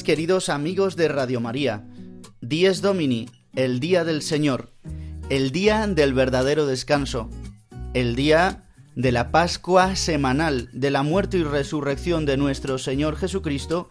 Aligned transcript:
Queridos 0.00 0.48
amigos 0.48 0.96
de 0.96 1.08
Radio 1.08 1.38
María. 1.38 1.84
Dies 2.40 2.80
Domini, 2.80 3.28
el 3.54 3.78
día 3.78 4.04
del 4.04 4.22
Señor, 4.22 4.70
el 5.28 5.52
día 5.52 5.86
del 5.86 6.14
verdadero 6.14 6.64
descanso, 6.64 7.28
el 7.92 8.16
día 8.16 8.64
de 8.96 9.12
la 9.12 9.30
Pascua 9.30 9.94
semanal 9.94 10.70
de 10.72 10.90
la 10.90 11.02
muerte 11.02 11.36
y 11.36 11.42
resurrección 11.42 12.24
de 12.24 12.38
nuestro 12.38 12.78
Señor 12.78 13.16
Jesucristo, 13.16 13.90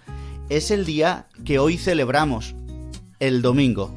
es 0.50 0.72
el 0.72 0.86
día 0.86 1.28
que 1.46 1.60
hoy 1.60 1.78
celebramos, 1.78 2.56
el 3.20 3.44
domingo. 3.44 3.94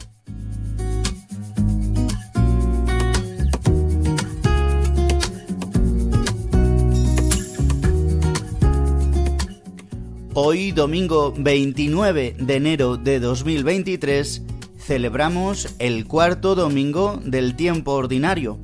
Hoy, 10.36 10.72
domingo 10.72 11.32
29 11.38 12.34
de 12.40 12.56
enero 12.56 12.96
de 12.96 13.20
2023, 13.20 14.42
celebramos 14.76 15.76
el 15.78 16.08
cuarto 16.08 16.56
domingo 16.56 17.20
del 17.24 17.54
tiempo 17.54 17.92
ordinario. 17.92 18.58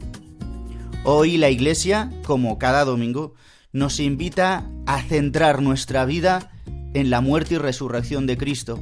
Hoy 1.05 1.37
la 1.37 1.49
Iglesia, 1.49 2.11
como 2.27 2.59
cada 2.59 2.85
domingo, 2.85 3.35
nos 3.71 4.01
invita 4.01 4.69
a 4.85 5.01
centrar 5.03 5.63
nuestra 5.63 6.05
vida 6.07 6.51
en 6.93 7.09
la 7.09 7.21
muerte 7.21 7.55
y 7.55 7.59
resurrección 7.59 8.27
de 8.27 8.37
Cristo. 8.37 8.81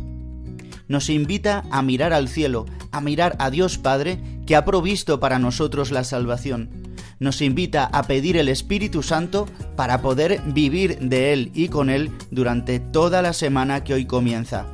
Nos 0.89 1.11
invita 1.11 1.65
a 1.71 1.83
mirar 1.83 2.15
al 2.15 2.27
cielo, 2.27 2.65
a 2.91 3.03
mirar 3.03 3.37
a 3.39 3.51
Dios 3.51 3.77
Padre, 3.77 4.19
que 4.47 4.57
ha 4.57 4.65
provisto 4.65 5.21
para 5.21 5.39
nosotros 5.39 5.91
la 5.91 6.05
salvación 6.05 6.88
nos 7.21 7.43
invita 7.43 7.85
a 7.85 8.05
pedir 8.05 8.37
el 8.37 8.49
Espíritu 8.49 9.03
Santo 9.03 9.47
para 9.77 10.03
poder 10.03 10.41
vivir 10.47 10.99
de 10.99 11.33
Él 11.33 11.51
y 11.55 11.69
con 11.69 11.91
Él 11.91 12.11
durante 12.31 12.81
toda 12.81 13.23
la 13.23 13.33
semana 13.33 13.85
que 13.85 13.95
hoy 13.95 14.07
comienza. 14.07 14.67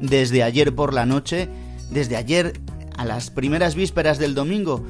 Desde 0.00 0.42
ayer 0.42 0.74
por 0.74 0.94
la 0.94 1.06
noche, 1.06 1.48
desde 1.90 2.16
ayer 2.16 2.60
a 2.96 3.04
las 3.04 3.30
primeras 3.30 3.74
vísperas 3.74 4.18
del 4.18 4.34
domingo, 4.34 4.84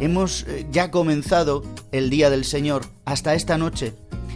hemos 0.00 0.44
eh, 0.44 0.66
ya 0.70 0.90
comenzado 0.90 1.64
el 1.92 2.10
Día 2.10 2.30
del 2.30 2.44
Señor 2.44 2.86
hasta 3.04 3.34
esta 3.34 3.58
noche, 3.58 3.94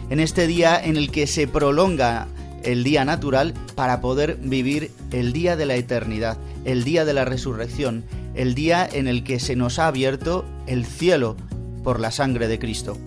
en 0.09 0.19
este 0.19 0.47
día 0.47 0.79
en 0.81 0.95
el 0.97 1.11
que 1.11 1.27
se 1.27 1.47
prolonga 1.47 2.27
el 2.63 2.83
día 2.83 3.05
natural 3.05 3.53
para 3.75 4.01
poder 4.01 4.37
vivir 4.41 4.91
el 5.11 5.33
día 5.33 5.55
de 5.55 5.65
la 5.65 5.75
eternidad, 5.75 6.37
el 6.65 6.83
día 6.83 7.05
de 7.05 7.13
la 7.13 7.25
resurrección, 7.25 8.03
el 8.35 8.55
día 8.55 8.87
en 8.91 9.07
el 9.07 9.23
que 9.23 9.39
se 9.39 9.55
nos 9.55 9.79
ha 9.79 9.87
abierto 9.87 10.45
el 10.67 10.85
cielo 10.85 11.35
por 11.83 11.99
la 11.99 12.11
sangre 12.11 12.47
de 12.47 12.59
Cristo. 12.59 12.97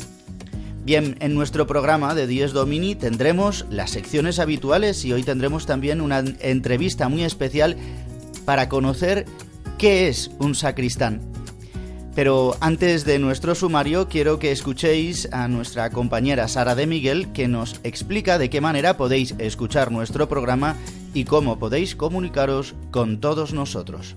Bien, 0.84 1.16
en 1.20 1.34
nuestro 1.34 1.66
programa 1.66 2.14
de 2.14 2.26
Dies 2.26 2.52
Domini 2.52 2.94
tendremos 2.94 3.66
las 3.70 3.90
secciones 3.90 4.38
habituales 4.38 5.04
y 5.04 5.12
hoy 5.12 5.22
tendremos 5.22 5.66
también 5.66 6.00
una 6.00 6.24
entrevista 6.40 7.08
muy 7.08 7.22
especial 7.22 7.76
para 8.44 8.68
conocer 8.68 9.26
qué 9.78 10.08
es 10.08 10.30
un 10.38 10.54
sacristán. 10.54 11.20
Pero 12.14 12.56
antes 12.60 13.04
de 13.04 13.18
nuestro 13.18 13.54
sumario 13.54 14.08
quiero 14.08 14.38
que 14.38 14.52
escuchéis 14.52 15.28
a 15.32 15.48
nuestra 15.48 15.90
compañera 15.90 16.48
Sara 16.48 16.74
de 16.74 16.86
Miguel 16.86 17.30
que 17.32 17.46
nos 17.46 17.80
explica 17.84 18.38
de 18.38 18.50
qué 18.50 18.60
manera 18.60 18.96
podéis 18.96 19.34
escuchar 19.38 19.92
nuestro 19.92 20.28
programa 20.28 20.76
y 21.14 21.24
cómo 21.24 21.58
podéis 21.58 21.94
comunicaros 21.94 22.74
con 22.90 23.20
todos 23.20 23.52
nosotros. 23.52 24.16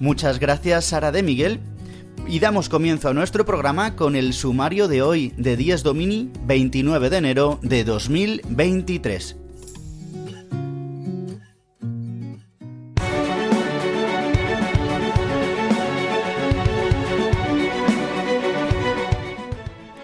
Muchas 0.00 0.40
gracias 0.40 0.86
Sara 0.86 1.12
de 1.12 1.22
Miguel 1.22 1.60
y 2.26 2.40
damos 2.40 2.70
comienzo 2.70 3.10
a 3.10 3.12
nuestro 3.12 3.44
programa 3.44 3.96
con 3.96 4.16
el 4.16 4.32
sumario 4.32 4.88
de 4.88 5.02
hoy 5.02 5.34
de 5.36 5.58
Días 5.58 5.82
Domini 5.82 6.30
29 6.46 7.10
de 7.10 7.16
enero 7.18 7.58
de 7.60 7.84
2023. 7.84 9.36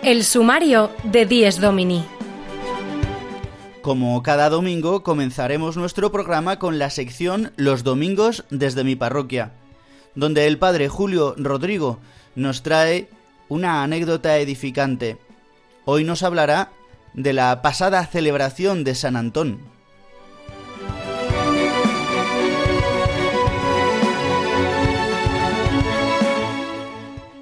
El 0.02 0.24
sumario 0.24 0.90
de 1.04 1.24
Dies 1.24 1.58
Domini. 1.58 2.04
Como 3.80 4.22
cada 4.22 4.50
domingo 4.50 5.02
comenzaremos 5.02 5.78
nuestro 5.78 6.12
programa 6.12 6.58
con 6.58 6.78
la 6.78 6.90
sección 6.90 7.52
Los 7.56 7.82
domingos 7.82 8.44
desde 8.50 8.84
mi 8.84 8.94
parroquia 8.94 9.52
donde 10.16 10.46
el 10.46 10.58
padre 10.58 10.88
Julio 10.88 11.34
Rodrigo 11.38 12.00
nos 12.34 12.62
trae 12.62 13.08
una 13.48 13.84
anécdota 13.84 14.38
edificante. 14.38 15.18
Hoy 15.84 16.02
nos 16.02 16.24
hablará 16.24 16.72
de 17.14 17.32
la 17.32 17.62
pasada 17.62 18.04
celebración 18.06 18.82
de 18.82 18.94
San 18.94 19.14
Antón. 19.14 19.60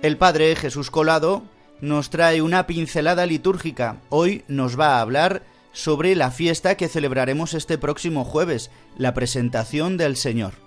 El 0.02 0.18
padre 0.18 0.54
Jesús 0.54 0.90
Colado 0.90 1.42
nos 1.80 2.10
trae 2.10 2.42
una 2.42 2.66
pincelada 2.66 3.24
litúrgica. 3.24 3.96
Hoy 4.10 4.44
nos 4.48 4.78
va 4.78 4.96
a 4.96 5.00
hablar 5.00 5.42
sobre 5.72 6.14
la 6.14 6.30
fiesta 6.30 6.76
que 6.76 6.88
celebraremos 6.88 7.54
este 7.54 7.78
próximo 7.78 8.24
jueves, 8.24 8.70
la 8.98 9.14
presentación 9.14 9.96
del 9.96 10.16
Señor. 10.16 10.63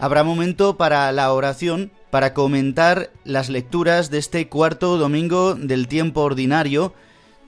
Habrá 0.00 0.24
momento 0.24 0.78
para 0.78 1.12
la 1.12 1.30
oración 1.30 1.90
para 2.08 2.32
comentar 2.32 3.10
las 3.24 3.50
lecturas 3.50 4.10
de 4.10 4.16
este 4.16 4.48
cuarto 4.48 4.96
domingo 4.96 5.54
del 5.54 5.88
tiempo 5.88 6.22
ordinario, 6.22 6.94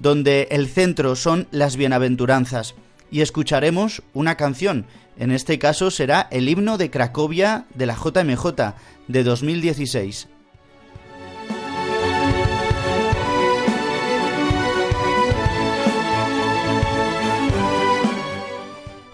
donde 0.00 0.48
el 0.50 0.68
centro 0.68 1.16
son 1.16 1.48
las 1.50 1.76
bienaventuranzas, 1.76 2.74
y 3.10 3.22
escucharemos 3.22 4.02
una 4.12 4.36
canción. 4.36 4.84
En 5.16 5.30
este 5.30 5.58
caso 5.58 5.90
será 5.90 6.28
el 6.30 6.46
himno 6.46 6.76
de 6.76 6.90
Cracovia 6.90 7.64
de 7.74 7.86
la 7.86 7.94
JMJ 7.94 8.74
de 9.08 9.24
2016. 9.24 10.28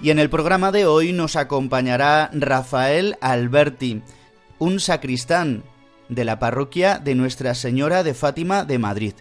Y 0.01 0.11
en 0.11 0.19
el 0.19 0.31
programa 0.31 0.71
de 0.71 0.87
hoy 0.87 1.13
nos 1.13 1.35
acompañará 1.35 2.31
Rafael 2.33 3.17
Alberti, 3.21 4.03
un 4.59 4.79
sacristán 4.79 5.65
de 6.09 6.25
la 6.25 6.39
parroquia 6.39 6.99
de 6.99 7.17
Nuestra 7.17 7.55
Señora 7.55 8.05
de 8.05 8.15
Fátima 8.15 8.65
de 8.65 8.79
Madrid. 8.79 9.15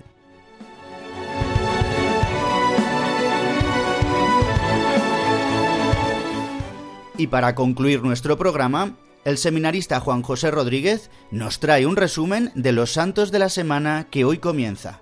Y 7.17 7.27
para 7.27 7.55
concluir 7.55 8.03
nuestro 8.03 8.37
programa, 8.37 8.95
el 9.25 9.39
seminarista 9.39 9.99
Juan 9.99 10.21
José 10.21 10.51
Rodríguez 10.51 11.09
nos 11.31 11.59
trae 11.59 11.87
un 11.87 11.95
resumen 11.95 12.51
de 12.53 12.71
los 12.71 12.93
santos 12.93 13.31
de 13.31 13.39
la 13.39 13.49
semana 13.49 14.07
que 14.11 14.23
hoy 14.23 14.37
comienza. 14.37 15.01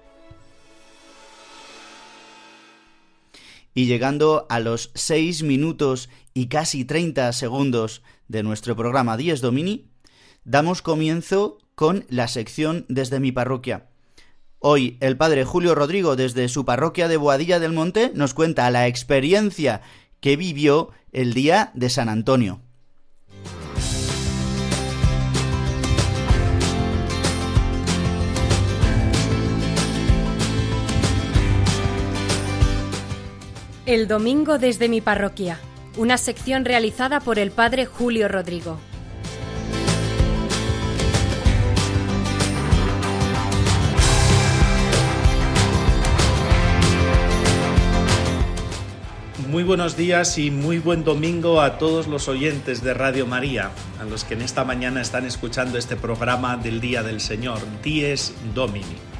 Y 3.78 3.88
llegando 3.88 4.48
a 4.50 4.62
los 4.62 4.90
6 4.96 5.44
minutos 5.44 6.10
y 6.34 6.48
casi 6.48 6.86
30 6.86 7.34
segundos 7.34 8.04
de 8.30 8.42
nuestro 8.42 8.78
programa 8.78 9.18
10 9.18 9.42
Domini, 9.42 9.92
damos 10.46 10.82
comienzo 10.82 11.58
con 11.76 12.06
la 12.08 12.30
sección 12.30 12.86
desde 12.88 13.20
mi 13.20 13.34
parroquia. 13.34 13.90
Hoy 14.60 14.98
el 15.02 15.18
padre 15.18 15.44
Julio 15.44 15.76
Rodrigo 15.76 16.16
desde 16.16 16.48
su 16.48 16.64
parroquia 16.64 17.10
de 17.10 17.18
Boadilla 17.18 17.60
del 17.60 17.74
Monte 17.74 18.12
nos 18.16 18.34
cuenta 18.34 18.72
la 18.72 18.88
experiencia 18.88 19.82
que 20.22 20.38
vivió 20.38 20.92
el 21.12 21.34
día 21.34 21.72
de 21.76 21.90
San 21.90 22.08
Antonio. 22.08 22.62
El 33.86 34.08
domingo 34.08 34.58
desde 34.58 34.90
mi 34.90 35.00
parroquia, 35.00 35.60
una 35.96 36.18
sección 36.18 36.66
realizada 36.66 37.20
por 37.20 37.38
el 37.38 37.52
padre 37.52 37.86
Julio 37.86 38.28
Rodrigo. 38.28 38.80
Muy 49.48 49.62
buenos 49.62 49.96
días 49.96 50.40
y 50.40 50.50
muy 50.50 50.80
buen 50.80 51.04
domingo 51.04 51.62
a 51.62 51.78
todos 51.78 52.08
los 52.08 52.28
oyentes 52.28 52.84
de 52.84 52.96
Radio 52.96 53.28
María, 53.28 53.70
a 54.02 54.04
los 54.04 54.24
que 54.24 54.34
en 54.34 54.42
esta 54.42 54.66
mañana 54.66 55.00
están 55.00 55.28
escuchando 55.28 55.78
este 55.78 55.96
programa 55.96 56.58
del 56.58 56.82
Día 56.82 57.04
del 57.04 57.22
Señor, 57.22 57.60
Dies 57.84 58.34
Domini. 58.56 59.15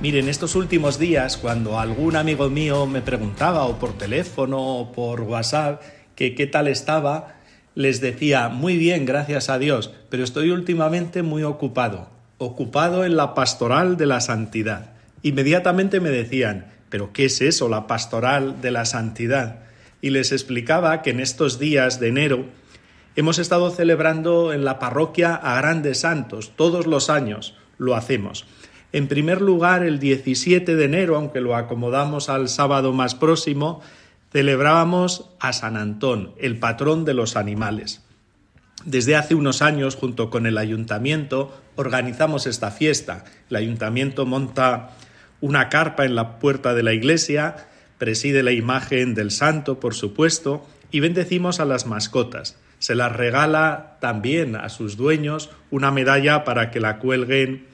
Miren, 0.00 0.28
estos 0.28 0.54
últimos 0.54 1.00
días, 1.00 1.36
cuando 1.36 1.80
algún 1.80 2.14
amigo 2.14 2.48
mío 2.48 2.86
me 2.86 3.02
preguntaba, 3.02 3.64
o 3.64 3.80
por 3.80 3.98
teléfono, 3.98 4.78
o 4.78 4.92
por 4.92 5.22
WhatsApp, 5.22 5.82
que 6.14 6.36
qué 6.36 6.46
tal 6.46 6.68
estaba, 6.68 7.34
les 7.74 8.00
decía, 8.00 8.48
muy 8.48 8.76
bien, 8.76 9.04
gracias 9.04 9.48
a 9.48 9.58
Dios, 9.58 9.90
pero 10.08 10.22
estoy 10.22 10.50
últimamente 10.50 11.22
muy 11.24 11.42
ocupado, 11.42 12.10
ocupado 12.38 13.04
en 13.04 13.16
la 13.16 13.34
pastoral 13.34 13.96
de 13.96 14.06
la 14.06 14.20
santidad. 14.20 14.92
Inmediatamente 15.22 15.98
me 15.98 16.10
decían, 16.10 16.66
pero 16.90 17.12
¿qué 17.12 17.24
es 17.24 17.40
eso, 17.40 17.68
la 17.68 17.88
pastoral 17.88 18.60
de 18.60 18.70
la 18.70 18.84
santidad? 18.84 19.64
Y 20.00 20.10
les 20.10 20.30
explicaba 20.30 21.02
que 21.02 21.10
en 21.10 21.18
estos 21.18 21.58
días 21.58 21.98
de 21.98 22.06
enero 22.06 22.44
hemos 23.16 23.40
estado 23.40 23.68
celebrando 23.72 24.52
en 24.52 24.64
la 24.64 24.78
parroquia 24.78 25.34
a 25.34 25.56
grandes 25.56 25.98
santos, 25.98 26.52
todos 26.54 26.86
los 26.86 27.10
años 27.10 27.56
lo 27.78 27.96
hacemos. 27.96 28.46
En 28.92 29.06
primer 29.06 29.42
lugar, 29.42 29.82
el 29.84 29.98
17 29.98 30.74
de 30.74 30.84
enero, 30.84 31.16
aunque 31.16 31.40
lo 31.40 31.56
acomodamos 31.56 32.28
al 32.28 32.48
sábado 32.48 32.92
más 32.92 33.14
próximo, 33.14 33.82
celebrábamos 34.32 35.30
a 35.40 35.52
San 35.52 35.76
Antón, 35.76 36.32
el 36.38 36.58
patrón 36.58 37.04
de 37.04 37.14
los 37.14 37.36
animales. 37.36 38.02
Desde 38.84 39.16
hace 39.16 39.34
unos 39.34 39.60
años, 39.60 39.96
junto 39.96 40.30
con 40.30 40.46
el 40.46 40.56
ayuntamiento, 40.56 41.54
organizamos 41.76 42.46
esta 42.46 42.70
fiesta. 42.70 43.24
El 43.50 43.56
ayuntamiento 43.56 44.24
monta 44.24 44.90
una 45.40 45.68
carpa 45.68 46.04
en 46.04 46.14
la 46.14 46.38
puerta 46.38 46.74
de 46.74 46.82
la 46.82 46.92
iglesia, 46.92 47.68
preside 47.98 48.42
la 48.42 48.52
imagen 48.52 49.14
del 49.14 49.30
santo, 49.30 49.80
por 49.80 49.94
supuesto, 49.94 50.66
y 50.90 51.00
bendecimos 51.00 51.60
a 51.60 51.64
las 51.64 51.86
mascotas. 51.86 52.56
Se 52.78 52.94
las 52.94 53.12
regala 53.12 53.98
también 54.00 54.56
a 54.56 54.68
sus 54.68 54.96
dueños 54.96 55.50
una 55.70 55.90
medalla 55.90 56.44
para 56.44 56.70
que 56.70 56.80
la 56.80 56.98
cuelguen 56.98 57.66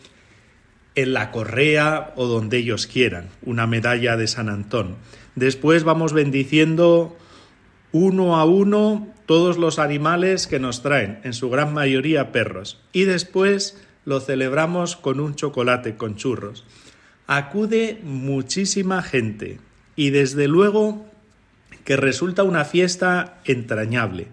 en 0.94 1.12
la 1.12 1.30
correa 1.30 2.12
o 2.16 2.26
donde 2.26 2.58
ellos 2.58 2.86
quieran, 2.86 3.28
una 3.42 3.66
medalla 3.66 4.16
de 4.16 4.26
San 4.26 4.48
Antón. 4.48 4.96
Después 5.34 5.84
vamos 5.84 6.12
bendiciendo 6.12 7.16
uno 7.92 8.36
a 8.36 8.44
uno 8.44 9.08
todos 9.26 9.58
los 9.58 9.78
animales 9.78 10.46
que 10.46 10.58
nos 10.58 10.82
traen, 10.82 11.18
en 11.24 11.32
su 11.32 11.50
gran 11.50 11.72
mayoría 11.72 12.30
perros. 12.30 12.80
Y 12.92 13.04
después 13.04 13.80
lo 14.04 14.20
celebramos 14.20 14.96
con 14.96 15.20
un 15.20 15.34
chocolate 15.34 15.96
con 15.96 16.16
churros. 16.16 16.64
Acude 17.26 18.00
muchísima 18.02 19.02
gente 19.02 19.58
y 19.96 20.10
desde 20.10 20.46
luego 20.46 21.06
que 21.84 21.96
resulta 21.96 22.42
una 22.42 22.64
fiesta 22.64 23.40
entrañable. 23.44 24.28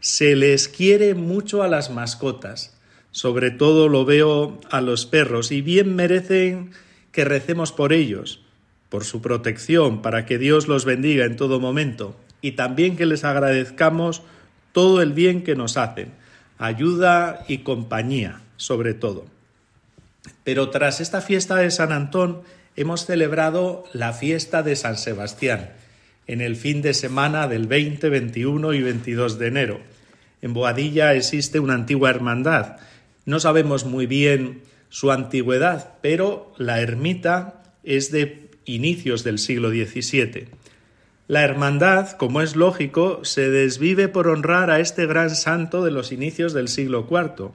Se 0.00 0.34
les 0.34 0.68
quiere 0.68 1.14
mucho 1.14 1.62
a 1.62 1.68
las 1.68 1.90
mascotas 1.90 2.78
sobre 3.12 3.50
todo 3.50 3.88
lo 3.88 4.04
veo 4.04 4.58
a 4.70 4.80
los 4.80 5.06
perros, 5.06 5.52
y 5.52 5.62
bien 5.62 5.94
merecen 5.94 6.72
que 7.12 7.24
recemos 7.24 7.70
por 7.72 7.92
ellos, 7.92 8.42
por 8.88 9.04
su 9.04 9.22
protección, 9.22 10.02
para 10.02 10.26
que 10.26 10.38
Dios 10.38 10.66
los 10.66 10.84
bendiga 10.84 11.24
en 11.24 11.36
todo 11.36 11.60
momento, 11.60 12.16
y 12.40 12.52
también 12.52 12.96
que 12.96 13.06
les 13.06 13.24
agradezcamos 13.24 14.22
todo 14.72 15.02
el 15.02 15.12
bien 15.12 15.44
que 15.44 15.54
nos 15.54 15.76
hacen, 15.76 16.08
ayuda 16.58 17.44
y 17.48 17.58
compañía, 17.58 18.40
sobre 18.56 18.94
todo. 18.94 19.26
Pero 20.44 20.70
tras 20.70 21.00
esta 21.00 21.20
fiesta 21.20 21.56
de 21.56 21.70
San 21.70 21.92
Antón, 21.92 22.42
hemos 22.76 23.06
celebrado 23.06 23.84
la 23.92 24.12
fiesta 24.12 24.62
de 24.62 24.76
San 24.76 24.96
Sebastián, 24.96 25.70
en 26.26 26.40
el 26.40 26.56
fin 26.56 26.82
de 26.82 26.94
semana 26.94 27.48
del 27.48 27.66
20, 27.66 28.08
21 28.08 28.72
y 28.72 28.82
22 28.82 29.38
de 29.38 29.46
enero. 29.46 29.80
En 30.40 30.54
Boadilla 30.54 31.14
existe 31.14 31.60
una 31.60 31.74
antigua 31.74 32.10
hermandad, 32.10 32.76
no 33.24 33.40
sabemos 33.40 33.84
muy 33.84 34.06
bien 34.06 34.62
su 34.88 35.10
antigüedad, 35.10 35.94
pero 36.02 36.52
la 36.58 36.80
ermita 36.80 37.62
es 37.82 38.10
de 38.10 38.50
inicios 38.64 39.24
del 39.24 39.38
siglo 39.38 39.70
XVII. 39.70 40.48
La 41.28 41.42
hermandad, 41.42 42.10
como 42.12 42.42
es 42.42 42.56
lógico, 42.56 43.24
se 43.24 43.48
desvive 43.48 44.08
por 44.08 44.28
honrar 44.28 44.70
a 44.70 44.80
este 44.80 45.06
gran 45.06 45.30
santo 45.30 45.84
de 45.84 45.90
los 45.90 46.12
inicios 46.12 46.52
del 46.52 46.68
siglo 46.68 47.06
IV, 47.10 47.52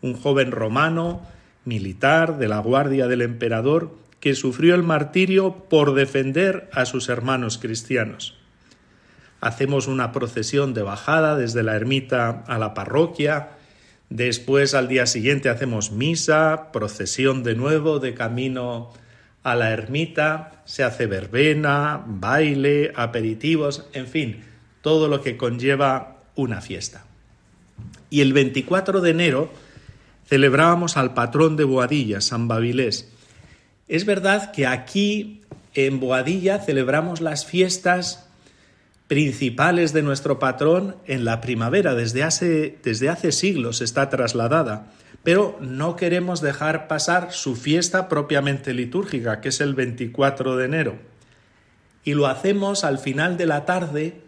un 0.00 0.14
joven 0.14 0.50
romano, 0.50 1.26
militar 1.64 2.38
de 2.38 2.48
la 2.48 2.60
guardia 2.60 3.06
del 3.06 3.22
emperador, 3.22 3.94
que 4.20 4.34
sufrió 4.34 4.74
el 4.74 4.82
martirio 4.82 5.64
por 5.68 5.94
defender 5.94 6.70
a 6.72 6.86
sus 6.86 7.08
hermanos 7.08 7.58
cristianos. 7.58 8.34
Hacemos 9.40 9.86
una 9.86 10.10
procesión 10.10 10.74
de 10.74 10.82
bajada 10.82 11.36
desde 11.36 11.62
la 11.62 11.76
ermita 11.76 12.44
a 12.46 12.58
la 12.58 12.74
parroquia, 12.74 13.57
Después 14.10 14.74
al 14.74 14.88
día 14.88 15.06
siguiente 15.06 15.48
hacemos 15.48 15.92
misa, 15.92 16.72
procesión 16.72 17.42
de 17.42 17.54
nuevo 17.54 17.98
de 17.98 18.14
camino 18.14 18.90
a 19.42 19.54
la 19.54 19.70
ermita, 19.70 20.62
se 20.64 20.82
hace 20.82 21.06
verbena, 21.06 22.02
baile, 22.06 22.92
aperitivos, 22.96 23.86
en 23.92 24.06
fin, 24.06 24.44
todo 24.80 25.08
lo 25.08 25.22
que 25.22 25.36
conlleva 25.36 26.22
una 26.34 26.60
fiesta. 26.60 27.04
Y 28.10 28.22
el 28.22 28.32
24 28.32 29.00
de 29.00 29.10
enero 29.10 29.52
celebrábamos 30.26 30.96
al 30.96 31.14
patrón 31.14 31.56
de 31.56 31.64
Boadilla, 31.64 32.20
San 32.20 32.48
Babilés. 32.48 33.12
Es 33.88 34.04
verdad 34.04 34.52
que 34.52 34.66
aquí 34.66 35.42
en 35.74 36.00
Boadilla 36.00 36.58
celebramos 36.58 37.20
las 37.20 37.46
fiestas 37.46 38.27
principales 39.08 39.94
de 39.94 40.02
nuestro 40.02 40.38
patrón 40.38 40.96
en 41.06 41.24
la 41.24 41.40
primavera, 41.40 41.94
desde 41.94 42.22
hace, 42.22 42.78
desde 42.84 43.08
hace 43.08 43.32
siglos 43.32 43.80
está 43.80 44.10
trasladada, 44.10 44.92
pero 45.24 45.58
no 45.60 45.96
queremos 45.96 46.42
dejar 46.42 46.86
pasar 46.88 47.32
su 47.32 47.56
fiesta 47.56 48.08
propiamente 48.08 48.74
litúrgica, 48.74 49.40
que 49.40 49.48
es 49.48 49.60
el 49.60 49.74
24 49.74 50.56
de 50.56 50.64
enero. 50.64 50.98
Y 52.04 52.14
lo 52.14 52.26
hacemos 52.26 52.84
al 52.84 52.98
final 52.98 53.36
de 53.36 53.46
la 53.46 53.64
tarde 53.64 54.20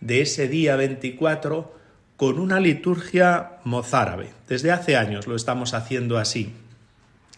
de 0.00 0.20
ese 0.20 0.48
día 0.48 0.76
24 0.76 1.74
con 2.16 2.38
una 2.38 2.60
liturgia 2.60 3.52
mozárabe. 3.64 4.30
Desde 4.48 4.70
hace 4.70 4.96
años 4.96 5.26
lo 5.26 5.34
estamos 5.34 5.74
haciendo 5.74 6.18
así. 6.18 6.52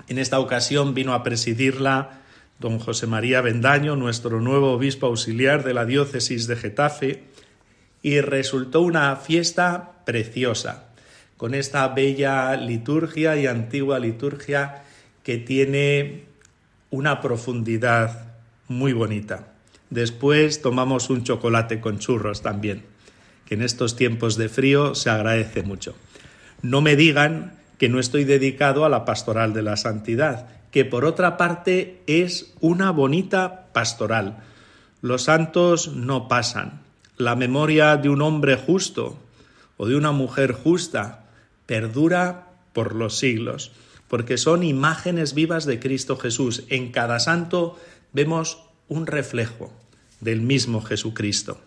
En 0.09 0.19
esta 0.19 0.41
ocasión 0.41 0.95
vino 0.95 1.15
a 1.15 1.23
presidirla 1.23 2.21
don 2.59 2.79
José 2.79 3.07
María 3.07 3.41
Bendaño, 3.41 3.97
nuestro 3.97 4.41
nuevo 4.41 4.73
obispo 4.73 5.07
auxiliar 5.07 5.65
de 5.65 5.75
la 5.75 5.85
diócesis 5.85 6.47
de 6.47 6.57
Getafe, 6.57 7.25
y 8.03 8.21
resultó 8.21 8.83
una 8.83 9.17
fiesta 9.17 10.03
preciosa, 10.05 10.85
con 11.37 11.55
esta 11.55 11.87
bella 11.89 12.57
liturgia 12.57 13.37
y 13.37 13.47
antigua 13.47 13.99
liturgia 13.99 14.85
que 15.23 15.39
tiene 15.39 16.25
una 16.91 17.21
profundidad 17.21 18.35
muy 18.69 18.93
bonita. 18.93 19.49
Después 19.91 20.63
tomamos 20.63 21.11
un 21.11 21.25
chocolate 21.25 21.81
con 21.81 21.99
churros 21.99 22.43
también, 22.43 22.85
que 23.45 23.55
en 23.55 23.63
estos 23.63 23.97
tiempos 23.97 24.37
de 24.37 24.49
frío 24.49 24.95
se 24.95 25.11
agradece 25.11 25.63
mucho. 25.63 25.95
No 26.63 26.81
me 26.81 26.97
digan 26.97 27.55
que 27.79 27.89
no 27.89 28.01
estoy 28.01 28.25
dedicado 28.25 28.85
a 28.85 28.89
la 28.89 29.05
pastoral 29.05 29.53
de 29.53 29.63
la 29.63 29.77
santidad, 29.77 30.49
que 30.77 30.85
por 30.85 31.07
otra 31.07 31.39
parte 31.39 32.03
es 32.07 32.53
una 32.61 32.91
bonita 32.91 33.73
pastoral. 33.73 34.45
Los 35.01 35.23
santos 35.23 35.95
no 35.95 36.29
pasan. 36.29 36.83
La 37.17 37.35
memoria 37.35 37.97
de 37.97 38.11
un 38.11 38.21
hombre 38.21 38.57
justo 38.57 39.19
o 39.79 39.87
de 39.87 39.97
una 39.97 40.13
mujer 40.13 40.53
justa 40.53 41.31
perdura 41.65 42.49
por 42.75 42.95
los 42.95 43.17
siglos, 43.17 43.73
porque 44.09 44.37
son 44.37 44.63
imágenes 44.63 45.33
vivas 45.33 45.65
de 45.65 45.81
Cristo 45.81 46.19
Jesús. 46.19 46.65
En 46.69 46.93
cada 46.93 47.21
santo 47.21 47.79
vemos 48.13 48.59
un 48.87 49.07
reflejo 49.07 49.73
del 50.21 50.43
mismo 50.43 50.83
Jesucristo. 50.83 51.59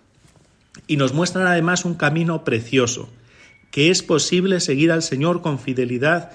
Y 0.85 0.97
nos 0.97 1.15
muestran 1.15 1.47
además 1.47 1.83
un 1.83 1.95
camino 1.95 2.43
precioso, 2.43 3.09
que 3.71 3.89
es 3.89 4.03
posible 4.03 4.59
seguir 4.59 4.91
al 4.91 5.01
Señor 5.01 5.41
con 5.41 5.57
fidelidad 5.57 6.31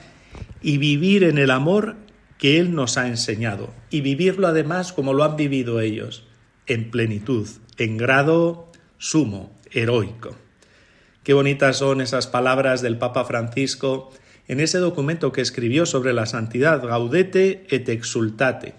y 0.60 0.78
vivir 0.78 1.22
en 1.22 1.38
el 1.38 1.52
amor 1.52 2.02
que 2.44 2.58
Él 2.58 2.74
nos 2.74 2.98
ha 2.98 3.08
enseñado, 3.08 3.72
y 3.88 4.02
vivirlo 4.02 4.46
además 4.46 4.92
como 4.92 5.14
lo 5.14 5.24
han 5.24 5.34
vivido 5.34 5.80
ellos, 5.80 6.24
en 6.66 6.90
plenitud, 6.90 7.48
en 7.78 7.96
grado 7.96 8.70
sumo, 8.98 9.50
heroico. 9.72 10.36
Qué 11.22 11.32
bonitas 11.32 11.78
son 11.78 12.02
esas 12.02 12.26
palabras 12.26 12.82
del 12.82 12.98
Papa 12.98 13.24
Francisco 13.24 14.12
en 14.46 14.60
ese 14.60 14.76
documento 14.76 15.32
que 15.32 15.40
escribió 15.40 15.86
sobre 15.86 16.12
la 16.12 16.26
santidad, 16.26 16.86
Gaudete 16.86 17.64
et 17.70 17.88
exultate, 17.88 18.74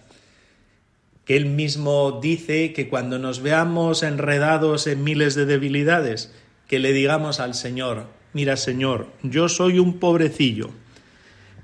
que 1.25 1.35
él 1.35 1.47
mismo 1.47 2.19
dice 2.21 2.71
que 2.71 2.87
cuando 2.87 3.17
nos 3.17 3.41
veamos 3.41 4.03
enredados 4.03 4.85
en 4.85 5.03
miles 5.03 5.33
de 5.33 5.47
debilidades, 5.47 6.31
que 6.67 6.77
le 6.77 6.93
digamos 6.93 7.39
al 7.39 7.55
Señor, 7.55 8.05
mira 8.31 8.57
Señor, 8.57 9.07
yo 9.23 9.49
soy 9.49 9.79
un 9.79 9.97
pobrecillo, 9.97 10.69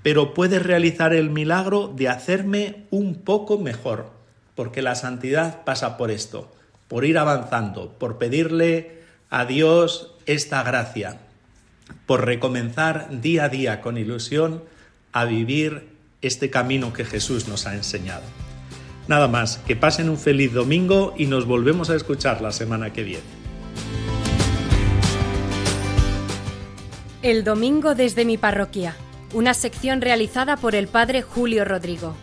pero 0.03 0.34
puedes 0.34 0.63
realizar 0.63 1.13
el 1.13 1.29
milagro 1.29 1.88
de 1.96 2.10
hacerme 2.10 2.86
un 2.89 3.15
poco 3.15 3.58
mejor, 3.58 4.12
porque 4.55 4.81
la 4.81 4.96
santidad 4.96 5.63
pasa 5.63 5.98
por 5.98 6.12
esto, 6.12 6.51
por 6.88 7.05
ir 7.05 7.17
avanzando, 7.17 7.91
por 7.98 8.17
pedirle 8.17 9.01
a 9.29 9.46
Dios 9.46 10.13
esta 10.25 10.63
gracia, 10.63 11.20
por 12.05 12.25
recomenzar 12.25 13.22
día 13.22 13.46
a 13.46 13.50
día 13.50 13.81
con 13.81 13.98
ilusión 13.98 14.63
a 15.12 15.25
vivir 15.25 15.89
este 16.22 16.50
camino 16.50 16.93
que 16.93 17.05
Jesús 17.05 17.48
nos 17.48 17.67
ha 17.67 17.75
enseñado. 17.75 18.24
Nada 19.08 19.27
más, 19.27 19.58
que 19.65 19.75
pasen 19.75 20.10
un 20.10 20.17
feliz 20.17 20.53
domingo 20.53 21.13
y 21.17 21.25
nos 21.25 21.46
volvemos 21.46 21.89
a 21.89 21.96
escuchar 21.96 22.41
la 22.41 22.51
semana 22.51 22.93
que 22.93 23.03
viene. 23.03 23.24
El 27.22 27.43
domingo 27.43 27.93
desde 27.93 28.25
mi 28.25 28.38
parroquia, 28.38 28.96
una 29.34 29.54
sección 29.54 30.02
realizada 30.02 30.58
por 30.58 30.76
el 30.76 30.88
padre 30.88 31.22
Julio 31.22 31.66
Rodrigo. 31.66 32.16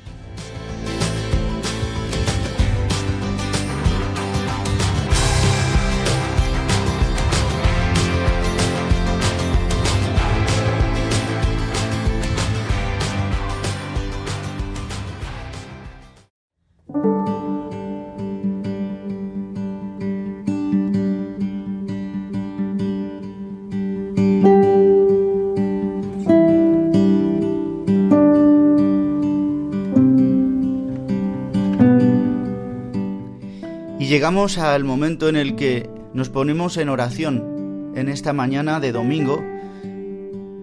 Llegamos 34.19 34.59
al 34.59 34.83
momento 34.83 35.29
en 35.29 35.37
el 35.37 35.55
que 35.55 35.89
nos 36.13 36.29
ponemos 36.29 36.77
en 36.77 36.89
oración 36.89 37.93
en 37.95 38.09
esta 38.09 38.33
mañana 38.33 38.81
de 38.81 38.91
domingo 38.91 39.41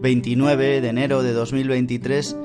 29 0.02 0.82
de 0.82 0.90
enero 0.90 1.24
de 1.24 1.32
2023. 1.32 2.36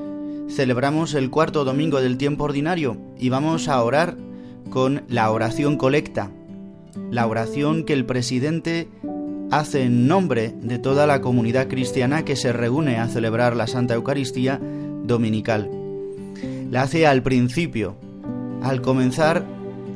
Celebramos 0.47 1.13
el 1.13 1.29
cuarto 1.29 1.65
domingo 1.65 1.99
del 1.99 2.17
tiempo 2.17 2.45
ordinario 2.45 2.95
y 3.19 3.27
vamos 3.27 3.67
a 3.67 3.83
orar 3.83 4.15
con 4.69 5.03
la 5.09 5.29
oración 5.31 5.75
colecta, 5.75 6.31
la 7.09 7.27
oración 7.27 7.83
que 7.83 7.91
el 7.91 8.05
presidente 8.05 8.87
hace 9.51 9.83
en 9.83 10.07
nombre 10.07 10.55
de 10.61 10.79
toda 10.79 11.07
la 11.07 11.19
comunidad 11.19 11.67
cristiana 11.67 12.23
que 12.23 12.37
se 12.37 12.53
reúne 12.53 12.99
a 12.99 13.09
celebrar 13.09 13.57
la 13.57 13.67
Santa 13.67 13.95
Eucaristía 13.95 14.61
dominical. 15.03 15.69
La 16.69 16.83
hace 16.83 17.05
al 17.05 17.21
principio, 17.21 17.97
al 18.63 18.81
comenzar 18.81 19.43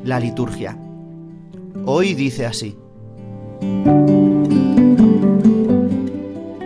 la 0.04 0.20
liturgia. 0.20 0.78
Hoy 1.88 2.16
dice 2.16 2.48
así. 2.48 2.76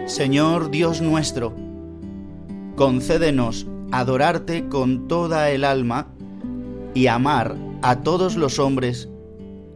Señor 0.05 0.71
Dios 0.71 1.01
nuestro, 1.01 1.53
concédenos 2.77 3.67
adorarte 3.91 4.69
con 4.69 5.09
toda 5.09 5.51
el 5.51 5.65
alma 5.65 6.07
y 6.93 7.07
amar 7.07 7.57
a 7.81 8.01
todos 8.01 8.37
los 8.37 8.59
hombres 8.59 9.09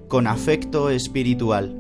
con 0.08 0.28
afecto 0.28 0.90
espiritual. 0.90 1.76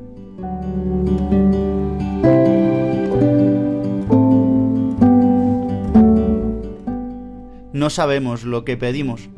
No 7.71 7.89
sabemos 7.89 8.43
lo 8.43 8.65
que 8.65 8.75
pedimos. 8.75 9.29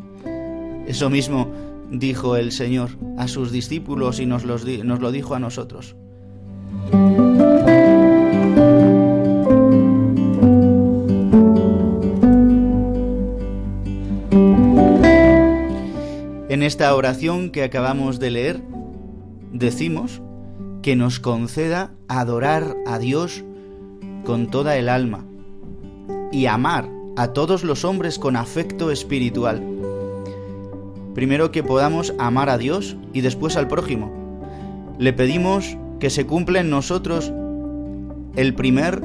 Eso 0.87 1.11
mismo 1.11 1.74
dijo 1.89 2.35
el 2.35 2.51
Señor 2.51 2.89
a 3.17 3.27
sus 3.27 3.51
discípulos 3.51 4.19
y 4.19 4.25
nos, 4.25 4.43
lo 4.45 5.11
dijo 5.11 5.35
a 5.35 5.39
nosotros. 5.39 5.95
En 16.49 16.63
esta 16.63 16.95
oración 16.95 17.49
que 17.49 17.63
acabamos 17.63 18.19
de 18.19 18.31
leer, 18.31 18.61
decimos 19.51 20.21
que 20.81 20.95
nos 20.95 21.19
conceda 21.19 21.91
adorar 22.07 22.75
a 22.85 22.99
Dios 22.99 23.43
con 24.23 24.49
toda 24.49 24.77
el 24.77 24.87
alma 24.87 25.25
y 26.31 26.45
amar 26.45 26.89
a 27.17 27.33
todos 27.33 27.63
los 27.63 27.85
hombres 27.85 28.19
con 28.19 28.35
afecto 28.35 28.91
espiritual 28.91 29.74
primero 31.15 31.51
que 31.51 31.63
podamos 31.63 32.13
amar 32.19 32.49
a 32.49 32.59
Dios 32.59 32.97
y 33.13 33.21
después 33.21 33.55
al 33.55 33.67
prójimo. 33.67 34.11
Le 34.99 35.13
pedimos 35.13 35.77
que 35.99 36.11
se 36.11 36.27
cumpla 36.27 36.59
en 36.59 36.69
nosotros 36.69 37.31
el 38.35 38.53
primer 38.53 39.01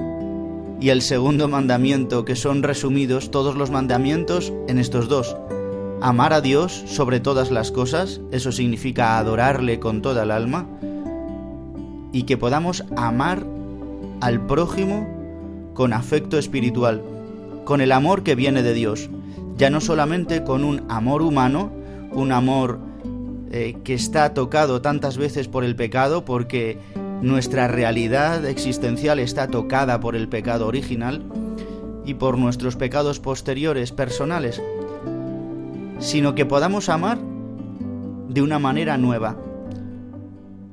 y 0.81 0.89
el 0.89 1.03
segundo 1.03 1.47
mandamiento, 1.47 2.25
que 2.25 2.37
son 2.37 2.63
resumidos 2.63 3.31
todos 3.31 3.55
los 3.55 3.71
mandamientos 3.71 4.53
en 4.67 4.79
estos 4.79 5.09
dos. 5.09 5.37
Amar 6.01 6.33
a 6.33 6.41
Dios 6.41 6.83
sobre 6.87 7.21
todas 7.21 7.51
las 7.51 7.71
cosas, 7.71 8.21
eso 8.33 8.51
significa 8.51 9.19
adorarle 9.19 9.79
con 9.79 10.03
toda 10.03 10.25
el 10.25 10.31
alma, 10.31 10.67
y 12.13 12.25
que 12.25 12.37
podamos 12.37 12.85
amar 12.97 13.47
al 14.21 14.45
prójimo 14.47 15.07
con 15.75 15.93
afecto 15.93 16.39
espiritual, 16.39 17.03
con 17.65 17.81
el 17.81 17.93
amor 17.93 18.23
que 18.25 18.35
viene 18.35 18.63
de 18.63 18.75
Dios, 18.75 19.11
ya 19.57 19.71
no 19.71 19.81
solamente 19.81 20.43
con 20.43 20.65
un 20.65 20.83
amor 20.89 21.23
humano, 21.23 21.80
un 22.13 22.33
amor 22.33 22.79
eh, 23.51 23.77
que 23.85 23.95
está 23.95 24.35
tocado 24.35 24.81
tantas 24.81 25.17
veces 25.17 25.49
por 25.49 25.65
el 25.65 25.77
pecado, 25.77 26.25
porque 26.25 26.79
nuestra 27.23 27.69
realidad 27.69 28.45
existencial 28.47 29.19
está 29.19 29.49
tocada 29.49 30.01
por 30.01 30.17
el 30.17 30.29
pecado 30.29 30.67
original 30.67 31.25
y 32.05 32.15
por 32.15 32.39
nuestros 32.39 32.77
pecados 32.77 33.21
posteriores 33.21 33.93
personales, 33.93 34.63
sino 35.99 36.35
que 36.35 36.47
podamos 36.47 36.89
amar 36.89 37.19
de 38.29 38.43
una 38.43 38.59
manera 38.59 38.97
nueva, 38.97 39.37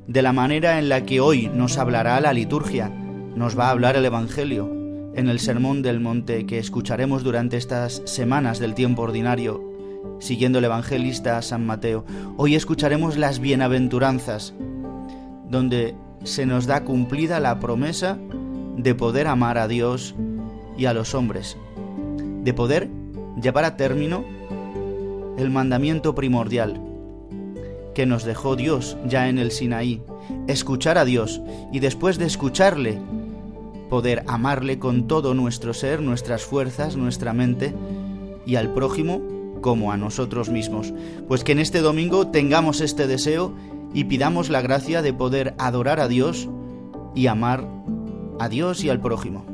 de 0.07 0.21
la 0.21 0.31
manera 0.31 0.79
en 0.79 0.89
la 0.89 1.03
que 1.03 1.19
hoy 1.19 1.49
nos 1.53 1.77
hablará 1.77 2.21
la 2.21 2.31
liturgia, 2.31 2.89
nos 3.35 3.57
va 3.57 3.67
a 3.67 3.71
hablar 3.71 3.95
el 3.97 4.05
Evangelio 4.05 4.71
en 5.15 5.29
el 5.29 5.39
Sermón 5.39 5.81
del 5.81 5.99
Monte 5.99 6.45
que 6.45 6.59
escucharemos 6.59 7.23
durante 7.23 7.57
estas 7.57 8.03
semanas 8.05 8.59
del 8.59 8.75
tiempo 8.75 9.01
ordinario, 9.01 9.76
siguiendo 10.19 10.59
el 10.59 10.65
evangelista 10.65 11.41
San 11.41 11.65
Mateo. 11.65 12.05
Hoy 12.37 12.55
escucharemos 12.55 13.17
las 13.17 13.39
bienaventuranzas, 13.39 14.53
donde 15.49 15.95
se 16.23 16.45
nos 16.45 16.65
da 16.65 16.83
cumplida 16.83 17.39
la 17.39 17.59
promesa 17.59 18.17
de 18.77 18.95
poder 18.95 19.27
amar 19.27 19.57
a 19.57 19.67
Dios 19.67 20.15
y 20.77 20.85
a 20.85 20.93
los 20.93 21.15
hombres, 21.15 21.57
de 22.43 22.53
poder 22.53 22.89
llevar 23.41 23.65
a 23.65 23.77
término 23.77 24.23
el 25.37 25.49
mandamiento 25.49 26.15
primordial 26.15 26.81
que 27.93 28.05
nos 28.05 28.23
dejó 28.23 28.55
Dios 28.55 28.95
ya 29.07 29.27
en 29.27 29.39
el 29.39 29.51
Sinaí, 29.51 30.03
escuchar 30.47 30.99
a 30.99 31.05
Dios 31.05 31.41
y 31.71 31.79
después 31.79 32.19
de 32.19 32.25
escucharle, 32.25 32.99
poder 33.89 34.23
amarle 34.27 34.77
con 34.77 35.07
todo 35.07 35.33
nuestro 35.33 35.73
ser, 35.73 36.01
nuestras 36.01 36.43
fuerzas, 36.43 36.95
nuestra 36.95 37.33
mente 37.33 37.73
y 38.45 38.55
al 38.55 38.71
prójimo 38.71 39.36
como 39.61 39.91
a 39.91 39.97
nosotros 39.97 40.49
mismos. 40.49 40.93
Pues 41.27 41.43
que 41.43 41.51
en 41.51 41.59
este 41.59 41.81
domingo 41.81 42.27
tengamos 42.27 42.81
este 42.81 43.07
deseo 43.07 43.53
y 43.93 44.05
pidamos 44.05 44.49
la 44.49 44.61
gracia 44.61 45.01
de 45.01 45.13
poder 45.13 45.55
adorar 45.57 45.99
a 45.99 46.07
Dios 46.07 46.49
y 47.15 47.27
amar 47.27 47.67
a 48.39 48.49
Dios 48.49 48.83
y 48.83 48.89
al 48.89 49.01
prójimo. 49.01 49.45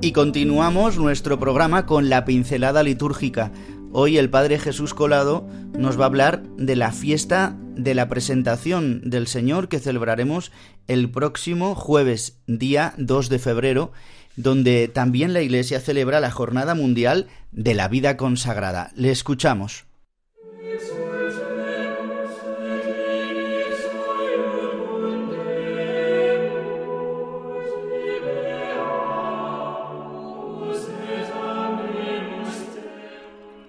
Y 0.00 0.12
continuamos 0.12 0.98
nuestro 0.98 1.40
programa 1.40 1.86
con 1.86 2.10
la 2.10 2.26
pincelada 2.26 2.82
litúrgica. 2.82 3.52
Hoy 3.96 4.18
el 4.18 4.28
Padre 4.28 4.58
Jesús 4.58 4.92
Colado 4.92 5.46
nos 5.78 5.96
va 5.96 6.02
a 6.02 6.06
hablar 6.06 6.42
de 6.56 6.74
la 6.74 6.90
fiesta 6.90 7.56
de 7.76 7.94
la 7.94 8.08
presentación 8.08 9.08
del 9.08 9.28
Señor 9.28 9.68
que 9.68 9.78
celebraremos 9.78 10.50
el 10.88 11.12
próximo 11.12 11.76
jueves, 11.76 12.40
día 12.48 12.94
2 12.98 13.28
de 13.28 13.38
febrero, 13.38 13.92
donde 14.34 14.88
también 14.88 15.32
la 15.32 15.42
Iglesia 15.42 15.78
celebra 15.78 16.18
la 16.18 16.32
Jornada 16.32 16.74
Mundial 16.74 17.28
de 17.52 17.74
la 17.74 17.86
Vida 17.86 18.16
Consagrada. 18.16 18.90
Le 18.96 19.12
escuchamos. 19.12 19.84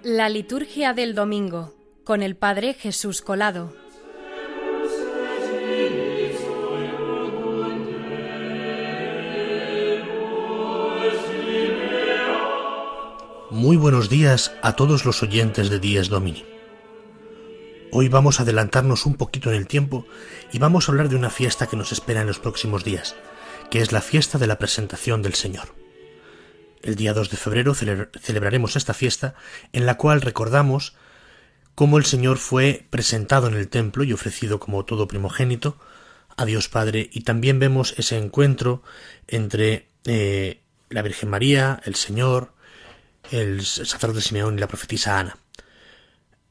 La 0.08 0.28
liturgia 0.28 0.94
del 0.94 1.16
domingo 1.16 1.74
con 2.04 2.22
el 2.22 2.36
Padre 2.36 2.74
Jesús 2.74 3.22
Colado. 3.22 3.74
Muy 13.50 13.76
buenos 13.76 14.08
días 14.08 14.54
a 14.62 14.76
todos 14.76 15.04
los 15.04 15.24
oyentes 15.24 15.70
de 15.70 15.80
Días 15.80 16.08
Domini. 16.08 16.44
Hoy 17.90 18.08
vamos 18.08 18.38
a 18.38 18.44
adelantarnos 18.44 19.06
un 19.06 19.16
poquito 19.16 19.50
en 19.50 19.56
el 19.56 19.66
tiempo 19.66 20.06
y 20.52 20.60
vamos 20.60 20.88
a 20.88 20.92
hablar 20.92 21.08
de 21.08 21.16
una 21.16 21.30
fiesta 21.30 21.66
que 21.66 21.76
nos 21.76 21.90
espera 21.90 22.20
en 22.20 22.28
los 22.28 22.38
próximos 22.38 22.84
días, 22.84 23.16
que 23.72 23.80
es 23.80 23.90
la 23.90 24.02
fiesta 24.02 24.38
de 24.38 24.46
la 24.46 24.56
presentación 24.56 25.20
del 25.22 25.34
Señor. 25.34 25.85
El 26.86 26.94
día 26.94 27.12
2 27.14 27.30
de 27.30 27.36
febrero 27.36 27.74
celebraremos 27.74 28.76
esta 28.76 28.94
fiesta 28.94 29.34
en 29.72 29.86
la 29.86 29.96
cual 29.96 30.20
recordamos 30.20 30.94
cómo 31.74 31.98
el 31.98 32.04
Señor 32.04 32.38
fue 32.38 32.86
presentado 32.90 33.48
en 33.48 33.54
el 33.54 33.66
templo 33.66 34.04
y 34.04 34.12
ofrecido 34.12 34.60
como 34.60 34.84
todo 34.84 35.08
primogénito 35.08 35.80
a 36.36 36.44
Dios 36.44 36.68
Padre 36.68 37.10
y 37.12 37.22
también 37.22 37.58
vemos 37.58 37.92
ese 37.98 38.16
encuentro 38.18 38.84
entre 39.26 39.88
eh, 40.04 40.60
la 40.88 41.02
Virgen 41.02 41.28
María, 41.28 41.80
el 41.84 41.96
Señor, 41.96 42.52
el 43.32 43.66
sacerdote 43.66 44.20
Simeón 44.20 44.56
y 44.56 44.60
la 44.60 44.68
profetisa 44.68 45.18
Ana. 45.18 45.38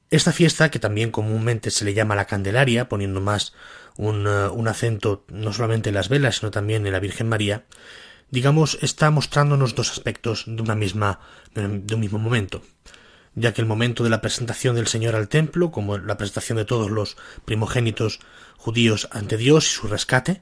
Esta 0.09 0.33
fiesta, 0.33 0.69
que 0.69 0.79
también 0.79 1.11
comúnmente 1.11 1.71
se 1.71 1.85
le 1.85 1.93
llama 1.93 2.13
la 2.13 2.25
Candelaria, 2.25 2.89
poniendo 2.89 3.21
más 3.21 3.53
un, 3.95 4.27
eh, 4.27 4.49
un 4.49 4.67
acento 4.67 5.23
no 5.29 5.53
solamente 5.53 5.87
en 5.87 5.95
las 5.95 6.09
velas, 6.09 6.39
sino 6.39 6.51
también 6.51 6.85
en 6.85 6.91
la 6.91 6.99
Virgen 6.99 7.29
María, 7.29 7.63
digamos, 8.31 8.77
está 8.81 9.11
mostrándonos 9.11 9.75
dos 9.75 9.91
aspectos 9.91 10.45
de 10.47 10.61
una 10.61 10.75
misma, 10.75 11.19
de 11.53 11.93
un 11.93 11.99
mismo 11.99 12.19
momento, 12.19 12.61
ya 13.35 13.53
que 13.53 13.61
el 13.61 13.67
momento 13.67 14.03
de 14.03 14.09
la 14.09 14.21
presentación 14.21 14.75
del 14.75 14.87
Señor 14.87 15.15
al 15.15 15.29
templo, 15.29 15.71
como 15.71 15.97
la 15.97 16.17
presentación 16.17 16.57
de 16.57 16.65
todos 16.65 16.89
los 16.89 17.17
primogénitos 17.45 18.19
judíos 18.57 19.07
ante 19.11 19.37
Dios 19.37 19.67
y 19.67 19.75
su 19.75 19.87
rescate, 19.87 20.41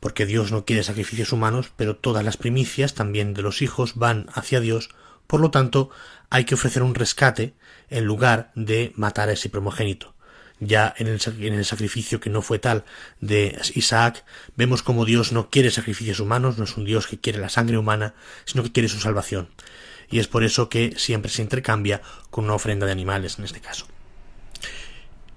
porque 0.00 0.26
Dios 0.26 0.52
no 0.52 0.64
quiere 0.64 0.82
sacrificios 0.82 1.32
humanos, 1.32 1.72
pero 1.76 1.96
todas 1.96 2.24
las 2.24 2.36
primicias 2.36 2.94
también 2.94 3.34
de 3.34 3.42
los 3.42 3.62
hijos 3.62 3.94
van 3.94 4.26
hacia 4.32 4.60
Dios, 4.60 4.90
por 5.26 5.40
lo 5.40 5.50
tanto 5.50 5.90
hay 6.30 6.44
que 6.44 6.54
ofrecer 6.54 6.82
un 6.82 6.94
rescate 6.94 7.54
en 7.88 8.04
lugar 8.04 8.52
de 8.54 8.92
matar 8.96 9.28
a 9.28 9.32
ese 9.32 9.48
primogénito 9.48 10.15
ya 10.60 10.94
en 10.96 11.06
el, 11.08 11.64
sacrificio 11.64 12.20
que 12.20 12.30
no 12.30 12.42
fue 12.42 12.58
tal 12.58 12.84
de 13.20 13.58
Isaac, 13.74 14.24
vemos 14.56 14.82
como 14.82 15.04
Dios 15.04 15.32
no 15.32 15.50
quiere 15.50 15.70
sacrificios 15.70 16.20
humanos, 16.20 16.58
no 16.58 16.64
es 16.64 16.76
un 16.76 16.84
Dios 16.84 17.06
que 17.06 17.18
quiere 17.18 17.38
la 17.38 17.48
sangre 17.48 17.78
humana, 17.78 18.14
sino 18.44 18.62
que 18.62 18.72
quiere 18.72 18.88
su 18.88 18.98
salvación. 18.98 19.48
Y 20.10 20.18
es 20.18 20.28
por 20.28 20.44
eso 20.44 20.68
que 20.68 20.94
siempre 20.96 21.30
se 21.30 21.42
intercambia 21.42 22.00
con 22.30 22.44
una 22.44 22.54
ofrenda 22.54 22.86
de 22.86 22.92
animales 22.92 23.38
en 23.38 23.44
este 23.44 23.60
caso. 23.60 23.86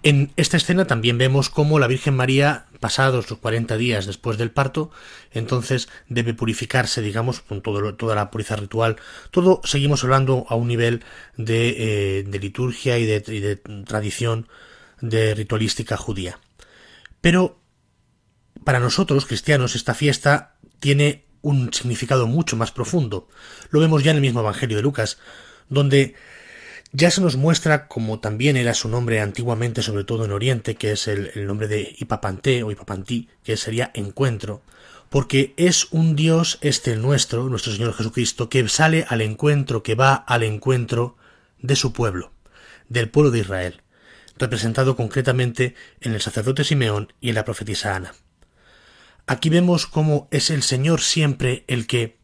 En 0.02 0.32
esta 0.38 0.56
escena 0.56 0.88
también 0.88 1.18
vemos 1.18 1.50
cómo 1.50 1.78
la 1.78 1.88
Virgen 1.88 2.16
María, 2.16 2.68
pasados 2.80 3.30
los 3.30 3.40
40 3.40 3.76
días 3.76 4.06
después 4.06 4.38
del 4.38 4.52
parto, 4.52 4.92
entonces 5.34 5.90
debe 6.08 6.34
purificarse, 6.34 7.02
digamos, 7.02 7.42
con 7.42 7.62
todo, 7.62 7.96
toda 7.96 8.16
la 8.16 8.32
pureza 8.32 8.56
ritual. 8.56 8.96
Todo 9.32 9.60
seguimos 9.66 10.06
hablando 10.06 10.46
a 10.48 10.56
un 10.56 10.70
nivel 10.70 11.04
de, 11.36 12.22
eh, 12.22 12.40
liturgia 12.40 12.98
y 12.98 13.06
de 13.06 13.62
tradición 13.86 14.48
de 15.02 15.34
ritualística 15.36 15.98
judía. 15.98 16.40
Pero 17.22 17.60
para 18.64 18.80
nosotros, 18.80 19.26
cristianos, 19.26 19.76
esta 19.76 19.94
fiesta 19.94 20.56
tiene 20.80 21.26
un 21.42 21.74
significado 21.74 22.28
mucho 22.28 22.58
más 22.58 22.72
profundo. 22.72 23.28
Lo 23.70 23.80
vemos 23.80 24.04
ya 24.04 24.12
en 24.12 24.18
el 24.18 24.22
mismo 24.22 24.42
Evangelio 24.42 24.78
de 24.78 24.84
Lucas, 24.84 25.18
donde 25.70 26.16
ya 26.92 27.12
se 27.12 27.22
nos 27.22 27.36
muestra 27.36 27.88
como 27.88 28.20
también 28.20 28.58
era 28.58 28.74
su 28.74 28.90
nombre 28.90 29.22
antiguamente, 29.22 29.82
sobre 29.82 30.04
todo 30.04 30.26
en 30.26 30.32
Oriente, 30.32 30.76
que 30.76 30.92
es 30.92 31.08
el, 31.08 31.32
nombre 31.48 31.68
de 31.68 31.96
Ipapanté 32.00 32.64
o 32.64 32.72
Ipapantí, 32.72 33.30
que 33.44 33.58
sería 33.58 33.92
encuentro, 33.94 34.62
porque 35.10 35.54
es 35.58 35.88
un 35.92 36.16
Dios, 36.16 36.58
este 36.62 36.92
el 36.94 37.02
nuestro, 37.02 37.48
nuestro 37.50 37.74
Señor 37.74 37.94
Jesucristo, 37.94 38.50
que 38.50 38.68
sale 38.68 39.06
al 39.08 39.22
encuentro, 39.22 39.84
que 39.84 39.96
va 39.96 40.14
al 40.14 40.44
encuentro 40.44 41.16
de 41.60 41.76
su 41.76 41.94
pueblo, 41.94 42.32
del 42.90 43.10
pueblo 43.10 43.32
de 43.32 43.40
Israel 43.40 43.82
representado 44.40 44.96
concretamente 44.96 45.76
en 46.02 46.14
el 46.14 46.22
sacerdote 46.22 46.64
Simeón 46.64 47.14
y 47.22 47.30
en 47.30 47.36
la 47.36 47.46
profetisa 47.46 47.96
Ana. 47.96 48.14
Aquí 49.28 49.50
vemos 49.50 49.86
cómo 49.86 50.28
es 50.32 50.50
el 50.50 50.64
Señor 50.64 51.02
siempre 51.02 51.64
el 51.68 51.86
que 51.86 52.18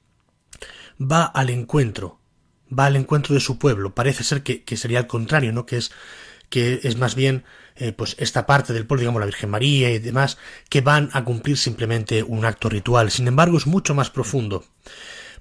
va 1.00 1.26
al 1.26 1.50
encuentro, 1.50 2.20
va 2.68 2.88
al 2.88 2.96
encuentro 2.96 3.36
de 3.36 3.42
su 3.42 3.60
pueblo. 3.60 3.94
Parece 3.94 4.24
ser 4.24 4.42
que, 4.42 4.78
sería 4.78 5.00
al 5.00 5.08
contrario, 5.08 5.54
¿no? 5.54 5.66
Que 5.66 5.78
es 5.78 5.92
que 6.50 6.80
es 6.84 6.98
más 6.98 7.16
bien 7.16 7.44
eh, 7.76 7.92
pues 7.92 8.16
esta 8.20 8.46
parte 8.46 8.72
del 8.72 8.86
pueblo, 8.86 9.02
digamos 9.02 9.20
la 9.20 9.26
Virgen 9.26 9.50
María 9.50 9.92
y 9.92 10.00
demás, 10.00 10.38
que 10.70 10.82
van 10.82 11.10
a 11.14 11.24
cumplir 11.24 11.58
simplemente 11.58 12.24
un 12.24 12.46
acto 12.46 12.70
ritual. 12.70 13.12
Sin 13.12 13.28
embargo, 13.28 13.58
es 13.58 13.68
mucho 13.68 13.94
más 13.94 14.10
profundo. 14.10 14.64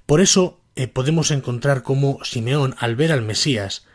Por 0.05 0.19
eso 0.19 0.59
eh, 0.75 0.87
podemos 0.87 1.31
encontrar 1.31 1.83
cómo 1.83 2.19
Simeón, 2.23 2.75
al 2.79 2.95
ver 2.95 3.11
al 3.11 3.21
Mesías, 3.21 3.85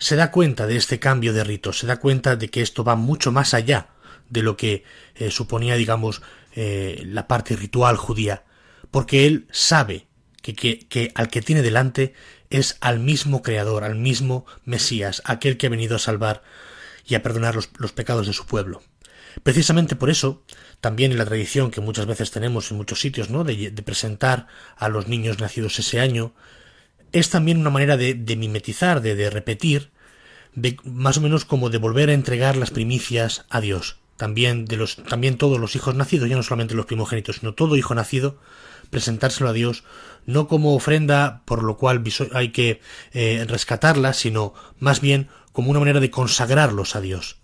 se 0.00 0.16
da 0.16 0.32
cuenta 0.32 0.66
de 0.66 0.76
este 0.76 0.98
cambio 0.98 1.32
de 1.32 1.44
rito, 1.44 1.72
se 1.72 1.86
da 1.86 2.00
cuenta 2.00 2.34
de 2.34 2.48
que 2.48 2.62
esto 2.62 2.82
va 2.82 2.96
mucho 2.96 3.30
más 3.30 3.54
allá 3.54 3.90
de 4.28 4.42
lo 4.42 4.56
que 4.56 4.82
eh, 5.14 5.30
suponía, 5.30 5.76
digamos, 5.76 6.22
eh, 6.56 7.02
la 7.06 7.28
parte 7.28 7.54
ritual 7.54 7.96
judía, 7.96 8.44
porque 8.90 9.26
él 9.26 9.46
sabe 9.52 10.08
que, 10.42 10.54
que, 10.54 11.12
al 11.14 11.28
que 11.28 11.42
tiene 11.42 11.62
delante 11.62 12.14
es 12.48 12.78
al 12.80 12.98
mismo 12.98 13.42
Creador, 13.42 13.84
al 13.84 13.94
mismo 13.94 14.46
Mesías, 14.64 15.22
aquel 15.24 15.56
que 15.56 15.66
ha 15.66 15.70
venido 15.70 15.96
a 15.96 16.00
salvar 16.00 16.42
y 17.06 17.14
a 17.14 17.22
perdonar 17.22 17.54
los, 17.54 17.70
los 17.78 17.92
pecados 17.92 18.26
de 18.26 18.32
su 18.32 18.46
pueblo. 18.46 18.82
Precisamente 19.42 19.96
por 19.96 20.10
eso, 20.10 20.42
también 20.80 21.12
en 21.12 21.18
la 21.18 21.24
tradición 21.24 21.70
que 21.70 21.80
muchas 21.80 22.06
veces 22.06 22.30
tenemos 22.30 22.70
en 22.70 22.76
muchos 22.76 23.00
sitios, 23.00 23.30
¿no? 23.30 23.44
De, 23.44 23.70
presentar 23.84 24.46
a 24.76 24.88
los 24.88 25.08
niños 25.08 25.38
nacidos 25.38 25.78
ese 25.78 26.00
año, 26.00 26.34
es 27.12 27.30
también 27.30 27.58
una 27.58 27.70
manera 27.70 27.96
de, 27.96 28.14
mimetizar, 28.36 29.00
de, 29.00 29.14
de 29.14 29.30
repetir, 29.30 29.90
de, 30.54 30.76
más 30.84 31.18
o 31.18 31.20
menos 31.20 31.44
como 31.44 31.70
de 31.70 31.78
volver 31.78 32.10
a 32.10 32.14
entregar 32.14 32.56
las 32.56 32.70
primicias 32.70 33.46
a 33.50 33.60
Dios. 33.60 33.98
También, 34.16 34.66
de 34.66 34.76
los, 34.76 34.96
también 34.96 35.38
todos 35.38 35.58
los 35.58 35.74
hijos 35.76 35.94
nacidos, 35.94 36.28
ya 36.28 36.36
no 36.36 36.42
solamente 36.42 36.74
los 36.74 36.86
primogénitos, 36.86 37.36
sino 37.36 37.54
todo 37.54 37.76
hijo 37.76 37.94
nacido, 37.94 38.38
presentárselo 38.90 39.48
a 39.48 39.52
Dios 39.52 39.84
no 40.26 40.48
como 40.48 40.74
ofrenda 40.74 41.42
por 41.44 41.62
lo 41.62 41.76
cual 41.76 42.02
hay 42.32 42.50
que 42.50 42.80
eh, 43.12 43.44
rescatarla, 43.48 44.12
sino 44.12 44.54
más 44.78 45.00
bien 45.00 45.28
como 45.52 45.70
una 45.70 45.80
manera 45.80 46.00
de 46.00 46.10
consagrarlos 46.10 46.96
a 46.96 47.00
Dios. 47.00 47.38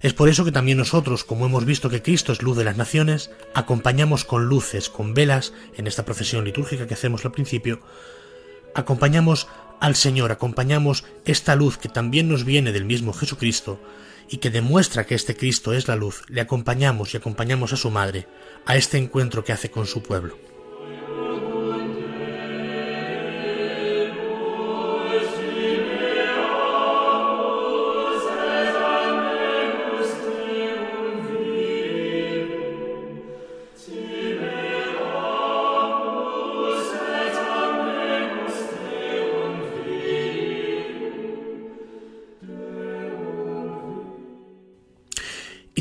Es 0.00 0.12
por 0.12 0.28
eso 0.28 0.44
que 0.44 0.52
también 0.52 0.78
nosotros, 0.78 1.24
como 1.24 1.46
hemos 1.46 1.64
visto 1.64 1.88
que 1.88 2.02
Cristo 2.02 2.32
es 2.32 2.42
luz 2.42 2.56
de 2.56 2.64
las 2.64 2.76
naciones, 2.76 3.30
acompañamos 3.54 4.24
con 4.24 4.46
luces, 4.46 4.90
con 4.90 5.14
velas, 5.14 5.52
en 5.76 5.86
esta 5.86 6.04
procesión 6.04 6.44
litúrgica 6.44 6.86
que 6.86 6.94
hacemos 6.94 7.24
al 7.24 7.32
principio, 7.32 7.80
acompañamos 8.76 9.48
al 9.80 9.96
Señor, 9.96 10.30
acompañamos 10.30 11.04
esta 11.24 11.56
luz 11.56 11.78
que 11.78 11.88
también 11.88 12.28
nos 12.28 12.44
viene 12.44 12.72
del 12.72 12.84
mismo 12.84 13.12
Jesucristo 13.12 13.80
y 14.28 14.38
que 14.38 14.50
demuestra 14.50 15.06
que 15.06 15.14
este 15.14 15.36
Cristo 15.36 15.72
es 15.72 15.88
la 15.88 15.96
luz, 15.96 16.22
le 16.28 16.40
acompañamos 16.40 17.14
y 17.14 17.16
acompañamos 17.16 17.72
a 17.72 17.76
su 17.76 17.90
Madre 17.90 18.26
a 18.66 18.76
este 18.76 18.98
encuentro 18.98 19.44
que 19.44 19.52
hace 19.52 19.70
con 19.70 19.86
su 19.86 20.02
pueblo. 20.02 20.36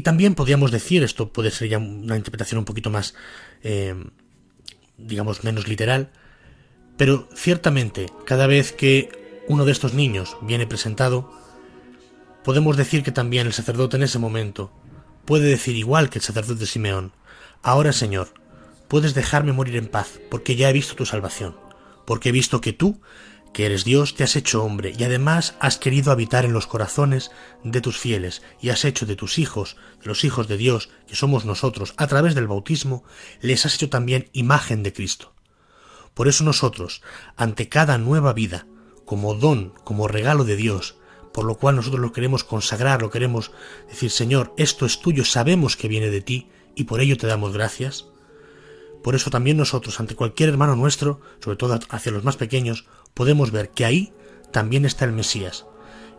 También 0.05 0.35
podríamos 0.35 0.69
decir, 0.69 1.01
esto 1.01 1.33
puede 1.33 1.49
ser 1.49 1.67
ya 1.67 1.79
una 1.79 2.15
interpretación 2.15 2.59
un 2.59 2.65
poquito 2.65 2.91
más, 2.91 3.15
eh, 3.63 3.95
digamos, 4.99 5.43
menos 5.43 5.67
literal, 5.67 6.11
pero 6.95 7.27
ciertamente 7.33 8.05
cada 8.23 8.45
vez 8.45 8.71
que 8.71 9.09
uno 9.47 9.65
de 9.65 9.71
estos 9.71 9.95
niños 9.95 10.37
viene 10.43 10.67
presentado, 10.67 11.33
podemos 12.43 12.77
decir 12.77 13.01
que 13.01 13.11
también 13.11 13.47
el 13.47 13.53
sacerdote 13.53 13.97
en 13.97 14.03
ese 14.03 14.19
momento 14.19 14.71
puede 15.25 15.49
decir 15.49 15.75
igual 15.75 16.11
que 16.11 16.19
el 16.19 16.23
sacerdote 16.23 16.67
Simeón, 16.67 17.11
ahora 17.63 17.91
Señor, 17.91 18.27
puedes 18.87 19.15
dejarme 19.15 19.53
morir 19.53 19.75
en 19.75 19.87
paz, 19.87 20.19
porque 20.29 20.55
ya 20.55 20.69
he 20.69 20.73
visto 20.73 20.93
tu 20.93 21.07
salvación, 21.07 21.55
porque 22.05 22.29
he 22.29 22.31
visto 22.31 22.61
que 22.61 22.73
tú 22.73 23.01
que 23.55 23.65
eres 23.65 23.85
Dios, 23.85 24.15
te 24.15 24.25
has 24.25 24.35
hecho 24.35 24.65
hombre 24.65 24.93
y 24.97 25.05
además 25.05 25.55
has 25.61 25.77
querido 25.77 26.11
habitar 26.11 26.43
en 26.43 26.51
los 26.51 26.67
corazones 26.67 27.31
de 27.63 27.79
tus 27.79 27.97
fieles 27.97 28.41
y 28.59 28.67
has 28.67 28.83
hecho 28.83 29.05
de 29.05 29.15
tus 29.15 29.39
hijos, 29.39 29.77
de 30.01 30.07
los 30.07 30.25
hijos 30.25 30.49
de 30.49 30.57
Dios, 30.57 30.89
que 31.07 31.15
somos 31.15 31.45
nosotros, 31.45 31.93
a 31.95 32.05
través 32.07 32.35
del 32.35 32.47
bautismo, 32.47 33.05
les 33.39 33.65
has 33.65 33.75
hecho 33.75 33.87
también 33.87 34.29
imagen 34.33 34.83
de 34.83 34.91
Cristo. 34.91 35.33
Por 36.13 36.27
eso 36.27 36.43
nosotros, 36.43 37.01
ante 37.37 37.69
cada 37.69 37.97
nueva 37.97 38.33
vida, 38.33 38.67
como 39.05 39.35
don, 39.35 39.73
como 39.85 40.09
regalo 40.09 40.43
de 40.43 40.57
Dios, 40.57 40.97
por 41.33 41.45
lo 41.45 41.55
cual 41.55 41.77
nosotros 41.77 42.01
lo 42.01 42.11
queremos 42.11 42.43
consagrar, 42.43 43.01
lo 43.01 43.09
queremos 43.09 43.53
decir, 43.87 44.11
Señor, 44.11 44.53
esto 44.57 44.85
es 44.85 44.99
tuyo, 44.99 45.23
sabemos 45.23 45.77
que 45.77 45.87
viene 45.87 46.09
de 46.09 46.19
ti 46.19 46.49
y 46.75 46.83
por 46.83 46.99
ello 46.99 47.15
te 47.15 47.27
damos 47.27 47.53
gracias, 47.53 48.07
por 49.05 49.13
eso 49.13 49.29
también 49.29 49.55
nosotros, 49.55 49.99
ante 49.99 50.15
cualquier 50.15 50.49
hermano 50.49 50.75
nuestro, 50.75 51.21
sobre 51.39 51.57
todo 51.57 51.79
hacia 51.89 52.11
los 52.11 52.23
más 52.23 52.37
pequeños, 52.37 52.85
podemos 53.15 53.49
ver 53.49 53.71
que 53.71 53.85
ahí 53.85 54.13
también 54.51 54.85
está 54.85 55.05
el 55.05 55.11
Mesías, 55.11 55.65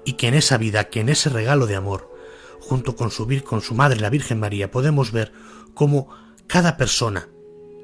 y 0.05 0.15
que 0.15 0.27
en 0.27 0.35
esa 0.35 0.59
vida, 0.59 0.89
que 0.89 0.99
en 0.99 1.09
ese 1.09 1.31
regalo 1.31 1.67
de 1.67 1.77
amor, 1.77 2.13
junto 2.61 2.97
con 2.97 3.13
su, 3.13 3.29
con 3.45 3.61
su 3.61 3.77
madre, 3.77 4.01
la 4.01 4.11
Virgen 4.11 4.41
María, 4.41 4.73
podemos 4.73 5.13
ver 5.13 5.33
cómo 5.75 6.09
cada 6.49 6.77
persona 6.77 7.29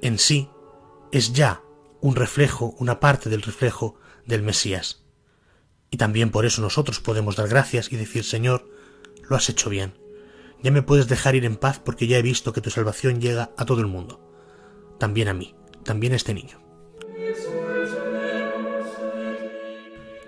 en 0.03 0.19
sí 0.19 0.51
es 1.13 1.33
ya 1.33 1.63
un 2.01 2.17
reflejo, 2.17 2.75
una 2.81 2.99
parte 2.99 3.31
del 3.31 3.43
reflejo 3.43 3.95
del 4.27 4.43
Mesías. 4.43 5.05
Y 5.91 5.99
también 5.99 6.31
por 6.31 6.45
eso 6.45 6.61
nosotros 6.61 6.99
podemos 6.99 7.37
dar 7.37 7.49
gracias 7.49 7.93
y 7.93 7.97
decir, 7.97 8.25
Señor, 8.25 8.69
lo 9.29 9.37
has 9.37 9.49
hecho 9.49 9.71
bien. 9.71 9.95
Ya 10.63 10.73
me 10.73 10.83
puedes 10.83 11.07
dejar 11.07 11.37
ir 11.37 11.45
en 11.45 11.57
paz 11.57 11.79
porque 11.79 12.09
ya 12.09 12.19
he 12.19 12.23
visto 12.23 12.53
que 12.53 12.61
tu 12.61 12.71
salvación 12.71 13.21
llega 13.21 13.53
a 13.57 13.65
todo 13.65 13.81
el 13.81 13.87
mundo 13.87 14.33
también 15.03 15.27
a 15.27 15.35
mí, 15.35 15.53
también 15.83 16.13
a 16.13 16.17
este 16.17 16.33
niño. 16.33 16.63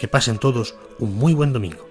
Que 0.04 0.08
pasen 0.08 0.36
todos 0.36 0.74
un 0.98 1.16
muy 1.16 1.32
buen 1.32 1.54
domingo. 1.54 1.88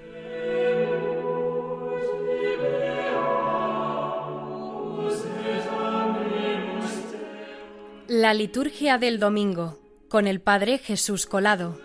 La 8.08 8.36
liturgia 8.36 9.00
del 9.00 9.20
domingo 9.20 9.80
con 10.10 10.28
el 10.28 10.42
Padre 10.42 10.78
Jesús 10.78 11.26
Colado. 11.26 11.80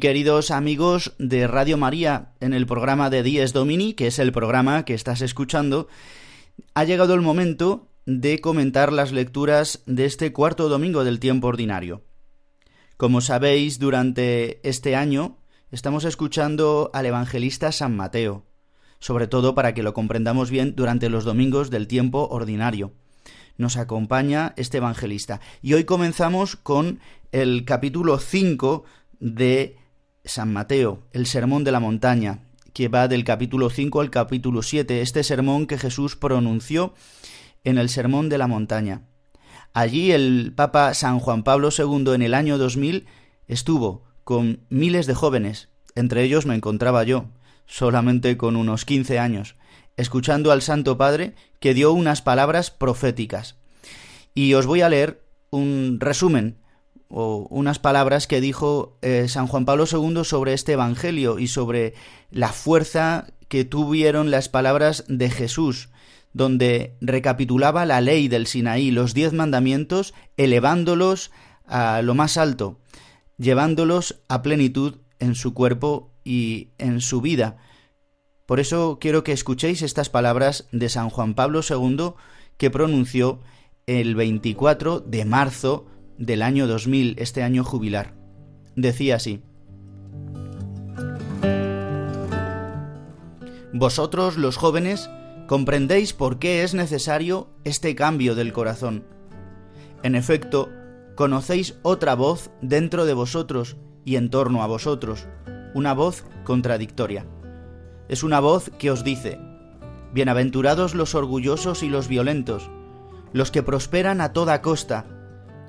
Queridos 0.00 0.50
amigos 0.50 1.14
de 1.18 1.46
Radio 1.46 1.76
María, 1.76 2.34
en 2.40 2.52
el 2.52 2.66
programa 2.66 3.10
de 3.10 3.22
Dies 3.22 3.52
Domini, 3.52 3.94
que 3.94 4.08
es 4.08 4.18
el 4.18 4.32
programa 4.32 4.84
que 4.84 4.94
estás 4.94 5.22
escuchando, 5.22 5.88
ha 6.74 6.84
llegado 6.84 7.14
el 7.14 7.22
momento 7.22 7.88
de 8.04 8.40
comentar 8.40 8.92
las 8.92 9.12
lecturas 9.12 9.82
de 9.86 10.04
este 10.04 10.32
cuarto 10.32 10.68
domingo 10.68 11.04
del 11.04 11.18
tiempo 11.18 11.48
ordinario. 11.48 12.04
Como 12.96 13.20
sabéis, 13.20 13.78
durante 13.78 14.60
este 14.68 14.94
año 14.94 15.38
estamos 15.70 16.04
escuchando 16.04 16.90
al 16.92 17.06
evangelista 17.06 17.72
San 17.72 17.96
Mateo, 17.96 18.44
sobre 19.00 19.26
todo 19.26 19.54
para 19.54 19.72
que 19.72 19.82
lo 19.82 19.94
comprendamos 19.94 20.50
bien 20.50 20.74
durante 20.76 21.08
los 21.08 21.24
domingos 21.24 21.70
del 21.70 21.88
tiempo 21.88 22.28
ordinario. 22.30 22.92
Nos 23.56 23.76
acompaña 23.76 24.52
este 24.56 24.76
evangelista. 24.76 25.40
Y 25.62 25.72
hoy 25.72 25.84
comenzamos 25.84 26.56
con 26.56 27.00
el 27.32 27.64
capítulo 27.64 28.18
5 28.18 28.84
de 29.18 29.77
San 30.28 30.52
Mateo, 30.52 31.02
el 31.12 31.26
Sermón 31.26 31.64
de 31.64 31.72
la 31.72 31.80
Montaña, 31.80 32.40
que 32.72 32.88
va 32.88 33.08
del 33.08 33.24
capítulo 33.24 33.70
5 33.70 34.00
al 34.00 34.10
capítulo 34.10 34.62
7, 34.62 35.00
este 35.00 35.24
sermón 35.24 35.66
que 35.66 35.78
Jesús 35.78 36.16
pronunció 36.16 36.94
en 37.64 37.78
el 37.78 37.88
Sermón 37.88 38.28
de 38.28 38.38
la 38.38 38.46
Montaña. 38.46 39.02
Allí 39.72 40.12
el 40.12 40.52
Papa 40.54 40.94
San 40.94 41.18
Juan 41.18 41.42
Pablo 41.42 41.70
II 41.76 42.12
en 42.14 42.22
el 42.22 42.34
año 42.34 42.58
2000 42.58 43.06
estuvo 43.46 44.04
con 44.24 44.60
miles 44.68 45.06
de 45.06 45.14
jóvenes, 45.14 45.68
entre 45.94 46.22
ellos 46.22 46.46
me 46.46 46.54
encontraba 46.54 47.02
yo, 47.02 47.26
solamente 47.66 48.36
con 48.36 48.56
unos 48.56 48.84
15 48.84 49.18
años, 49.18 49.56
escuchando 49.96 50.52
al 50.52 50.62
Santo 50.62 50.96
Padre 50.98 51.34
que 51.60 51.74
dio 51.74 51.92
unas 51.92 52.22
palabras 52.22 52.70
proféticas. 52.70 53.56
Y 54.34 54.54
os 54.54 54.66
voy 54.66 54.82
a 54.82 54.88
leer 54.88 55.22
un 55.50 55.98
resumen 56.00 56.58
o 57.08 57.46
unas 57.50 57.78
palabras 57.78 58.26
que 58.26 58.40
dijo 58.40 58.98
eh, 59.02 59.26
San 59.28 59.46
Juan 59.46 59.64
Pablo 59.64 59.84
II 59.90 60.24
sobre 60.24 60.52
este 60.52 60.72
Evangelio 60.72 61.38
y 61.38 61.48
sobre 61.48 61.94
la 62.30 62.52
fuerza 62.52 63.28
que 63.48 63.64
tuvieron 63.64 64.30
las 64.30 64.48
palabras 64.48 65.04
de 65.08 65.30
Jesús, 65.30 65.88
donde 66.32 66.96
recapitulaba 67.00 67.86
la 67.86 68.00
ley 68.00 68.28
del 68.28 68.46
Sinaí, 68.46 68.90
los 68.90 69.14
diez 69.14 69.32
mandamientos, 69.32 70.12
elevándolos 70.36 71.30
a 71.66 72.02
lo 72.02 72.14
más 72.14 72.36
alto, 72.36 72.78
llevándolos 73.38 74.20
a 74.28 74.42
plenitud 74.42 74.96
en 75.18 75.34
su 75.34 75.54
cuerpo 75.54 76.12
y 76.24 76.68
en 76.78 77.00
su 77.00 77.22
vida. 77.22 77.56
Por 78.44 78.60
eso 78.60 78.98
quiero 79.00 79.24
que 79.24 79.32
escuchéis 79.32 79.82
estas 79.82 80.10
palabras 80.10 80.68
de 80.72 80.88
San 80.88 81.10
Juan 81.10 81.34
Pablo 81.34 81.60
II 81.68 82.12
que 82.56 82.70
pronunció 82.70 83.40
el 83.86 84.14
24 84.14 85.00
de 85.00 85.24
marzo 85.24 85.86
del 86.18 86.42
año 86.42 86.66
2000, 86.66 87.14
este 87.18 87.42
año 87.42 87.64
jubilar. 87.64 88.14
Decía 88.76 89.16
así. 89.16 89.42
Vosotros, 93.72 94.36
los 94.36 94.56
jóvenes, 94.56 95.08
comprendéis 95.46 96.12
por 96.12 96.38
qué 96.38 96.62
es 96.64 96.74
necesario 96.74 97.48
este 97.64 97.94
cambio 97.94 98.34
del 98.34 98.52
corazón. 98.52 99.04
En 100.02 100.14
efecto, 100.14 100.70
conocéis 101.14 101.78
otra 101.82 102.14
voz 102.14 102.50
dentro 102.60 103.04
de 103.06 103.14
vosotros 103.14 103.76
y 104.04 104.16
en 104.16 104.30
torno 104.30 104.62
a 104.62 104.66
vosotros, 104.66 105.26
una 105.74 105.92
voz 105.94 106.24
contradictoria. 106.44 107.26
Es 108.08 108.22
una 108.22 108.40
voz 108.40 108.70
que 108.78 108.90
os 108.90 109.04
dice, 109.04 109.38
Bienaventurados 110.12 110.94
los 110.94 111.14
orgullosos 111.14 111.82
y 111.82 111.88
los 111.88 112.08
violentos, 112.08 112.70
los 113.32 113.50
que 113.50 113.62
prosperan 113.62 114.20
a 114.22 114.32
toda 114.32 114.62
costa, 114.62 115.17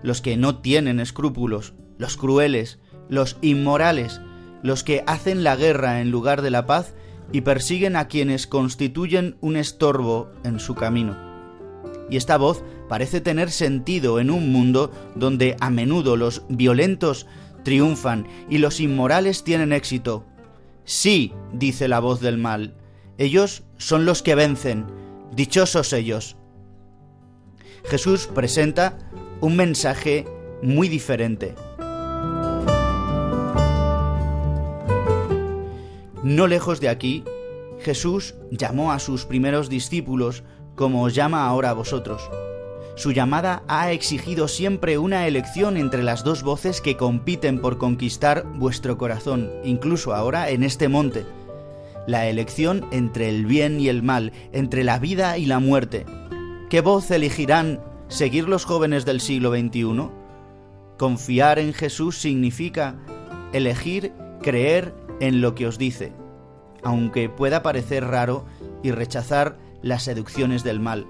los 0.03 0.21
que 0.21 0.38
no 0.38 0.59
tienen 0.59 0.99
escrúpulos, 0.99 1.73
los 1.97 2.17
crueles, 2.17 2.79
los 3.09 3.38
inmorales, 3.41 4.21
los 4.63 4.83
que 4.83 5.03
hacen 5.07 5.43
la 5.43 5.55
guerra 5.55 6.01
en 6.01 6.12
lugar 6.12 6.41
de 6.41 6.51
la 6.51 6.65
paz 6.65 6.93
y 7.31 7.41
persiguen 7.41 7.95
a 7.95 8.07
quienes 8.07 8.47
constituyen 8.47 9.38
un 9.41 9.55
estorbo 9.55 10.31
en 10.43 10.59
su 10.59 10.75
camino. 10.75 11.17
Y 12.09 12.17
esta 12.17 12.38
voz 12.38 12.63
parece 12.88 13.21
tener 13.21 13.51
sentido 13.51 14.19
en 14.19 14.31
un 14.31 14.51
mundo 14.51 14.91
donde 15.15 15.55
a 15.59 15.69
menudo 15.69 16.15
los 16.15 16.43
violentos 16.49 17.27
triunfan 17.63 18.27
y 18.49 18.57
los 18.57 18.79
inmorales 18.79 19.43
tienen 19.43 19.73
éxito. 19.73 20.25
Sí, 20.85 21.33
dice 21.53 21.88
la 21.88 21.99
voz 21.99 22.19
del 22.19 22.38
mal, 22.38 22.75
ellos 23.17 23.63
son 23.77 24.05
los 24.05 24.23
que 24.23 24.33
vencen, 24.33 24.88
dichosos 25.35 25.93
ellos. 25.93 26.35
Jesús 27.85 28.27
presenta 28.33 28.97
un 29.41 29.56
mensaje 29.56 30.25
muy 30.62 30.89
diferente. 30.89 31.56
No 36.23 36.47
lejos 36.47 36.82
de 36.82 36.89
aquí, 36.89 37.23
Jesús 37.80 38.36
llamó 38.52 38.91
a 38.91 38.99
sus 38.99 39.25
primeros 39.25 39.69
discípulos 39.69 40.43
como 40.75 41.04
os 41.04 41.15
llama 41.15 41.45
ahora 41.45 41.69
a 41.69 41.73
vosotros. 41.73 42.30
Su 42.95 43.13
llamada 43.13 43.63
ha 43.69 43.93
exigido 43.93 44.49
siempre 44.49 44.97
una 44.97 45.25
elección 45.25 45.78
entre 45.78 46.04
las 46.04 46.25
dos 46.25 46.43
voces 46.43 46.82
que 46.82 46.97
compiten 46.97 47.62
por 47.62 47.78
conquistar 47.78 48.45
vuestro 48.56 48.97
corazón, 48.97 49.49
incluso 49.63 50.13
ahora 50.13 50.49
en 50.49 50.63
este 50.63 50.89
monte. 50.89 51.25
La 52.08 52.28
elección 52.28 52.86
entre 52.91 53.30
el 53.30 53.45
bien 53.45 53.80
y 53.80 53.88
el 53.88 54.04
mal, 54.04 54.34
entre 54.52 54.84
la 54.84 54.99
vida 54.99 55.38
y 55.38 55.45
la 55.45 55.60
muerte. 55.60 56.06
¿Qué 56.69 56.82
voz 56.82 57.10
elegirán 57.12 57.80
seguir 58.10 58.50
los 58.50 58.65
jóvenes 58.65 59.06
del 59.06 59.22
siglo 59.22 59.52
XXI? 59.52 60.10
Confiar 60.98 61.60
en 61.60 61.74
Jesús 61.74 62.17
significa 62.17 62.98
elegir 63.54 64.12
creer 64.41 64.93
en 65.22 65.39
lo 65.39 65.56
que 65.56 65.67
os 65.67 65.78
dice, 65.78 66.12
aunque 66.84 67.30
pueda 67.30 67.63
parecer 67.63 68.06
raro 68.06 68.45
y 68.84 68.91
rechazar 68.91 69.58
las 69.82 70.04
seducciones 70.04 70.63
del 70.63 70.80
mal, 70.80 71.08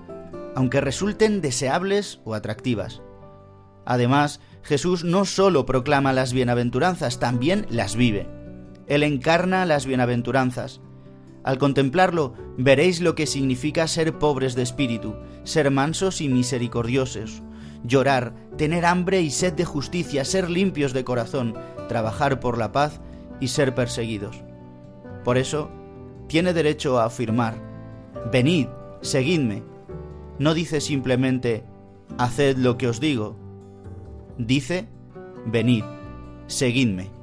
aunque 0.56 0.82
resulten 0.82 1.42
deseables 1.42 2.22
o 2.24 2.36
atractivas. 2.36 3.02
Además, 3.86 4.40
Jesús 4.62 5.04
no 5.04 5.26
solo 5.26 5.66
proclama 5.66 6.14
las 6.14 6.34
bienaventuranzas, 6.34 7.20
también 7.20 7.66
las 7.70 7.96
vive. 7.96 8.30
Él 8.88 9.04
encarna 9.04 9.66
las 9.66 9.86
bienaventuranzas. 9.86 10.82
Al 11.44 11.58
contemplarlo, 11.58 12.34
veréis 12.58 13.00
lo 13.02 13.16
que 13.16 13.26
significa 13.26 13.88
ser 13.88 14.18
pobres 14.18 14.56
de 14.56 14.64
espíritu, 14.64 15.16
ser 15.44 15.72
mansos 15.72 16.22
y 16.22 16.30
misericordiosos, 16.30 17.42
llorar, 17.84 18.34
tener 18.58 18.86
hambre 18.86 19.22
y 19.22 19.30
sed 19.30 19.54
de 19.54 19.66
justicia, 19.66 20.26
ser 20.26 20.50
limpios 20.50 20.94
de 20.94 21.04
corazón, 21.04 21.56
trabajar 21.88 22.40
por 22.40 22.58
la 22.58 22.72
paz 22.72 23.00
y 23.40 23.48
ser 23.48 23.74
perseguidos. 23.74 24.44
Por 25.24 25.38
eso, 25.38 25.70
tiene 26.28 26.54
derecho 26.54 27.00
a 27.00 27.06
afirmar, 27.06 27.56
venid, 28.32 28.68
seguidme. 29.02 29.64
No 30.38 30.54
dice 30.54 30.82
simplemente, 30.82 31.64
haced 32.18 32.58
lo 32.58 32.78
que 32.78 32.88
os 32.88 33.00
digo. 33.00 33.38
Dice, 34.38 34.88
venid, 35.46 35.84
seguidme. 36.48 37.19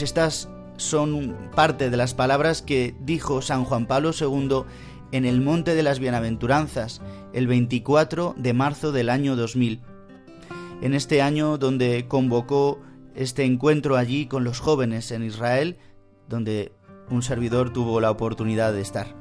Pues 0.00 0.08
estas 0.08 0.48
son 0.78 1.50
parte 1.54 1.90
de 1.90 1.96
las 1.98 2.14
palabras 2.14 2.62
que 2.62 2.94
dijo 3.00 3.42
San 3.42 3.64
Juan 3.66 3.84
Pablo 3.84 4.12
II 4.18 4.62
en 5.12 5.26
el 5.26 5.42
Monte 5.42 5.74
de 5.74 5.82
las 5.82 5.98
Bienaventuranzas 5.98 7.02
el 7.34 7.46
24 7.46 8.34
de 8.38 8.54
marzo 8.54 8.92
del 8.92 9.10
año 9.10 9.36
2000. 9.36 9.82
En 10.80 10.94
este 10.94 11.20
año 11.20 11.58
donde 11.58 12.06
convocó 12.08 12.80
este 13.14 13.44
encuentro 13.44 13.96
allí 13.96 14.24
con 14.24 14.42
los 14.42 14.58
jóvenes 14.58 15.10
en 15.10 15.22
Israel, 15.22 15.76
donde 16.30 16.72
un 17.10 17.22
servidor 17.22 17.70
tuvo 17.70 18.00
la 18.00 18.10
oportunidad 18.10 18.72
de 18.72 18.80
estar. 18.80 19.19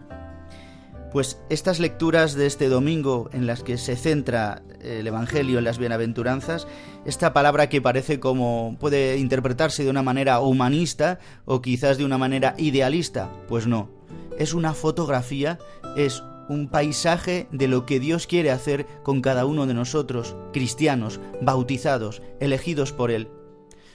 Pues 1.11 1.41
estas 1.49 1.79
lecturas 1.79 2.35
de 2.35 2.45
este 2.45 2.69
domingo 2.69 3.29
en 3.33 3.47
las 3.47 3.63
que 3.63 3.79
se 3.79 3.95
centra 3.95 4.61
el 4.81 5.07
Evangelio 5.07 5.57
en 5.57 5.63
las 5.63 5.79
bienaventuranzas, 5.79 6.67
esta 7.03 7.33
palabra 7.33 7.67
que 7.67 7.81
parece 7.81 8.19
como 8.19 8.77
puede 8.79 9.17
interpretarse 9.17 9.83
de 9.83 9.89
una 9.89 10.03
manera 10.03 10.39
humanista 10.39 11.19
o 11.45 11.61
quizás 11.61 11.97
de 11.97 12.05
una 12.05 12.19
manera 12.19 12.53
idealista, 12.59 13.31
pues 13.47 13.65
no, 13.65 13.89
es 14.37 14.53
una 14.53 14.73
fotografía, 14.75 15.57
es 15.97 16.23
un 16.47 16.67
paisaje 16.67 17.47
de 17.51 17.67
lo 17.67 17.87
que 17.87 17.99
Dios 17.99 18.27
quiere 18.27 18.51
hacer 18.51 18.85
con 19.01 19.21
cada 19.21 19.45
uno 19.45 19.65
de 19.65 19.73
nosotros, 19.73 20.35
cristianos, 20.53 21.19
bautizados, 21.41 22.21
elegidos 22.39 22.91
por 22.91 23.09
Él. 23.09 23.29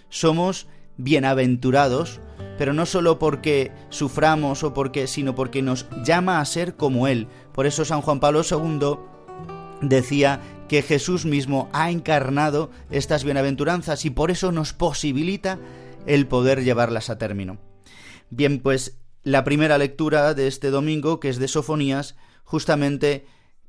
Somos 0.08 0.66
bienaventurados 0.96 2.20
pero 2.58 2.72
no 2.72 2.86
solo 2.86 3.18
porque 3.18 3.72
suframos 3.88 4.62
o 4.62 4.74
porque, 4.74 5.06
sino 5.06 5.34
porque 5.34 5.62
nos 5.62 5.86
llama 6.04 6.40
a 6.40 6.44
ser 6.44 6.76
como 6.76 7.08
Él. 7.08 7.28
Por 7.52 7.66
eso 7.66 7.84
San 7.84 8.02
Juan 8.02 8.20
Pablo 8.20 8.42
II 8.48 8.98
decía 9.80 10.40
que 10.68 10.82
Jesús 10.82 11.24
mismo 11.24 11.68
ha 11.72 11.90
encarnado 11.90 12.70
estas 12.90 13.24
bienaventuranzas 13.24 14.04
y 14.04 14.10
por 14.10 14.30
eso 14.30 14.52
nos 14.52 14.72
posibilita 14.72 15.58
el 16.06 16.26
poder 16.26 16.62
llevarlas 16.64 17.10
a 17.10 17.18
término. 17.18 17.58
Bien, 18.30 18.60
pues 18.60 18.98
la 19.22 19.44
primera 19.44 19.78
lectura 19.78 20.34
de 20.34 20.46
este 20.46 20.70
domingo, 20.70 21.20
que 21.20 21.28
es 21.28 21.38
de 21.38 21.48
Sofonías, 21.48 22.16
justamente 22.44 23.26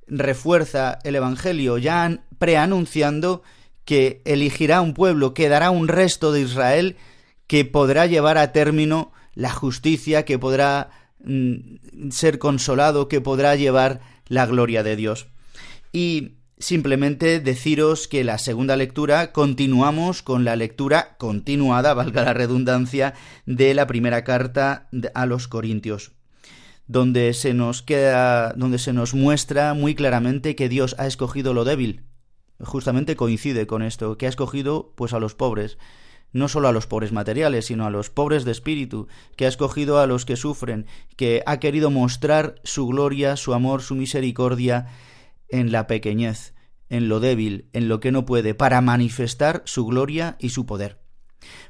refuerza 0.08 1.00
el 1.04 1.16
Evangelio, 1.16 1.78
ya 1.78 2.20
preanunciando 2.38 3.42
que 3.86 4.22
elegirá 4.26 4.82
un 4.82 4.94
pueblo, 4.94 5.34
que 5.34 5.50
dará 5.50 5.70
un 5.70 5.88
resto 5.88 6.32
de 6.32 6.42
Israel 6.42 6.98
que 7.48 7.66
podrá 7.66 8.06
llevar 8.06 8.38
a 8.38 8.52
término 8.52 9.12
la 9.34 9.52
justicia, 9.52 10.26
que 10.26 10.40
podrá 10.40 10.90
mm, 11.24 12.10
ser 12.10 12.40
consolado, 12.40 13.08
que 13.08 13.22
podrá 13.22 13.56
llevar 13.56 14.02
la 14.28 14.46
gloria 14.46 14.84
de 14.84 14.96
Dios. 14.96 15.28
Y 15.92 16.34
simplemente 16.58 17.40
deciros 17.40 18.08
que 18.08 18.24
la 18.24 18.38
segunda 18.38 18.76
lectura 18.78 19.32
continuamos 19.32 20.22
con 20.22 20.46
la 20.46 20.56
lectura 20.56 21.16
continuada, 21.18 21.94
valga 21.94 22.24
la 22.24 22.34
redundancia, 22.34 23.14
de 23.46 23.74
la 23.74 23.88
primera 23.88 24.24
carta 24.24 24.90
a 25.14 25.26
los 25.26 25.48
Corintios 25.48 26.14
donde 26.88 27.34
se 27.34 27.54
nos 27.54 27.82
queda 27.82 28.54
donde 28.54 28.78
se 28.78 28.94
nos 28.94 29.14
muestra 29.14 29.74
muy 29.74 29.96
claramente 29.96 30.56
que 30.56 30.70
Dios 30.70 30.96
ha 31.00 31.08
escogido 31.08 31.54
lo 31.54 31.64
débil. 31.64 32.04
Justamente 32.60 33.16
coincide 33.16 33.68
con 33.68 33.82
esto, 33.82 34.18
que 34.18 34.28
ha 34.28 34.30
escogido 34.30 34.94
pues 34.96 35.14
a 35.14 35.20
los 35.20 35.36
pobres 35.36 35.78
no 36.36 36.50
solo 36.50 36.68
a 36.68 36.74
los 36.74 36.86
pobres 36.86 37.14
materiales, 37.14 37.68
sino 37.68 37.86
a 37.86 37.90
los 37.90 38.10
pobres 38.10 38.44
de 38.44 38.52
espíritu, 38.52 39.08
que 39.38 39.46
ha 39.46 39.48
escogido 39.48 40.00
a 40.00 40.06
los 40.06 40.26
que 40.26 40.36
sufren, 40.36 40.86
que 41.16 41.42
ha 41.46 41.62
querido 41.62 41.92
mostrar 41.92 42.56
su 42.66 42.88
gloria, 42.88 43.38
su 43.38 43.54
amor, 43.54 43.82
su 43.82 43.96
misericordia 43.96 44.88
en 45.48 45.72
la 45.72 45.88
pequeñez, 45.88 46.54
en 46.90 47.08
lo 47.08 47.22
débil, 47.22 47.70
en 47.72 47.88
lo 47.88 48.02
que 48.02 48.12
no 48.12 48.26
puede, 48.26 48.54
para 48.54 48.82
manifestar 48.82 49.64
su 49.64 49.86
gloria 49.86 50.36
y 50.38 50.50
su 50.50 50.66
poder. 50.66 51.00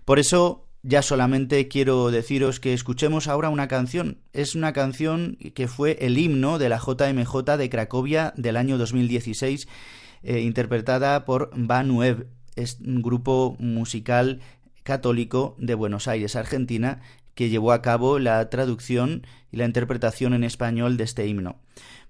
Por 0.04 0.17
eso 0.17 0.67
ya 0.82 1.04
solamente 1.04 1.67
quiero 1.67 2.10
deciros 2.10 2.60
que 2.60 2.73
escuchemos 2.73 3.28
ahora 3.28 3.49
una 3.49 3.67
canción. 3.67 4.17
Es 4.34 4.56
una 4.56 4.73
canción 4.73 5.38
que 5.54 5.67
fue 5.67 5.99
el 6.01 6.17
himno 6.17 6.58
de 6.58 6.69
la 6.69 6.80
JMJ 6.80 7.56
de 7.56 7.69
Cracovia 7.69 8.34
del 8.36 8.58
año 8.58 8.80
2016, 8.80 9.67
eh, 10.23 10.39
interpretada 10.39 11.23
por 11.23 11.51
Banuev, 11.56 12.25
es 12.56 12.80
un 12.80 13.01
grupo 13.01 13.56
musical 13.60 14.41
católico 14.85 15.55
de 15.57 15.73
Buenos 15.73 16.07
Aires, 16.07 16.37
Argentina, 16.37 17.01
que 17.33 17.49
llevó 17.49 17.73
a 17.73 17.81
cabo 17.81 18.19
la 18.19 18.49
traducción 18.49 19.27
y 19.51 19.57
la 19.57 19.65
interpretación 19.65 20.33
en 20.33 20.45
español 20.45 20.95
de 20.95 21.03
este 21.03 21.27
himno. 21.27 21.57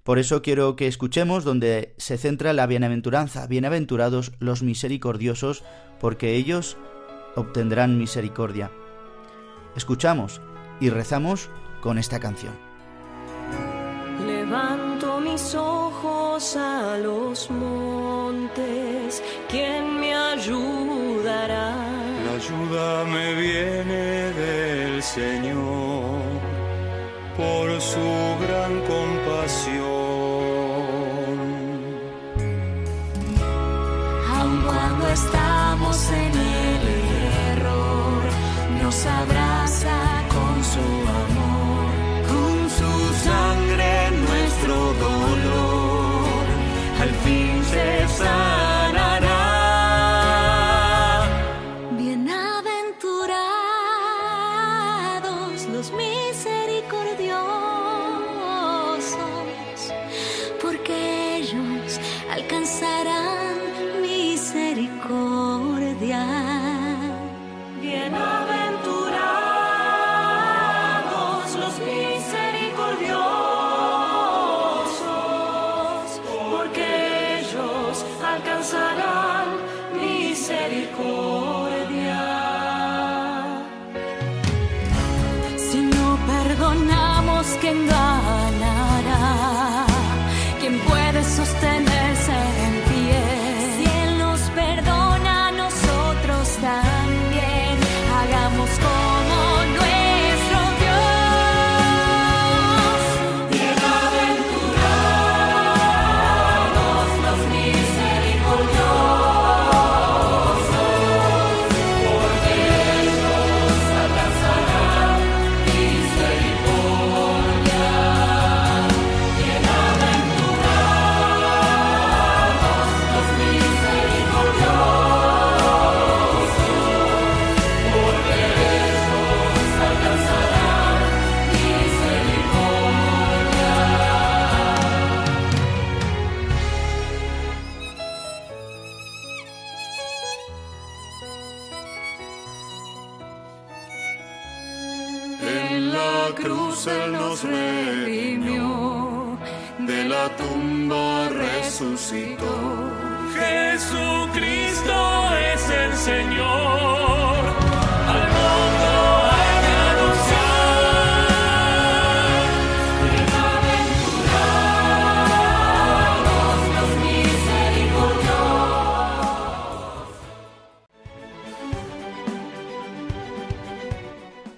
Por 0.04 0.20
eso 0.20 0.42
quiero 0.42 0.76
que 0.76 0.86
escuchemos 0.86 1.42
donde 1.42 1.94
se 1.96 2.18
centra 2.18 2.52
la 2.52 2.66
bienaventuranza, 2.66 3.48
bienaventurados 3.48 4.32
los 4.38 4.62
misericordiosos, 4.62 5.64
porque 5.98 6.36
ellos 6.36 6.76
obtendrán 7.34 7.98
misericordia. 7.98 8.70
Escuchamos 9.74 10.40
y 10.78 10.90
rezamos 10.90 11.48
con 11.80 11.98
esta 11.98 12.20
canción. 12.20 12.54
Levanto 14.26 15.18
mis 15.20 15.54
ojos 15.54 16.56
a 16.56 16.98
los 16.98 17.50
montes, 17.50 19.22
¿quién 19.48 19.98
me 19.98 20.14
ayudará? 20.14 21.75
Ayuda 22.36 23.04
me 23.04 23.34
viene 23.34 24.32
del 24.42 25.02
Señor 25.02 26.20
por 27.36 27.80
su 27.80 28.08
gran 28.44 28.72
compasión. 28.92 29.86
Aun 34.36 34.56
cuando 34.66 35.08
estamos 35.08 35.96
en 36.24 36.32
el 36.60 36.82
error, 37.52 38.22
nos 38.82 39.06
abraza 39.06 39.35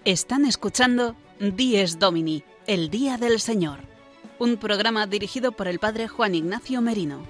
Están 0.09 0.47
escuchando 0.47 1.17
Dies 1.39 1.99
Domini, 1.99 2.43
el 2.67 2.89
Día 2.89 3.19
del 3.19 3.41
Señor, 3.41 3.81
un 4.39 4.57
programa 4.57 5.07
dirigido 5.07 5.53
por 5.53 5.69
el 5.69 5.79
Padre 5.79 6.09
Juan 6.09 6.35
Ignacio 6.35 6.81
Merino. 6.81 7.27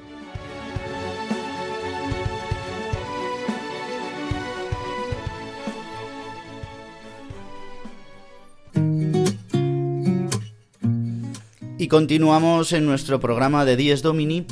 Y 11.79 11.89
continuamos 11.89 12.73
en 12.73 12.87
nuestro 12.87 13.19
programa 13.19 13.65
de 13.65 13.75
Dies 13.75 14.03
Domini 14.03 14.47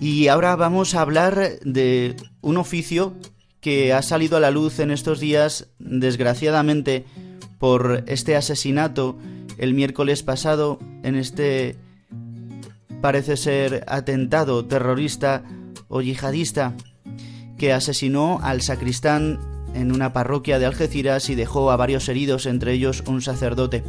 y 0.00 0.28
ahora 0.28 0.56
vamos 0.56 0.94
a 0.94 1.02
hablar 1.02 1.58
de 1.60 2.16
un 2.40 2.56
oficio 2.56 3.14
que 3.60 3.92
ha 3.92 4.00
salido 4.00 4.38
a 4.38 4.40
la 4.40 4.50
luz 4.50 4.78
en 4.78 4.90
estos 4.90 5.20
días, 5.20 5.68
desgraciadamente, 5.78 7.04
por 7.58 8.04
este 8.06 8.36
asesinato 8.36 9.16
el 9.58 9.74
miércoles 9.74 10.22
pasado 10.22 10.78
en 11.02 11.16
este 11.16 11.76
parece 13.00 13.36
ser 13.36 13.84
atentado 13.88 14.64
terrorista 14.66 15.42
o 15.88 16.02
yihadista 16.02 16.74
que 17.58 17.72
asesinó 17.72 18.38
al 18.42 18.62
sacristán 18.62 19.40
en 19.74 19.92
una 19.92 20.12
parroquia 20.12 20.58
de 20.58 20.66
Algeciras 20.66 21.28
y 21.30 21.34
dejó 21.34 21.70
a 21.70 21.76
varios 21.76 22.08
heridos, 22.08 22.46
entre 22.46 22.72
ellos 22.72 23.02
un 23.06 23.22
sacerdote. 23.22 23.84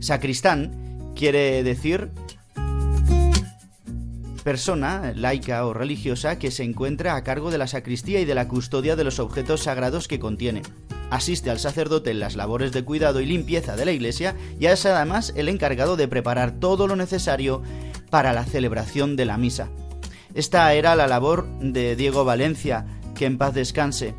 Sacristán 0.00 1.12
quiere 1.14 1.62
decir 1.62 2.10
persona 4.42 5.12
laica 5.14 5.64
o 5.66 5.72
religiosa 5.72 6.38
que 6.38 6.50
se 6.50 6.64
encuentra 6.64 7.14
a 7.14 7.22
cargo 7.22 7.50
de 7.52 7.58
la 7.58 7.68
sacristía 7.68 8.20
y 8.20 8.24
de 8.24 8.34
la 8.34 8.48
custodia 8.48 8.96
de 8.96 9.04
los 9.04 9.20
objetos 9.20 9.62
sagrados 9.62 10.08
que 10.08 10.18
contiene. 10.18 10.62
Asiste 11.12 11.50
al 11.50 11.58
sacerdote 11.58 12.10
en 12.10 12.20
las 12.20 12.36
labores 12.36 12.72
de 12.72 12.84
cuidado 12.84 13.20
y 13.20 13.26
limpieza 13.26 13.76
de 13.76 13.84
la 13.84 13.92
iglesia 13.92 14.34
y 14.58 14.64
es 14.64 14.86
además 14.86 15.34
el 15.36 15.50
encargado 15.50 15.94
de 15.96 16.08
preparar 16.08 16.52
todo 16.52 16.86
lo 16.86 16.96
necesario 16.96 17.62
para 18.08 18.32
la 18.32 18.46
celebración 18.46 19.14
de 19.14 19.26
la 19.26 19.36
misa. 19.36 19.68
Esta 20.32 20.72
era 20.72 20.96
la 20.96 21.06
labor 21.06 21.46
de 21.60 21.96
Diego 21.96 22.24
Valencia, 22.24 22.86
que 23.14 23.26
en 23.26 23.36
paz 23.36 23.52
descanse, 23.52 24.14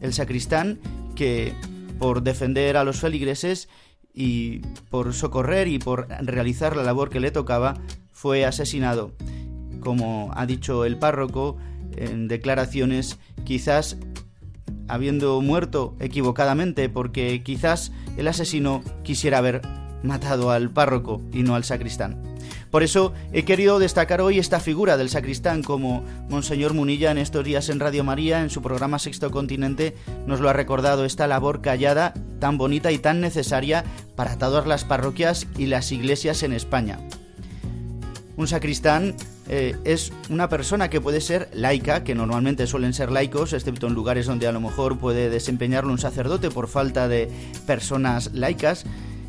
el 0.00 0.12
sacristán 0.12 0.78
que, 1.16 1.52
por 1.98 2.22
defender 2.22 2.76
a 2.76 2.84
los 2.84 3.00
feligreses 3.00 3.68
y 4.14 4.60
por 4.88 5.14
socorrer 5.14 5.66
y 5.66 5.80
por 5.80 6.06
realizar 6.20 6.76
la 6.76 6.84
labor 6.84 7.10
que 7.10 7.18
le 7.18 7.32
tocaba, 7.32 7.74
fue 8.12 8.44
asesinado. 8.44 9.16
Como 9.80 10.30
ha 10.36 10.46
dicho 10.46 10.84
el 10.84 10.96
párroco 10.96 11.56
en 11.96 12.28
declaraciones, 12.28 13.18
quizás 13.42 13.96
habiendo 14.88 15.40
muerto 15.40 15.96
equivocadamente, 16.00 16.88
porque 16.88 17.42
quizás 17.42 17.92
el 18.16 18.28
asesino 18.28 18.82
quisiera 19.02 19.38
haber 19.38 19.62
matado 20.02 20.50
al 20.50 20.70
párroco 20.70 21.20
y 21.32 21.42
no 21.42 21.54
al 21.54 21.64
sacristán. 21.64 22.36
Por 22.70 22.82
eso 22.82 23.12
he 23.32 23.44
querido 23.44 23.78
destacar 23.78 24.20
hoy 24.20 24.38
esta 24.38 24.60
figura 24.60 24.96
del 24.96 25.08
sacristán 25.08 25.62
como 25.62 26.04
Monseñor 26.28 26.74
Munilla 26.74 27.10
en 27.10 27.18
estos 27.18 27.44
días 27.44 27.68
en 27.68 27.80
Radio 27.80 28.04
María, 28.04 28.42
en 28.42 28.50
su 28.50 28.60
programa 28.60 28.98
Sexto 28.98 29.30
Continente, 29.30 29.94
nos 30.26 30.40
lo 30.40 30.48
ha 30.48 30.52
recordado 30.52 31.04
esta 31.04 31.26
labor 31.26 31.62
callada, 31.62 32.12
tan 32.40 32.58
bonita 32.58 32.92
y 32.92 32.98
tan 32.98 33.20
necesaria 33.20 33.84
para 34.14 34.36
todas 34.36 34.66
las 34.66 34.84
parroquias 34.84 35.46
y 35.56 35.66
las 35.66 35.92
iglesias 35.92 36.42
en 36.42 36.52
España. 36.52 36.98
Un 38.36 38.48
sacristán 38.48 39.16
eh, 39.48 39.76
es 39.84 40.12
una 40.28 40.48
persona 40.48 40.90
que 40.90 41.00
puede 41.00 41.20
ser 41.20 41.48
laica, 41.52 42.02
que 42.02 42.14
normalmente 42.14 42.66
suelen 42.66 42.92
ser 42.92 43.10
laicos, 43.10 43.52
excepto 43.52 43.86
en 43.86 43.94
lugares 43.94 44.26
donde 44.26 44.46
a 44.46 44.52
lo 44.52 44.60
mejor 44.60 44.98
puede 44.98 45.30
desempeñarlo 45.30 45.92
un 45.92 45.98
sacerdote 45.98 46.50
por 46.50 46.68
falta 46.68 47.08
de 47.08 47.30
personas 47.66 48.32
laicas, 48.32 48.84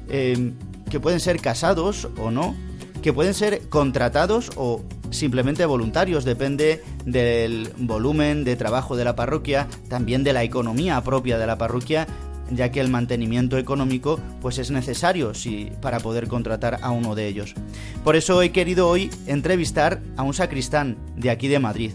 eh, 0.10 0.54
que 0.90 1.00
pueden 1.00 1.20
ser 1.20 1.40
casados 1.40 2.08
o 2.18 2.32
no, 2.32 2.56
que 3.02 3.14
pueden 3.14 3.34
ser 3.34 3.70
contratados 3.70 4.52
o 4.56 4.84
simplemente 5.12 5.66
voluntarios, 5.66 6.26
depende 6.26 6.84
del 7.06 7.72
volumen 7.78 8.44
de 8.44 8.56
trabajo 8.56 8.96
de 8.96 9.06
la 9.06 9.16
parroquia, 9.16 9.68
también 9.90 10.24
de 10.24 10.34
la 10.34 10.44
economía 10.44 11.02
propia 11.02 11.38
de 11.38 11.48
la 11.48 11.58
parroquia, 11.58 12.08
ya 12.52 12.72
que 12.72 12.80
el 12.80 12.90
mantenimiento 12.90 13.58
económico 13.58 14.20
pues 14.42 14.58
es 14.58 14.72
necesario 14.72 15.32
para 15.82 16.00
poder 16.00 16.28
contratar 16.28 16.80
a 16.82 16.92
uno 16.92 17.16
de 17.16 17.28
ellos. 17.28 17.56
Por 18.04 18.16
eso 18.16 18.42
he 18.42 18.52
querido 18.52 18.88
hoy 18.88 19.10
entrevistar 19.26 20.02
a 20.16 20.24
un 20.24 20.34
sacristán 20.34 20.98
de 21.16 21.30
aquí 21.30 21.48
de 21.48 21.60
Madrid. 21.60 21.92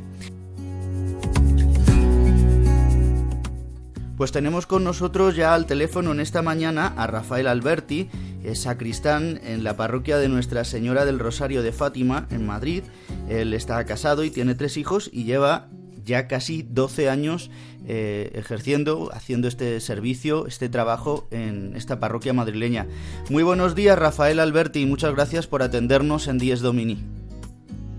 Pues 4.16 4.30
tenemos 4.30 4.66
con 4.66 4.84
nosotros 4.84 5.34
ya 5.34 5.52
al 5.52 5.66
teléfono 5.66 6.12
en 6.12 6.20
esta 6.20 6.42
mañana 6.42 6.94
a 6.96 7.08
Rafael 7.08 7.48
Alberti, 7.48 8.08
sacristán 8.54 9.40
en 9.42 9.64
la 9.64 9.76
parroquia 9.76 10.18
de 10.18 10.28
Nuestra 10.28 10.64
Señora 10.64 11.04
del 11.04 11.18
Rosario 11.18 11.62
de 11.62 11.72
Fátima, 11.72 12.28
en 12.30 12.46
Madrid. 12.46 12.84
Él 13.28 13.52
está 13.52 13.84
casado 13.84 14.22
y 14.22 14.30
tiene 14.30 14.54
tres 14.54 14.76
hijos 14.76 15.10
y 15.12 15.24
lleva 15.24 15.68
ya 16.04 16.28
casi 16.28 16.62
12 16.62 17.08
años 17.08 17.50
eh, 17.86 18.30
ejerciendo, 18.34 19.10
haciendo 19.12 19.48
este 19.48 19.80
servicio, 19.80 20.46
este 20.46 20.68
trabajo 20.68 21.26
en 21.30 21.74
esta 21.76 22.00
parroquia 22.00 22.32
madrileña. 22.32 22.86
Muy 23.30 23.42
buenos 23.42 23.74
días, 23.74 23.98
Rafael 23.98 24.40
Alberti, 24.40 24.80
y 24.80 24.86
muchas 24.86 25.14
gracias 25.14 25.46
por 25.46 25.62
atendernos 25.62 26.28
en 26.28 26.38
Dies 26.38 26.60
Domini. 26.60 26.98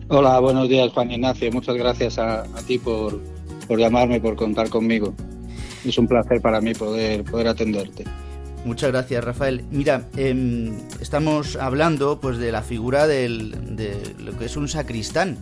Hola, 0.10 0.40
buenos 0.40 0.70
días, 0.70 0.92
Juan 0.94 1.12
Ignacio. 1.12 1.52
Muchas 1.52 1.76
gracias 1.76 2.18
a, 2.20 2.42
a 2.42 2.62
ti 2.68 2.78
por, 2.78 3.20
por 3.68 3.80
llamarme, 3.80 4.20
por 4.20 4.36
contar 4.36 4.70
conmigo. 4.70 5.14
Es 5.86 5.98
un 5.98 6.08
placer 6.08 6.42
para 6.42 6.62
mí 6.62 6.74
poder, 6.74 7.24
poder 7.24 7.48
atenderte. 7.48 8.06
Muchas 8.66 8.92
gracias, 8.92 9.24
Rafael. 9.24 9.66
Mira, 9.72 10.08
eh, 10.16 10.72
estamos 11.02 11.58
hablando 11.58 12.22
pues 12.22 12.38
de 12.38 12.52
la 12.52 12.62
figura 12.62 13.08
del, 13.08 13.76
de 13.76 13.98
lo 14.20 14.38
que 14.38 14.46
es 14.46 14.56
un 14.56 14.70
sacristán 14.70 15.38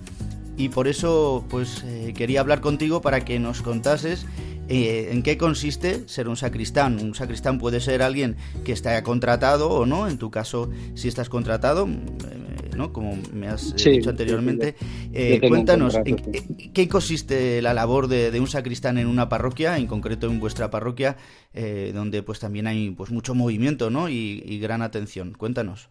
y 0.57 0.69
por 0.69 0.87
eso 0.87 1.45
pues 1.49 1.83
eh, 1.85 2.13
quería 2.15 2.41
hablar 2.41 2.61
contigo 2.61 3.01
para 3.01 3.21
que 3.25 3.39
nos 3.39 3.61
contases 3.61 4.25
eh, 4.67 5.09
en 5.11 5.23
qué 5.23 5.37
consiste 5.37 6.07
ser 6.07 6.27
un 6.29 6.37
sacristán. 6.37 6.99
Un 6.99 7.15
sacristán 7.15 7.57
puede 7.57 7.79
ser 7.81 8.01
alguien 8.01 8.37
que 8.63 8.71
está 8.71 9.01
contratado 9.03 9.69
o 9.69 9.85
no. 9.85 10.07
En 10.07 10.17
tu 10.17 10.29
caso, 10.31 10.69
si 10.93 11.07
estás 11.07 11.29
contratado, 11.29 11.87
eh, 11.87 12.71
¿no? 12.75 12.93
Como 12.93 13.17
me 13.33 13.47
has 13.47 13.73
Sí, 13.75 13.89
dicho 13.89 14.09
anteriormente. 14.09 14.75
Eh, 15.13 15.43
cuéntanos, 15.45 15.93
contrato, 15.95 16.09
¿en 16.09 16.15
qué- 16.31 16.71
¿qué 16.73 16.87
consiste 16.87 17.61
la 17.61 17.73
labor 17.73 18.07
de, 18.07 18.31
de 18.31 18.39
un 18.39 18.47
sacristán 18.47 18.97
en 18.97 19.07
una 19.07 19.29
parroquia, 19.29 19.77
en 19.77 19.87
concreto 19.87 20.27
en 20.27 20.39
vuestra 20.39 20.69
parroquia, 20.69 21.17
eh, 21.53 21.91
donde 21.93 22.23
pues 22.23 22.39
también 22.39 22.67
hay 22.67 22.91
pues 22.91 23.11
mucho 23.11 23.35
movimiento, 23.35 23.89
¿no? 23.89 24.09
Y, 24.09 24.41
y 24.45 24.59
gran 24.59 24.81
atención. 24.81 25.33
Cuéntanos. 25.33 25.89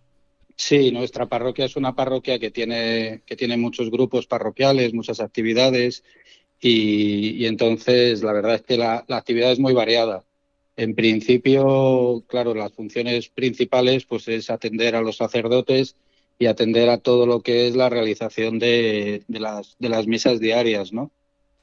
Sí, 0.60 0.92
nuestra 0.92 1.26
parroquia 1.26 1.64
es 1.64 1.76
una 1.76 1.94
parroquia 1.94 2.38
que 2.38 2.50
tiene, 2.50 3.22
que 3.24 3.34
tiene 3.34 3.56
muchos 3.56 3.90
grupos 3.90 4.26
parroquiales, 4.26 4.92
muchas 4.92 5.20
actividades 5.20 6.04
y, 6.60 7.46
entonces 7.46 8.22
la 8.22 8.34
verdad 8.34 8.56
es 8.56 8.62
que 8.62 8.76
la, 8.76 9.02
la 9.08 9.16
actividad 9.16 9.52
es 9.52 9.58
muy 9.58 9.72
variada. 9.72 10.22
En 10.76 10.94
principio, 10.94 12.24
claro, 12.28 12.54
las 12.54 12.74
funciones 12.74 13.30
principales 13.30 14.04
pues 14.04 14.28
es 14.28 14.50
atender 14.50 14.96
a 14.96 15.00
los 15.00 15.16
sacerdotes 15.16 15.96
y 16.38 16.44
atender 16.46 16.90
a 16.90 16.98
todo 16.98 17.24
lo 17.26 17.40
que 17.40 17.66
es 17.66 17.74
la 17.74 17.88
realización 17.88 18.58
de, 18.58 19.24
de 19.28 19.40
las, 19.40 19.76
de 19.78 19.88
las 19.88 20.06
misas 20.06 20.40
diarias, 20.40 20.92
¿no? 20.92 21.10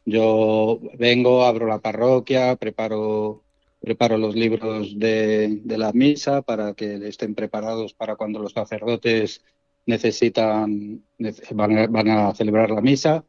Yo 0.05 0.79
vengo, 0.97 1.45
abro 1.45 1.67
la 1.67 1.79
parroquia, 1.79 2.55
preparo, 2.55 3.43
preparo 3.87 4.17
los 4.17 4.35
libros 4.35 4.99
de, 4.99 5.61
la 5.65 5.93
misa 5.93 6.41
para 6.41 6.73
que 6.73 6.95
estén 7.07 7.35
preparados 7.35 7.93
para 7.93 8.17
cuando 8.17 8.39
los 8.39 8.51
sacerdotes 8.51 9.45
necesitan, 9.85 11.01
nece- 11.17 11.55
van 11.55 11.77
a, 11.77 11.87
van 11.87 12.09
a 12.09 12.33
celebrar 12.35 12.69
la 12.71 12.81
misa 12.81 13.23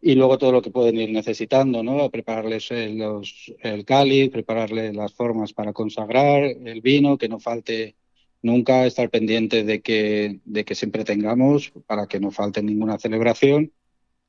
y 0.00 0.14
luego 0.14 0.38
todo 0.38 0.52
lo 0.52 0.62
que 0.62 0.70
pueden 0.70 0.96
ir 0.96 1.10
necesitando, 1.10 1.82
¿no? 1.82 2.08
Prepararles 2.10 2.70
el 2.70 3.84
cáliz, 3.84 4.30
prepararles 4.30 4.94
las 4.94 5.12
formas 5.12 5.52
para 5.52 5.72
consagrar 5.72 6.44
el 6.44 6.80
vino, 6.80 7.18
que 7.18 7.28
no 7.28 7.40
falte 7.40 7.96
nunca, 8.42 8.86
estar 8.86 9.10
pendiente 9.10 9.64
de 9.64 9.80
que, 9.80 10.38
de 10.44 10.64
que 10.64 10.76
siempre 10.76 11.02
tengamos 11.02 11.72
para 11.86 12.06
que 12.06 12.20
no 12.20 12.30
falte 12.30 12.62
ninguna 12.62 12.98
celebración 12.98 13.72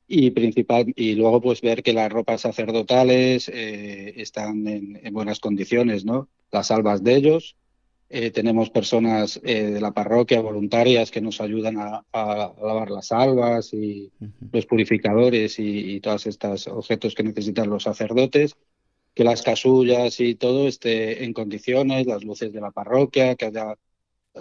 y 0.08 0.30
principal 0.30 0.92
y 0.96 1.14
luego 1.14 1.42
pues 1.42 1.60
ver 1.60 1.82
que 1.82 1.92
las 1.92 2.10
ropas 2.10 2.40
sacerdotales 2.40 3.50
eh, 3.52 4.14
están 4.16 4.66
en, 4.66 4.98
en 5.02 5.12
buenas 5.14 5.38
condiciones, 5.38 6.06
¿no? 6.06 6.28
Las 6.50 6.70
albas 6.70 7.04
de 7.04 7.14
ellos. 7.14 7.56
Eh, 8.10 8.30
tenemos 8.30 8.70
personas 8.70 9.38
eh, 9.44 9.64
de 9.64 9.80
la 9.82 9.92
parroquia 9.92 10.40
voluntarias 10.40 11.10
que 11.10 11.20
nos 11.20 11.42
ayudan 11.42 11.76
a, 11.76 12.06
a 12.10 12.54
lavar 12.58 12.90
las 12.90 13.12
albas 13.12 13.74
y 13.74 14.10
los 14.50 14.64
purificadores 14.64 15.58
y, 15.58 15.96
y 15.96 16.00
todos 16.00 16.26
estos 16.26 16.68
objetos 16.68 17.14
que 17.14 17.22
necesitan 17.22 17.68
los 17.68 17.82
sacerdotes, 17.82 18.56
que 19.12 19.24
las 19.24 19.42
casullas 19.42 20.20
y 20.20 20.36
todo 20.36 20.68
esté 20.68 21.22
en 21.24 21.34
condiciones, 21.34 22.06
las 22.06 22.24
luces 22.24 22.50
de 22.50 22.62
la 22.62 22.70
parroquia, 22.70 23.34
que 23.34 23.44
haya 23.44 23.76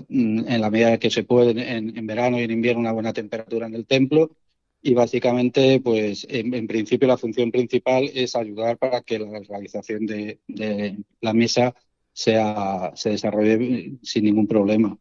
mm, 0.07 0.47
en 0.47 0.61
la 0.61 0.69
medida 0.69 0.97
que 0.97 1.09
se 1.09 1.23
puede 1.23 1.51
en, 1.51 1.97
en 1.97 2.07
verano 2.07 2.39
y 2.39 2.43
en 2.43 2.51
invierno 2.51 2.79
una 2.79 2.93
buena 2.93 3.11
temperatura 3.11 3.67
en 3.67 3.75
el 3.75 3.85
templo 3.85 4.31
y 4.87 4.93
básicamente, 4.93 5.81
pues 5.81 6.25
en, 6.29 6.65
principio 6.65 7.09
la 7.09 7.17
función 7.17 7.51
principal 7.51 8.09
es 8.13 8.37
ayudar 8.37 8.77
para 8.77 9.01
que 9.01 9.19
la 9.19 9.41
realización 9.41 10.05
de, 10.05 10.39
la 11.19 11.33
misa 11.33 11.75
sea, 12.13 12.93
se 12.95 13.09
desarrolle 13.09 13.97
sin 14.01 14.23
ningún 14.23 14.47
problema. 14.47 14.97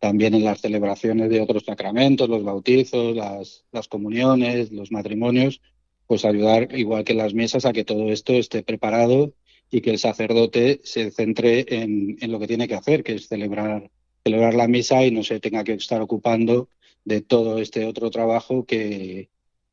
También 0.00 0.34
en 0.34 0.42
las 0.42 0.60
celebraciones 0.60 1.30
de 1.30 1.40
otros 1.40 1.64
sacramentos, 1.64 2.28
los 2.28 2.42
bautizos, 2.42 3.14
las, 3.14 3.64
las 3.70 3.86
comuniones, 3.86 4.72
los 4.72 4.90
matrimonios, 4.90 5.60
pues 6.08 6.24
ayudar, 6.24 6.76
igual 6.76 7.04
que 7.04 7.12
en 7.12 7.18
las 7.18 7.32
misas, 7.32 7.64
a 7.66 7.72
que 7.72 7.84
todo 7.84 8.10
esto 8.10 8.32
esté 8.32 8.64
preparado 8.64 9.32
y 9.70 9.80
que 9.80 9.90
el 9.90 10.00
sacerdote 10.00 10.80
se 10.82 11.12
centre 11.12 11.66
en, 11.68 12.16
en 12.20 12.32
lo 12.32 12.40
que 12.40 12.48
tiene 12.48 12.66
que 12.66 12.74
hacer, 12.74 13.04
que 13.04 13.14
es 13.14 13.28
celebrar, 13.28 13.92
celebrar 14.24 14.54
la 14.54 14.66
misa 14.66 15.06
y 15.06 15.12
no 15.12 15.22
se 15.22 15.38
tenga 15.38 15.62
que 15.62 15.74
estar 15.74 16.02
ocupando 16.02 16.68
de 17.04 17.20
todo 17.22 17.58
este 17.58 17.84
otro 17.86 18.10
trabajo 18.10 18.64
que, 18.64 19.30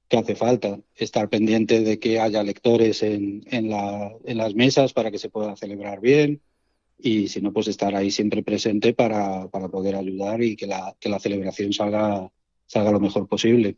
que 0.07 0.17
hace 0.17 0.36
falta. 0.36 0.80
Estar 0.95 1.30
pendiente 1.30 1.82
de 1.82 1.99
que 1.99 2.19
haya 2.19 2.43
lectores 2.43 3.03
en, 3.03 3.43
en, 3.51 3.69
la, 3.69 4.13
en 4.25 4.38
las 4.38 4.55
mesas 4.55 4.93
para 4.93 5.11
que 5.11 5.19
se 5.19 5.30
pueda 5.30 5.55
celebrar 5.55 5.99
bien 5.99 6.41
y 6.99 7.28
si 7.28 7.41
no, 7.41 7.53
pues 7.53 7.67
estar 7.67 7.95
ahí 7.95 8.09
siempre 8.09 8.41
presente 8.43 8.93
para, 8.93 9.47
para 9.49 9.69
poder 9.69 9.95
ayudar 9.95 10.41
y 10.41 10.55
que 10.55 10.65
la, 10.67 10.95
que 10.99 11.09
la 11.09 11.19
celebración 11.19 11.71
salga, 11.71 12.32
salga 12.65 12.91
lo 12.91 12.99
mejor 12.99 13.28
posible. 13.28 13.78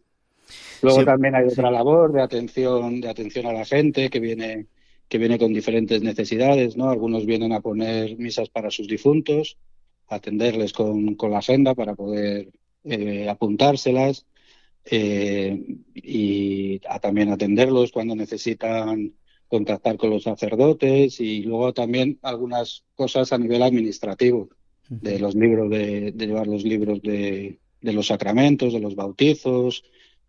Luego 0.82 1.00
Sí, 1.00 1.06
también 1.06 1.36
hay 1.36 1.50
sí. 1.50 1.54
otra 1.54 1.70
labor 1.70 2.14
de 2.14 2.22
atención, 2.22 3.02
de 3.02 3.10
atención 3.10 3.45
a 3.45 3.54
la 3.54 3.66
gente 3.66 4.10
que 4.10 4.20
viene, 4.22 4.68
que 5.10 5.18
viene 5.18 5.38
con 5.38 5.54
diferentes 5.54 6.02
necesidades, 6.02 6.78
¿no? 6.78 6.89
Algunos 6.89 7.26
vienen 7.26 7.52
a 7.52 7.60
poner 7.60 8.18
misas 8.18 8.50
para 8.50 8.72
sus 8.72 8.88
difuntos, 8.88 9.58
atenderles 10.08 10.72
con, 10.72 11.16
con 11.16 11.32
la 11.32 11.39
agenda 11.39 11.76
para 11.76 11.95
poder 11.95 12.50
eh, 12.84 13.28
apuntárselas 13.30 14.26
eh, 14.86 15.62
y 15.94 16.82
a 16.88 17.00
también 17.00 17.32
atenderlos 17.32 17.92
cuando 17.92 18.16
necesitan 18.16 19.14
contactar 19.48 19.98
con 19.98 20.12
los 20.12 20.24
sacerdotes 20.24 21.20
y 21.20 21.42
luego 21.44 21.74
también 21.74 22.20
algunas 22.22 22.84
cosas 22.96 23.34
a 23.34 23.38
nivel 23.38 23.64
administrativo 23.64 24.50
de 24.90 25.20
los 25.20 25.36
libros 25.36 25.70
de, 25.70 26.12
de 26.12 26.28
llevar 26.28 26.48
los 26.48 26.64
libros 26.64 27.02
de, 27.02 27.60
de 27.82 27.94
los 27.94 28.08
sacramentos, 28.08 28.74
de 28.74 28.80
los 28.80 28.96
bautizos, 28.96 29.84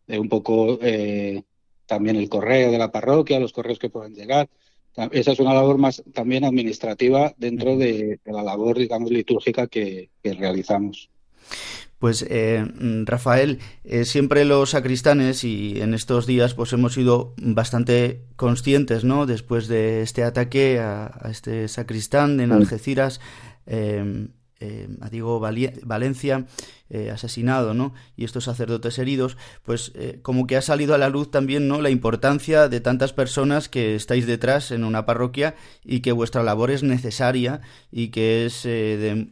de 0.06 0.18
un 0.18 0.28
poco 0.28 0.78
eh, 0.82 1.42
también 1.86 2.16
el 2.16 2.28
correo 2.28 2.70
de 2.70 2.78
la 2.78 2.92
parroquia, 2.92 3.40
los 3.40 3.52
correos 3.52 3.78
que 3.78 3.90
pueden 3.90 4.14
llegar. 4.14 4.48
Esa 5.12 5.32
es 5.32 5.38
una 5.40 5.54
labor 5.54 5.78
más 5.78 6.02
también 6.12 6.44
administrativa 6.44 7.32
dentro 7.38 7.76
de, 7.76 8.18
de 8.24 8.32
la 8.32 8.42
labor, 8.42 8.78
digamos, 8.78 9.10
litúrgica 9.10 9.66
que, 9.66 10.10
que 10.22 10.34
realizamos. 10.34 11.10
Pues 12.00 12.24
eh, 12.28 12.64
mm, 12.80 13.04
Rafael, 13.04 13.58
eh, 13.84 14.04
siempre 14.06 14.44
los 14.46 14.70
sacristanes 14.70 15.44
y 15.44 15.80
en 15.82 15.92
estos 15.94 16.26
días 16.26 16.54
pues 16.54 16.72
hemos 16.72 16.94
sido 16.94 17.34
bastante 17.36 18.22
conscientes, 18.36 19.04
¿no? 19.04 19.26
Después 19.26 19.68
de 19.68 20.00
este 20.02 20.24
ataque 20.24 20.80
a, 20.80 21.12
a 21.20 21.30
este 21.30 21.68
sacristán 21.68 22.40
en 22.40 22.52
Algeciras, 22.56 23.20
eh, 23.66 24.28
eh, 24.60 24.88
a 25.02 25.10
Diego 25.10 25.40
Vali- 25.40 25.78
Valencia, 25.84 26.46
eh, 26.88 27.10
asesinado, 27.10 27.74
¿no? 27.74 27.92
Y 28.16 28.24
estos 28.24 28.44
sacerdotes 28.44 28.98
heridos, 28.98 29.36
pues 29.62 29.92
eh, 29.94 30.20
como 30.22 30.46
que 30.46 30.56
ha 30.56 30.62
salido 30.62 30.94
a 30.94 30.98
la 30.98 31.10
luz 31.10 31.30
también, 31.30 31.68
¿no? 31.68 31.82
La 31.82 31.90
importancia 31.90 32.68
de 32.70 32.80
tantas 32.80 33.12
personas 33.12 33.68
que 33.68 33.94
estáis 33.94 34.26
detrás 34.26 34.70
en 34.70 34.84
una 34.84 35.04
parroquia 35.04 35.54
y 35.84 36.00
que 36.00 36.12
vuestra 36.12 36.42
labor 36.42 36.70
es 36.70 36.82
necesaria 36.82 37.60
y 37.92 38.08
que 38.08 38.46
es 38.46 38.64
eh, 38.64 38.96
de 38.98 39.28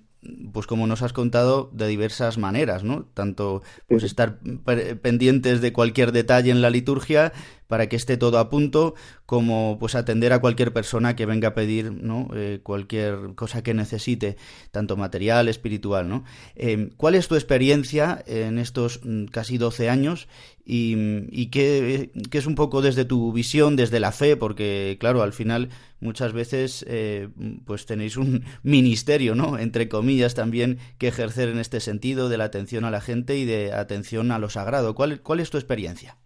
pues 0.52 0.66
como 0.66 0.86
nos 0.86 1.02
has 1.02 1.12
contado, 1.12 1.70
de 1.72 1.86
diversas 1.86 2.38
maneras, 2.38 2.82
¿no? 2.84 3.04
Tanto 3.14 3.62
pues 3.86 4.02
estar 4.02 4.38
pe- 4.64 4.96
pendientes 4.96 5.60
de 5.60 5.72
cualquier 5.72 6.12
detalle 6.12 6.50
en 6.50 6.60
la 6.60 6.70
liturgia 6.70 7.32
para 7.68 7.88
que 7.88 7.96
esté 7.96 8.16
todo 8.16 8.38
a 8.38 8.48
punto, 8.50 8.94
como 9.26 9.76
pues 9.78 9.94
atender 9.94 10.32
a 10.32 10.40
cualquier 10.40 10.72
persona 10.72 11.14
que 11.14 11.26
venga 11.26 11.48
a 11.48 11.54
pedir, 11.54 11.92
¿no? 11.92 12.28
Eh, 12.34 12.60
cualquier 12.62 13.34
cosa 13.36 13.62
que 13.62 13.74
necesite, 13.74 14.36
tanto 14.70 14.96
material, 14.96 15.48
espiritual, 15.48 16.08
¿no? 16.08 16.24
Eh, 16.56 16.90
¿Cuál 16.96 17.14
es 17.14 17.28
tu 17.28 17.34
experiencia 17.34 18.22
en 18.26 18.58
estos 18.58 19.00
mm, 19.04 19.26
casi 19.26 19.58
12 19.58 19.88
años 19.90 20.28
y, 20.64 20.96
y 21.30 21.46
qué, 21.46 22.10
qué 22.30 22.38
es 22.38 22.46
un 22.46 22.54
poco 22.54 22.82
desde 22.82 23.04
tu 23.04 23.32
visión, 23.32 23.76
desde 23.76 24.00
la 24.00 24.12
fe? 24.12 24.36
Porque, 24.36 24.96
claro, 25.00 25.22
al 25.22 25.32
final 25.32 25.68
muchas 26.00 26.32
veces 26.32 26.84
eh, 26.88 27.28
pues 27.64 27.86
tenéis 27.86 28.16
un 28.16 28.44
ministerio, 28.62 29.34
¿no? 29.34 29.58
Entre 29.58 29.88
comillas 29.88 30.34
también 30.34 30.78
que 30.98 31.08
ejercer 31.08 31.48
en 31.48 31.58
este 31.58 31.80
sentido 31.80 32.28
de 32.28 32.38
la 32.38 32.44
atención 32.44 32.84
a 32.84 32.90
la 32.90 33.00
gente 33.00 33.36
y 33.36 33.44
de 33.44 33.72
atención 33.72 34.30
a 34.32 34.38
lo 34.38 34.50
sagrado. 34.50 34.94
¿Cuál, 34.94 35.20
cuál 35.22 35.40
es 35.40 35.50
tu 35.50 35.58
experiencia? 35.58 36.18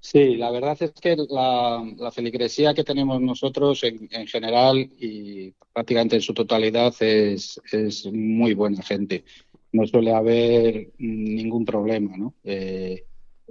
Sí, 0.00 0.34
la 0.34 0.50
verdad 0.50 0.76
es 0.80 0.90
que 0.92 1.16
la, 1.30 1.80
la 1.96 2.10
feligresía 2.10 2.74
que 2.74 2.82
tenemos 2.82 3.20
nosotros 3.20 3.84
en, 3.84 4.08
en, 4.10 4.26
general 4.26 4.78
y 4.98 5.52
prácticamente 5.72 6.16
en 6.16 6.22
su 6.22 6.34
totalidad 6.34 6.92
es, 6.98 7.60
es, 7.70 8.06
muy 8.12 8.54
buena 8.54 8.82
gente. 8.82 9.24
No 9.70 9.86
suele 9.86 10.12
haber 10.12 10.90
ningún 10.98 11.64
problema, 11.64 12.16
¿no? 12.16 12.34
Eh, 12.42 13.04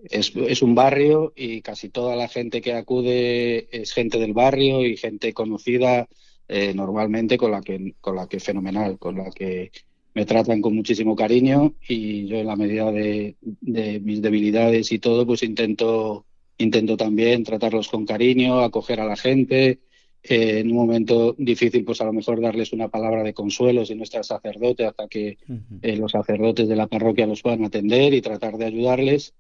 es, 0.04 0.34
es, 0.36 0.62
un 0.62 0.76
barrio 0.76 1.34
y 1.36 1.62
casi 1.62 1.90
toda 1.90 2.16
la 2.16 2.28
gente 2.28 2.62
que 2.62 2.74
acude 2.74 3.68
es 3.72 3.94
gente 3.94 4.20
del 4.20 4.34
barrio 4.34 4.86
y 4.86 4.98
gente 4.98 5.34
conocida 5.34 6.08
eh, 6.48 6.74
normalmente 6.74 7.38
con 7.38 7.52
la 7.52 7.62
que 7.62 7.96
con 8.02 8.16
la 8.16 8.28
que 8.28 8.40
fenomenal, 8.40 8.98
con 9.00 9.18
la 9.18 9.30
que 9.32 9.72
me 10.14 10.26
tratan 10.26 10.62
con 10.62 10.76
muchísimo 10.76 11.16
cariño 11.16 11.76
y 11.88 12.28
yo 12.28 12.38
en 12.38 12.48
la 12.48 12.56
medida 12.56 12.92
de, 12.92 13.38
de 13.42 14.00
mis 14.02 14.22
debilidades 14.22 14.92
y 14.92 15.00
todo, 15.00 15.26
pues 15.26 15.44
intento 15.44 16.26
intento 16.58 16.98
también 16.98 17.44
tratarlos 17.44 17.88
con 17.88 18.06
cariño, 18.06 18.60
acoger 18.60 19.00
a 19.00 19.06
la 19.06 19.16
gente. 19.16 19.80
Eh, 20.24 20.60
en 20.60 20.70
un 20.70 20.78
momento 20.78 21.36
difícil, 21.38 21.84
pues 21.84 22.00
a 22.02 22.06
lo 22.06 22.14
mejor 22.14 22.40
darles 22.42 22.74
una 22.74 22.90
palabra 22.90 23.24
de 23.24 23.34
consuelo 23.34 23.86
si 23.86 23.96
no 23.96 24.04
está 24.04 24.20
el 24.20 24.24
sacerdote, 24.24 24.86
hasta 24.86 25.08
que 25.08 25.38
eh, 25.82 25.98
los 25.98 26.12
sacerdotes 26.12 26.68
de 26.68 26.76
la 26.76 26.88
parroquia 26.88 27.26
los 27.26 27.42
puedan 27.42 27.66
atender 27.66 28.14
y 28.14 28.22
tratar 28.22 28.58
de 28.58 28.66
ayudarles. 28.66 29.34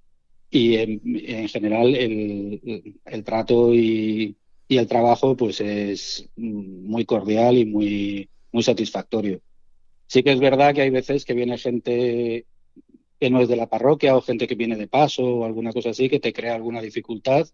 Y 0.51 0.75
en, 0.75 1.01
en 1.05 1.47
general 1.47 1.95
el, 1.95 2.99
el 3.05 3.23
trato 3.23 3.73
y, 3.73 4.35
y, 4.67 4.77
el 4.77 4.85
trabajo 4.85 5.37
pues 5.37 5.61
es 5.61 6.29
muy 6.35 7.05
cordial 7.05 7.57
y 7.57 7.65
muy, 7.65 8.29
muy 8.51 8.61
satisfactorio. 8.61 9.39
Sí 10.07 10.23
que 10.23 10.33
es 10.33 10.41
verdad 10.41 10.75
que 10.75 10.81
hay 10.81 10.89
veces 10.89 11.23
que 11.23 11.33
viene 11.33 11.57
gente 11.57 12.45
que 13.17 13.29
no 13.29 13.39
es 13.39 13.47
de 13.47 13.55
la 13.55 13.69
parroquia 13.69 14.17
o 14.17 14.21
gente 14.21 14.47
que 14.47 14.55
viene 14.55 14.75
de 14.75 14.87
paso 14.87 15.23
o 15.23 15.45
alguna 15.45 15.71
cosa 15.71 15.91
así 15.91 16.09
que 16.09 16.19
te 16.19 16.33
crea 16.33 16.55
alguna 16.55 16.81
dificultad. 16.81 17.47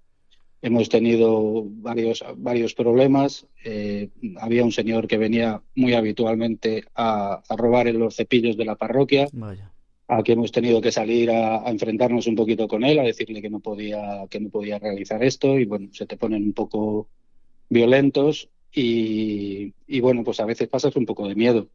Hemos 0.62 0.89
tenido 0.89 1.66
varios, 1.68 2.24
varios 2.38 2.74
problemas. 2.74 3.45
Eh, 3.64 4.10
había 4.39 4.64
un 4.64 4.72
señor 4.72 5.08
que 5.08 5.18
venía 5.18 5.62
muy 5.76 5.93
habitualmente 5.93 6.86
a, 6.95 7.43
a, 7.48 7.56
robar 7.56 7.88
en 7.88 8.00
los 8.00 8.16
cepillos 8.16 8.58
de 8.58 8.66
la 8.66 8.76
parroquia. 8.76 9.28
Vaya. 9.34 9.72
Aquí 10.08 10.32
hemos 10.32 10.51
tenido 10.51 10.82
que 10.82 10.91
salir 10.91 11.30
a, 11.32 11.68
a, 11.68 11.70
enfrentarnos 11.70 12.28
un 12.28 12.36
poquito 12.36 12.68
con 12.68 12.84
él, 12.84 12.99
a 12.99 13.03
decirle 13.03 13.41
que 13.41 13.49
no 13.49 13.60
podía, 13.60 14.26
que 14.30 14.39
no 14.39 14.49
podía 14.49 14.80
realizar 14.80 15.22
esto 15.24 15.60
y 15.60 15.66
bueno, 15.66 15.89
se 15.91 16.05
te 16.05 16.16
ponen 16.16 16.43
un 16.43 16.53
poco 16.53 17.10
violentos 17.70 18.49
y, 18.74 19.74
y 19.88 19.99
bueno, 19.99 20.24
pues 20.24 20.39
a 20.39 20.45
veces 20.45 20.70
pasas 20.70 20.95
un 20.95 21.05
poco 21.05 21.28
de 21.28 21.36
miedo. 21.36 21.68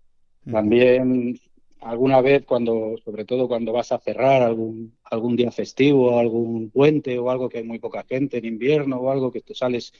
También 0.51 1.39
alguna 1.81 2.21
vez 2.21 2.45
cuando, 2.45 2.97
sobre 3.05 3.25
todo 3.25 3.49
cuando 3.49 3.73
vas 3.73 3.93
a 3.93 3.99
cerrar 3.99 4.43
algún, 4.43 4.97
algún 5.05 5.37
día 5.37 5.51
festivo, 5.51 6.19
algún 6.19 6.71
puente 6.71 7.19
o 7.19 7.31
algo 7.31 7.49
que 7.49 7.59
hay 7.59 7.65
muy 7.65 7.79
poca 7.79 8.05
gente 8.09 8.39
en 8.39 8.47
invierno 8.47 8.97
o 8.97 9.11
algo 9.11 9.31
que 9.31 9.41
te 9.41 9.55
sales, 9.55 9.93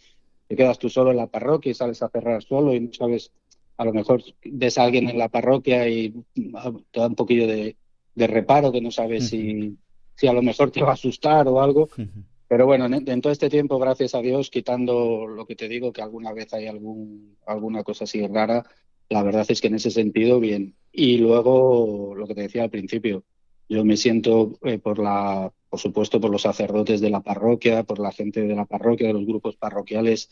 te 0.49 0.57
quedas 0.57 0.79
tú 0.79 0.89
solo 0.89 1.11
en 1.11 1.17
la 1.17 1.27
parroquia 1.27 1.71
y 1.71 1.75
sales 1.75 2.03
a 2.03 2.09
cerrar 2.09 2.43
solo 2.43 2.73
y 2.73 2.81
no 2.81 2.93
sabes, 2.93 3.33
a 3.77 3.85
lo 3.85 3.93
mejor 3.93 4.23
ves 4.45 4.79
a 4.79 4.85
alguien 4.85 5.09
en 5.09 5.19
la 5.19 5.29
parroquia 5.29 5.89
y 5.89 6.15
te 6.35 7.01
da 7.01 7.07
un 7.09 7.17
poquillo 7.17 7.47
de, 7.47 7.77
de 8.15 8.27
reparo 8.27 8.73
que 8.73 8.81
no 8.81 8.91
sabes 8.91 9.25
uh 9.25 9.37
-huh. 9.37 9.71
si, 9.71 9.77
si 10.15 10.27
a 10.27 10.33
lo 10.33 10.43
mejor 10.43 10.71
te 10.71 10.83
va 10.83 10.91
a 10.91 10.95
asustar 10.95 11.49
o 11.49 11.61
algo. 11.61 11.83
Uh 11.97 12.03
-huh. 12.03 12.25
Pero 12.49 12.67
bueno, 12.67 12.85
en, 12.85 13.09
en, 13.09 13.21
todo 13.23 13.33
este 13.33 13.49
tiempo, 13.49 13.79
gracias 13.79 14.15
a 14.15 14.21
Dios, 14.21 14.51
quitando 14.51 15.27
lo 15.27 15.47
que 15.47 15.57
te 15.57 15.69
digo, 15.69 15.93
que 15.93 16.03
alguna 16.03 16.33
vez 16.33 16.53
hay 16.53 16.67
algún, 16.67 17.37
alguna 17.47 17.83
cosa 17.83 18.05
así 18.05 18.27
rara, 18.27 18.63
la 19.09 19.23
verdad 19.23 19.47
es 19.49 19.61
que 19.61 19.69
en 19.69 19.77
ese 19.77 19.91
sentido, 19.91 20.41
bien. 20.41 20.75
Y 20.93 21.19
luego, 21.19 22.15
lo 22.15 22.27
que 22.27 22.35
te 22.35 22.43
decía 22.43 22.65
al 22.65 22.71
principio, 22.71 23.25
yo 23.69 23.85
me 23.85 23.97
siento 23.97 24.59
eh, 24.65 24.79
por 24.79 24.99
la, 24.99 25.53
por 25.71 25.81
supuesto, 25.81 26.21
por 26.21 26.31
los 26.31 26.43
sacerdotes 26.43 27.01
de 27.01 27.11
la 27.11 27.21
parroquia, 27.21 27.85
por 27.85 27.99
la 27.99 28.13
gente 28.13 28.43
de 28.43 28.55
la 28.55 28.67
parroquia, 28.67 29.07
de 29.07 29.15
los 29.15 29.27
grupos 29.27 29.57
parroquiales, 29.57 30.29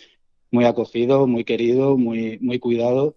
muy 0.51 0.65
acogido, 0.65 1.27
muy 1.27 1.45
querido, 1.45 1.97
muy, 1.97 2.39
muy 2.41 2.59
cuidado. 2.59 3.17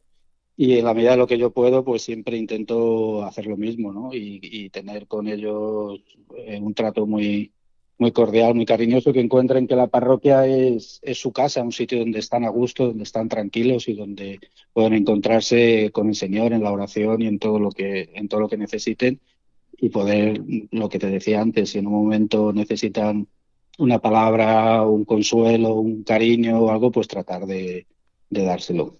Y 0.55 0.77
en 0.77 0.85
la 0.85 0.93
medida 0.93 1.11
de 1.11 1.17
lo 1.17 1.27
que 1.27 1.37
yo 1.37 1.51
puedo, 1.51 1.83
pues 1.83 2.03
siempre 2.03 2.37
intento 2.37 3.23
hacer 3.23 3.47
lo 3.47 3.57
mismo, 3.57 3.91
¿no? 3.91 4.13
Y, 4.13 4.39
y 4.41 4.69
tener 4.69 5.07
con 5.07 5.27
ellos 5.27 5.99
eh, 6.37 6.59
un 6.61 6.73
trato 6.73 7.07
muy, 7.07 7.51
muy 7.97 8.11
cordial, 8.11 8.55
muy 8.55 8.65
cariñoso, 8.65 9.13
que 9.13 9.19
encuentren 9.19 9.67
que 9.67 9.75
la 9.75 9.87
parroquia 9.87 10.45
es, 10.45 10.99
es, 11.03 11.17
su 11.19 11.31
casa, 11.31 11.63
un 11.63 11.71
sitio 11.71 11.99
donde 11.99 12.19
están 12.19 12.43
a 12.43 12.49
gusto, 12.49 12.87
donde 12.87 13.03
están 13.03 13.29
tranquilos 13.29 13.87
y 13.87 13.93
donde 13.93 14.39
pueden 14.73 14.93
encontrarse 14.93 15.89
con 15.91 16.09
el 16.09 16.15
Señor 16.15 16.53
en 16.53 16.63
la 16.63 16.71
oración 16.71 17.21
y 17.21 17.27
en 17.27 17.39
todo 17.39 17.59
lo 17.59 17.71
que, 17.71 18.09
en 18.13 18.27
todo 18.27 18.41
lo 18.41 18.49
que 18.49 18.57
necesiten 18.57 19.19
y 19.77 19.89
poder, 19.89 20.41
lo 20.71 20.89
que 20.89 20.99
te 20.99 21.07
decía 21.07 21.41
antes, 21.41 21.71
si 21.71 21.79
en 21.79 21.87
un 21.87 21.93
momento 21.93 22.53
necesitan 22.53 23.27
una 23.77 23.99
palabra, 23.99 24.83
un 24.83 25.05
consuelo, 25.05 25.75
un 25.75 26.03
cariño 26.03 26.59
o 26.59 26.71
algo, 26.71 26.91
pues 26.91 27.07
tratar 27.07 27.45
de, 27.45 27.87
de 28.29 28.43
dárselo. 28.43 28.97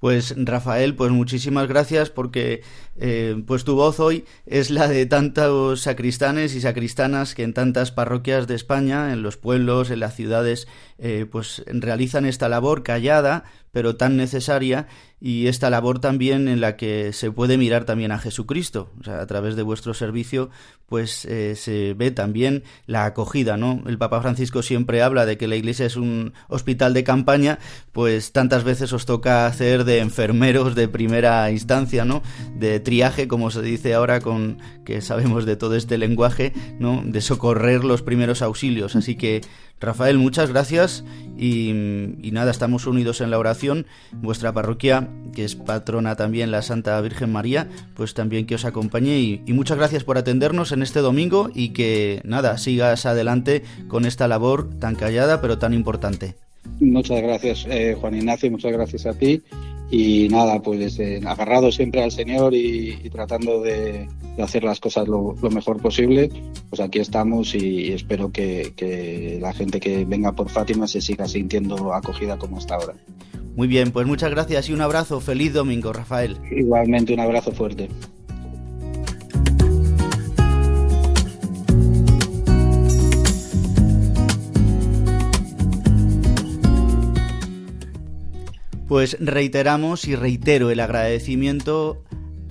Pues 0.00 0.34
Rafael, 0.36 0.96
pues 0.96 1.12
muchísimas 1.12 1.68
gracias 1.68 2.08
porque 2.08 2.62
eh, 2.96 3.42
pues 3.46 3.64
tu 3.64 3.76
voz 3.76 4.00
hoy 4.00 4.24
es 4.46 4.70
la 4.70 4.88
de 4.88 5.04
tantos 5.04 5.82
sacristanes 5.82 6.54
y 6.54 6.62
sacristanas 6.62 7.34
que 7.34 7.42
en 7.42 7.52
tantas 7.52 7.92
parroquias 7.92 8.46
de 8.46 8.54
España, 8.54 9.12
en 9.12 9.22
los 9.22 9.36
pueblos, 9.36 9.90
en 9.90 10.00
las 10.00 10.16
ciudades, 10.16 10.68
eh, 10.98 11.26
pues 11.30 11.62
realizan 11.66 12.24
esta 12.24 12.48
labor 12.48 12.82
callada 12.82 13.44
pero 13.72 13.96
tan 13.96 14.16
necesaria 14.16 14.88
y 15.20 15.46
esta 15.46 15.70
labor 15.70 16.00
también 16.00 16.48
en 16.48 16.60
la 16.60 16.76
que 16.76 17.12
se 17.12 17.30
puede 17.30 17.58
mirar 17.58 17.84
también 17.84 18.10
a 18.10 18.18
Jesucristo, 18.18 18.90
o 19.00 19.04
sea, 19.04 19.20
a 19.20 19.26
través 19.26 19.54
de 19.54 19.62
vuestro 19.62 19.92
servicio, 19.92 20.50
pues 20.86 21.24
eh, 21.26 21.54
se 21.56 21.94
ve 21.94 22.10
también 22.10 22.64
la 22.86 23.04
acogida, 23.04 23.56
¿no? 23.56 23.82
El 23.86 23.98
Papa 23.98 24.22
Francisco 24.22 24.62
siempre 24.62 25.02
habla 25.02 25.26
de 25.26 25.36
que 25.36 25.46
la 25.46 25.56
Iglesia 25.56 25.86
es 25.86 25.96
un 25.96 26.32
hospital 26.48 26.94
de 26.94 27.04
campaña, 27.04 27.58
pues 27.92 28.32
tantas 28.32 28.64
veces 28.64 28.92
os 28.92 29.04
toca 29.04 29.46
hacer 29.46 29.84
de 29.90 29.98
enfermeros 29.98 30.76
de 30.76 30.86
primera 30.86 31.50
instancia, 31.50 32.04
¿no? 32.04 32.22
De 32.54 32.78
triaje, 32.78 33.26
como 33.26 33.50
se 33.50 33.60
dice 33.60 33.94
ahora 33.94 34.20
con 34.20 34.58
que 34.84 35.00
sabemos 35.00 35.44
de 35.46 35.56
todo 35.56 35.74
este 35.74 35.98
lenguaje, 35.98 36.52
¿no? 36.78 37.02
De 37.04 37.20
socorrer 37.20 37.82
los 37.82 38.02
primeros 38.02 38.40
auxilios, 38.40 38.94
así 38.94 39.16
que 39.16 39.40
Rafael, 39.80 40.18
muchas 40.18 40.50
gracias 40.50 41.04
y, 41.36 41.72
nada, 42.32 42.50
estamos 42.50 42.86
unidos 42.86 43.20
en 43.20 43.30
la 43.30 43.38
oración. 43.38 43.86
Vuestra 44.12 44.52
parroquia, 44.52 45.08
que 45.34 45.44
es 45.44 45.56
patrona 45.56 46.14
también 46.14 46.50
la 46.50 46.62
Santa 46.62 47.00
Virgen 47.00 47.32
María, 47.32 47.68
pues 47.94 48.14
también 48.14 48.46
que 48.46 48.54
os 48.54 48.64
acompañe 48.64 49.18
y, 49.18 49.52
muchas 49.52 49.78
gracias 49.78 50.04
por 50.04 50.18
atendernos 50.18 50.70
en 50.70 50.82
este 50.82 51.00
domingo 51.00 51.50
y 51.52 51.70
que 51.70 52.20
nada, 52.24 52.58
sigas 52.58 53.06
adelante 53.06 53.64
con 53.88 54.04
esta 54.04 54.28
labor 54.28 54.70
tan 54.78 54.94
callada 54.94 55.40
pero 55.40 55.58
tan 55.58 55.74
importante. 55.74 56.36
Muchas 56.80 57.22
gracias, 57.22 57.66
eh, 57.68 57.96
Juan 58.00 58.16
Ignacio, 58.16 58.50
muchas 58.50 58.72
gracias 58.72 59.06
a 59.06 59.14
ti 59.14 59.42
y 59.90 60.28
nada, 60.28 60.62
pues 60.62 60.98
eh, 61.00 61.20
agarrado 61.26 61.72
siempre 61.72 62.02
al 62.02 62.12
Señor 62.12 62.54
y, 62.54 63.00
y 63.02 63.10
tratando 63.10 63.60
de, 63.60 64.08
de, 64.36 64.42
hacer 64.42 64.62
las 64.62 64.78
cosas 64.78 65.08
lo, 65.08 65.34
lo, 65.42 65.50
mejor 65.50 65.82
posible, 65.82 66.30
pues 66.68 66.80
aquí 66.80 67.00
estamos 67.00 67.54
y, 67.54 67.86
y 67.86 67.92
espero 67.92 68.30
que, 68.30 68.72
que, 68.76 69.38
la 69.40 69.52
gente 69.52 69.80
que 69.80 70.04
venga 70.04 70.32
por 70.32 70.48
Fátima 70.48 70.86
se 70.86 71.00
siga 71.00 71.26
sintiendo 71.26 71.92
acogida 71.92 72.38
como 72.38 72.58
hasta 72.58 72.76
ahora. 72.76 72.94
Muy 73.56 73.66
bien, 73.66 73.90
pues 73.90 74.06
muchas 74.06 74.30
gracias 74.30 74.68
y 74.68 74.72
un 74.72 74.80
abrazo. 74.80 75.20
Feliz 75.20 75.52
domingo, 75.52 75.92
Rafael. 75.92 76.36
Igualmente, 76.52 77.12
un 77.12 77.20
abrazo 77.20 77.50
fuerte. 77.50 77.88
Pues 88.90 89.16
reiteramos 89.20 90.08
y 90.08 90.16
reitero 90.16 90.72
el 90.72 90.80
agradecimiento 90.80 92.02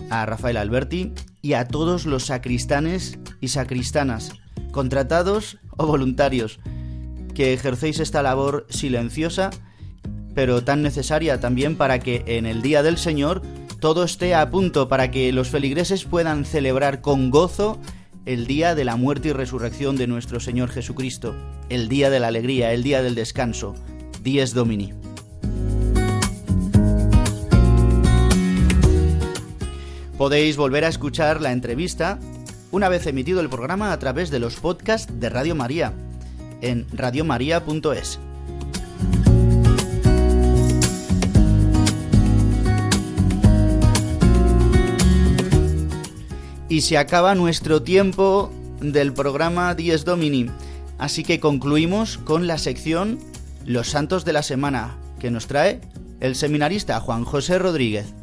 a 0.09 0.25
Rafael 0.25 0.55
Alberti 0.55 1.11
y 1.41 1.51
a 1.51 1.67
todos 1.67 2.05
los 2.05 2.27
sacristanes 2.27 3.19
y 3.41 3.49
sacristanas, 3.49 4.31
contratados 4.71 5.57
o 5.75 5.85
voluntarios, 5.85 6.61
que 7.35 7.51
ejercéis 7.51 7.99
esta 7.99 8.23
labor 8.23 8.65
silenciosa, 8.69 9.49
pero 10.33 10.63
tan 10.63 10.81
necesaria 10.81 11.41
también 11.41 11.75
para 11.75 11.99
que 11.99 12.23
en 12.25 12.45
el 12.45 12.61
Día 12.61 12.83
del 12.83 12.97
Señor 12.97 13.41
todo 13.81 14.05
esté 14.05 14.33
a 14.33 14.49
punto, 14.49 14.87
para 14.87 15.11
que 15.11 15.33
los 15.33 15.49
feligreses 15.49 16.05
puedan 16.05 16.45
celebrar 16.45 17.01
con 17.01 17.31
gozo 17.31 17.81
el 18.25 18.47
día 18.47 18.75
de 18.75 18.85
la 18.85 18.95
muerte 18.95 19.27
y 19.27 19.33
resurrección 19.33 19.97
de 19.97 20.07
nuestro 20.07 20.39
Señor 20.39 20.69
Jesucristo, 20.69 21.35
el 21.67 21.89
día 21.89 22.09
de 22.09 22.21
la 22.21 22.27
alegría, 22.27 22.71
el 22.71 22.81
día 22.81 23.01
del 23.01 23.15
descanso, 23.15 23.75
Dies 24.23 24.53
Domini. 24.53 24.93
Podéis 30.19 30.57
volver 30.57 30.83
a 30.83 30.89
escuchar 30.89 31.39
la 31.39 31.53
entrevista 31.53 32.19
una 32.71 32.89
vez 32.89 33.07
emitido 33.07 33.39
el 33.39 33.47
programa 33.47 33.93
a 33.93 33.99
través 33.99 34.29
de 34.29 34.39
los 34.39 34.57
podcasts 34.57 35.17
de 35.17 35.29
Radio 35.29 35.55
María 35.55 35.93
en 36.59 36.85
radiomaria.es. 36.91 38.19
Y 46.67 46.81
se 46.81 46.97
acaba 46.97 47.33
nuestro 47.33 47.81
tiempo 47.81 48.51
del 48.81 49.13
programa 49.13 49.73
Dies 49.73 50.03
Domini. 50.03 50.51
Así 50.97 51.23
que 51.23 51.39
concluimos 51.39 52.17
con 52.17 52.45
la 52.45 52.57
sección 52.57 53.19
Los 53.65 53.87
Santos 53.91 54.25
de 54.25 54.33
la 54.33 54.43
Semana, 54.43 54.97
que 55.17 55.31
nos 55.31 55.47
trae 55.47 55.79
el 56.19 56.35
seminarista 56.35 56.99
Juan 56.99 57.23
José 57.23 57.57
Rodríguez. 57.57 58.13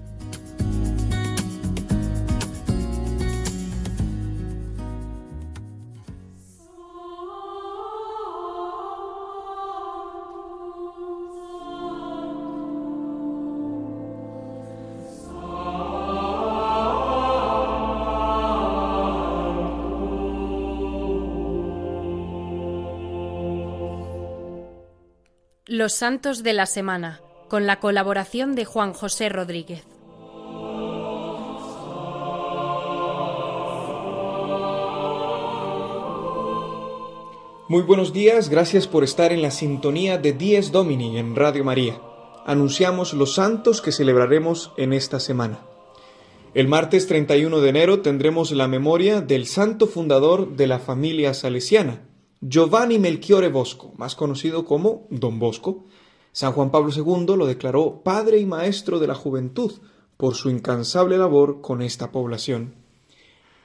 Los 25.68 25.94
Santos 25.94 26.44
de 26.44 26.52
la 26.52 26.64
Semana, 26.64 27.20
con 27.48 27.66
la 27.66 27.80
colaboración 27.80 28.54
de 28.54 28.64
Juan 28.64 28.92
José 28.92 29.28
Rodríguez. 29.28 29.82
Muy 37.68 37.82
buenos 37.82 38.12
días, 38.12 38.48
gracias 38.48 38.86
por 38.86 39.02
estar 39.02 39.32
en 39.32 39.42
la 39.42 39.50
sintonía 39.50 40.18
de 40.18 40.32
Dies 40.34 40.70
Domini 40.70 41.18
en 41.18 41.34
Radio 41.34 41.64
María. 41.64 42.00
Anunciamos 42.44 43.12
los 43.12 43.34
santos 43.34 43.82
que 43.82 43.90
celebraremos 43.90 44.72
en 44.76 44.92
esta 44.92 45.18
semana. 45.18 45.62
El 46.54 46.68
martes 46.68 47.08
31 47.08 47.60
de 47.60 47.68
enero 47.68 48.02
tendremos 48.02 48.52
la 48.52 48.68
memoria 48.68 49.20
del 49.20 49.46
santo 49.46 49.88
fundador 49.88 50.54
de 50.54 50.68
la 50.68 50.78
familia 50.78 51.34
salesiana, 51.34 52.02
Giovanni 52.42 52.98
Melchiore 52.98 53.48
Bosco, 53.48 53.92
más 53.96 54.14
conocido 54.14 54.66
como 54.66 55.06
Don 55.08 55.38
Bosco. 55.38 55.86
San 56.32 56.52
Juan 56.52 56.70
Pablo 56.70 56.92
II 56.94 57.34
lo 57.34 57.46
declaró 57.46 58.02
padre 58.02 58.38
y 58.38 58.44
maestro 58.44 58.98
de 58.98 59.06
la 59.06 59.14
juventud 59.14 59.72
por 60.18 60.34
su 60.34 60.50
incansable 60.50 61.16
labor 61.16 61.62
con 61.62 61.80
esta 61.80 62.12
población. 62.12 62.74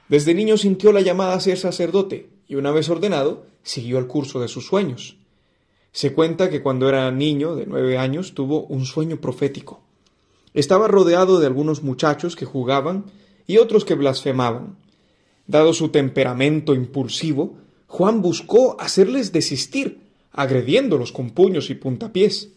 Desde 0.08 0.34
niño 0.34 0.56
sintió 0.56 0.92
la 0.92 1.02
llamada 1.02 1.34
a 1.34 1.40
ser 1.40 1.58
sacerdote 1.58 2.30
y 2.48 2.54
una 2.54 2.70
vez 2.70 2.88
ordenado 2.88 3.44
siguió 3.62 3.98
el 3.98 4.06
curso 4.06 4.40
de 4.40 4.48
sus 4.48 4.66
sueños. 4.66 5.16
Se 5.92 6.14
cuenta 6.14 6.48
que 6.48 6.62
cuando 6.62 6.88
era 6.88 7.10
niño 7.10 7.54
de 7.54 7.66
nueve 7.66 7.98
años 7.98 8.32
tuvo 8.32 8.64
un 8.64 8.86
sueño 8.86 9.20
profético. 9.20 9.82
Estaba 10.54 10.88
rodeado 10.88 11.40
de 11.40 11.46
algunos 11.46 11.82
muchachos 11.82 12.36
que 12.36 12.46
jugaban 12.46 13.04
y 13.46 13.58
otros 13.58 13.84
que 13.84 13.94
blasfemaban. 13.94 14.78
Dado 15.46 15.74
su 15.74 15.90
temperamento 15.90 16.74
impulsivo, 16.74 17.58
Juan 17.92 18.22
buscó 18.22 18.80
hacerles 18.80 19.32
desistir, 19.32 20.00
agrediéndolos 20.30 21.12
con 21.12 21.28
puños 21.28 21.68
y 21.68 21.74
puntapiés. 21.74 22.48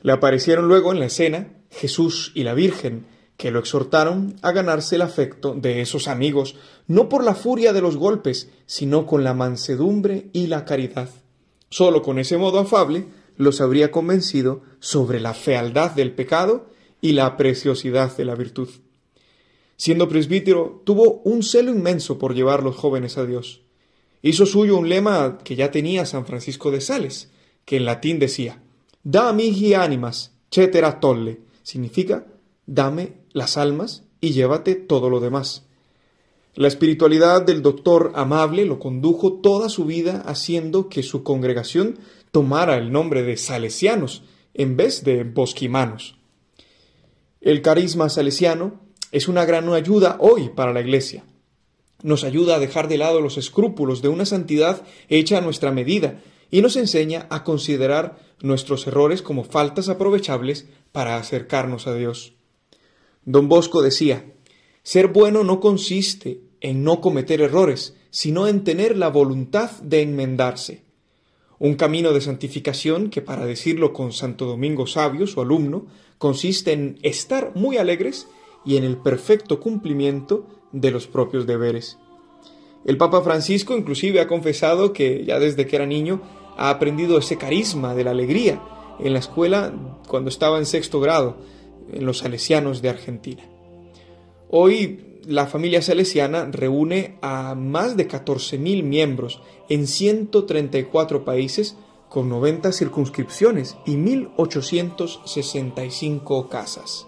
Le 0.00 0.12
aparecieron 0.12 0.66
luego 0.66 0.92
en 0.92 0.98
la 0.98 1.04
escena 1.04 1.52
Jesús 1.70 2.32
y 2.34 2.42
la 2.42 2.54
Virgen, 2.54 3.04
que 3.36 3.50
lo 3.50 3.58
exhortaron 3.58 4.36
a 4.40 4.50
ganarse 4.52 4.94
el 4.94 5.02
afecto 5.02 5.54
de 5.54 5.82
esos 5.82 6.08
amigos, 6.08 6.56
no 6.86 7.10
por 7.10 7.22
la 7.22 7.34
furia 7.34 7.74
de 7.74 7.82
los 7.82 7.98
golpes, 7.98 8.48
sino 8.64 9.04
con 9.04 9.24
la 9.24 9.34
mansedumbre 9.34 10.30
y 10.32 10.46
la 10.46 10.64
caridad. 10.64 11.10
Sólo 11.68 12.00
con 12.00 12.18
ese 12.18 12.38
modo 12.38 12.58
afable 12.58 13.04
los 13.36 13.60
habría 13.60 13.90
convencido 13.90 14.62
sobre 14.80 15.20
la 15.20 15.34
fealdad 15.34 15.90
del 15.90 16.12
pecado 16.12 16.70
y 17.02 17.12
la 17.12 17.36
preciosidad 17.36 18.16
de 18.16 18.24
la 18.24 18.36
virtud. 18.36 18.70
Siendo 19.76 20.08
presbítero, 20.08 20.80
tuvo 20.86 21.20
un 21.24 21.42
celo 21.42 21.70
inmenso 21.70 22.16
por 22.16 22.34
llevar 22.34 22.62
los 22.62 22.74
jóvenes 22.74 23.18
a 23.18 23.26
Dios. 23.26 23.61
Hizo 24.22 24.46
suyo 24.46 24.76
un 24.78 24.88
lema 24.88 25.38
que 25.42 25.56
ya 25.56 25.70
tenía 25.70 26.06
San 26.06 26.24
Francisco 26.24 26.70
de 26.70 26.80
Sales, 26.80 27.30
que 27.64 27.76
en 27.76 27.84
latín 27.84 28.18
decía 28.18 28.62
Da 29.02 29.32
mihi 29.32 29.74
animas, 29.74 30.32
cetera 30.50 31.00
tolle, 31.00 31.40
significa 31.62 32.26
dame 32.66 33.14
las 33.32 33.56
almas 33.56 34.04
y 34.20 34.30
llévate 34.30 34.76
todo 34.76 35.10
lo 35.10 35.18
demás. 35.18 35.66
La 36.54 36.68
espiritualidad 36.68 37.42
del 37.42 37.62
doctor 37.62 38.12
amable 38.14 38.64
lo 38.66 38.78
condujo 38.78 39.40
toda 39.40 39.68
su 39.68 39.86
vida 39.86 40.22
haciendo 40.26 40.88
que 40.88 41.02
su 41.02 41.22
congregación 41.22 41.98
tomara 42.30 42.76
el 42.76 42.92
nombre 42.92 43.22
de 43.22 43.36
salesianos 43.36 44.22
en 44.54 44.76
vez 44.76 45.02
de 45.02 45.24
bosquimanos. 45.24 46.16
El 47.40 47.62
carisma 47.62 48.08
salesiano 48.08 48.80
es 49.10 49.28
una 49.28 49.44
gran 49.44 49.68
ayuda 49.72 50.16
hoy 50.20 50.50
para 50.50 50.72
la 50.72 50.80
Iglesia. 50.80 51.24
Nos 52.02 52.24
ayuda 52.24 52.56
a 52.56 52.58
dejar 52.58 52.88
de 52.88 52.98
lado 52.98 53.20
los 53.20 53.38
escrúpulos 53.38 54.02
de 54.02 54.08
una 54.08 54.26
santidad 54.26 54.82
hecha 55.08 55.38
a 55.38 55.40
nuestra 55.40 55.70
medida 55.70 56.20
y 56.50 56.60
nos 56.60 56.76
enseña 56.76 57.26
a 57.30 57.44
considerar 57.44 58.18
nuestros 58.40 58.86
errores 58.86 59.22
como 59.22 59.44
faltas 59.44 59.88
aprovechables 59.88 60.66
para 60.92 61.16
acercarnos 61.16 61.86
a 61.86 61.94
Dios. 61.94 62.34
Don 63.24 63.48
Bosco 63.48 63.82
decía, 63.82 64.32
ser 64.82 65.08
bueno 65.08 65.44
no 65.44 65.60
consiste 65.60 66.42
en 66.60 66.84
no 66.84 67.00
cometer 67.00 67.40
errores, 67.40 67.96
sino 68.10 68.46
en 68.48 68.64
tener 68.64 68.96
la 68.96 69.08
voluntad 69.08 69.70
de 69.80 70.02
enmendarse. 70.02 70.84
Un 71.58 71.74
camino 71.74 72.12
de 72.12 72.20
santificación 72.20 73.08
que, 73.08 73.22
para 73.22 73.46
decirlo 73.46 73.92
con 73.92 74.12
Santo 74.12 74.46
Domingo 74.46 74.86
Sabio, 74.86 75.26
su 75.26 75.40
alumno, 75.40 75.86
consiste 76.18 76.72
en 76.72 76.98
estar 77.02 77.52
muy 77.54 77.78
alegres 77.78 78.26
y 78.64 78.76
en 78.76 78.84
el 78.84 78.96
perfecto 78.96 79.60
cumplimiento 79.60 80.48
de 80.72 80.90
los 80.90 81.06
propios 81.06 81.46
deberes. 81.46 81.98
El 82.84 82.96
Papa 82.96 83.22
Francisco 83.22 83.76
inclusive 83.76 84.20
ha 84.20 84.26
confesado 84.26 84.92
que 84.92 85.24
ya 85.24 85.38
desde 85.38 85.66
que 85.66 85.76
era 85.76 85.86
niño 85.86 86.20
ha 86.56 86.70
aprendido 86.70 87.18
ese 87.18 87.38
carisma 87.38 87.94
de 87.94 88.02
la 88.04 88.10
alegría 88.10 88.60
en 88.98 89.12
la 89.12 89.20
escuela 89.20 89.72
cuando 90.08 90.28
estaba 90.28 90.58
en 90.58 90.66
sexto 90.66 90.98
grado, 91.00 91.36
en 91.92 92.04
los 92.04 92.18
salesianos 92.18 92.82
de 92.82 92.88
Argentina. 92.88 93.44
Hoy 94.50 95.20
la 95.26 95.46
familia 95.46 95.82
salesiana 95.82 96.48
reúne 96.50 97.18
a 97.22 97.54
más 97.54 97.96
de 97.96 98.08
14.000 98.08 98.82
miembros 98.82 99.40
en 99.68 99.86
134 99.86 101.24
países 101.24 101.76
con 102.08 102.28
90 102.28 102.72
circunscripciones 102.72 103.76
y 103.86 103.94
1.865 103.96 106.48
casas. 106.48 107.06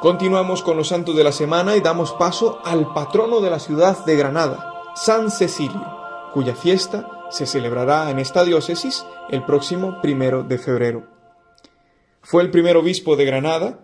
Continuamos 0.00 0.62
con 0.62 0.78
los 0.78 0.88
santos 0.88 1.14
de 1.14 1.22
la 1.24 1.30
semana 1.30 1.76
y 1.76 1.82
damos 1.82 2.12
paso 2.14 2.58
al 2.64 2.94
patrono 2.94 3.42
de 3.42 3.50
la 3.50 3.58
ciudad 3.58 4.02
de 4.06 4.16
Granada, 4.16 4.72
San 4.96 5.30
Cecilio, 5.30 5.86
cuya 6.32 6.54
fiesta 6.54 7.06
se 7.30 7.44
celebrará 7.44 8.10
en 8.10 8.18
esta 8.18 8.42
diócesis 8.44 9.04
el 9.28 9.44
próximo 9.44 10.00
primero 10.00 10.42
de 10.42 10.56
febrero. 10.56 11.06
Fue 12.22 12.42
el 12.42 12.50
primer 12.50 12.78
obispo 12.78 13.14
de 13.14 13.26
Granada 13.26 13.80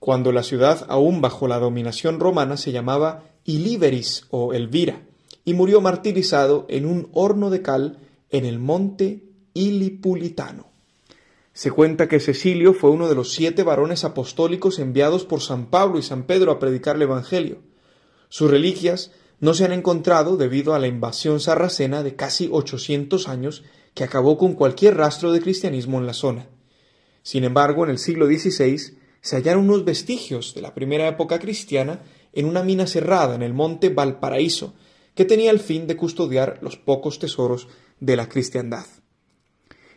cuando 0.00 0.32
la 0.32 0.42
ciudad, 0.42 0.86
aún 0.88 1.20
bajo 1.20 1.46
la 1.46 1.60
dominación 1.60 2.18
romana, 2.18 2.56
se 2.56 2.72
llamaba 2.72 3.22
Ilíberis 3.44 4.26
o 4.30 4.52
Elvira, 4.52 5.02
y 5.44 5.54
murió 5.54 5.80
martirizado 5.80 6.66
en 6.68 6.84
un 6.84 7.10
horno 7.12 7.48
de 7.48 7.62
cal 7.62 7.98
en 8.30 8.44
el 8.44 8.58
monte 8.58 9.22
Ilipulitano. 9.54 10.69
Se 11.52 11.70
cuenta 11.70 12.08
que 12.08 12.20
Cecilio 12.20 12.74
fue 12.74 12.90
uno 12.90 13.08
de 13.08 13.14
los 13.14 13.32
siete 13.32 13.62
varones 13.62 14.04
apostólicos 14.04 14.78
enviados 14.78 15.24
por 15.24 15.40
San 15.40 15.66
Pablo 15.66 15.98
y 15.98 16.02
San 16.02 16.24
Pedro 16.24 16.52
a 16.52 16.58
predicar 16.58 16.96
el 16.96 17.02
Evangelio. 17.02 17.58
Sus 18.28 18.50
reliquias 18.50 19.10
no 19.40 19.54
se 19.54 19.64
han 19.64 19.72
encontrado 19.72 20.36
debido 20.36 20.74
a 20.74 20.78
la 20.78 20.86
invasión 20.86 21.40
sarracena 21.40 22.02
de 22.02 22.14
casi 22.14 22.48
800 22.52 23.28
años 23.28 23.64
que 23.94 24.04
acabó 24.04 24.38
con 24.38 24.54
cualquier 24.54 24.96
rastro 24.96 25.32
de 25.32 25.40
cristianismo 25.40 25.98
en 25.98 26.06
la 26.06 26.12
zona. 26.12 26.48
Sin 27.22 27.44
embargo, 27.44 27.84
en 27.84 27.90
el 27.90 27.98
siglo 27.98 28.26
XVI 28.26 28.78
se 29.20 29.36
hallaron 29.36 29.64
unos 29.64 29.84
vestigios 29.84 30.54
de 30.54 30.62
la 30.62 30.74
primera 30.74 31.08
época 31.08 31.38
cristiana 31.38 32.02
en 32.32 32.46
una 32.46 32.62
mina 32.62 32.86
cerrada 32.86 33.34
en 33.34 33.42
el 33.42 33.52
monte 33.52 33.88
Valparaíso, 33.88 34.74
que 35.14 35.24
tenía 35.24 35.50
el 35.50 35.58
fin 35.58 35.86
de 35.86 35.96
custodiar 35.96 36.58
los 36.62 36.76
pocos 36.76 37.18
tesoros 37.18 37.66
de 37.98 38.16
la 38.16 38.28
cristiandad. 38.28 38.86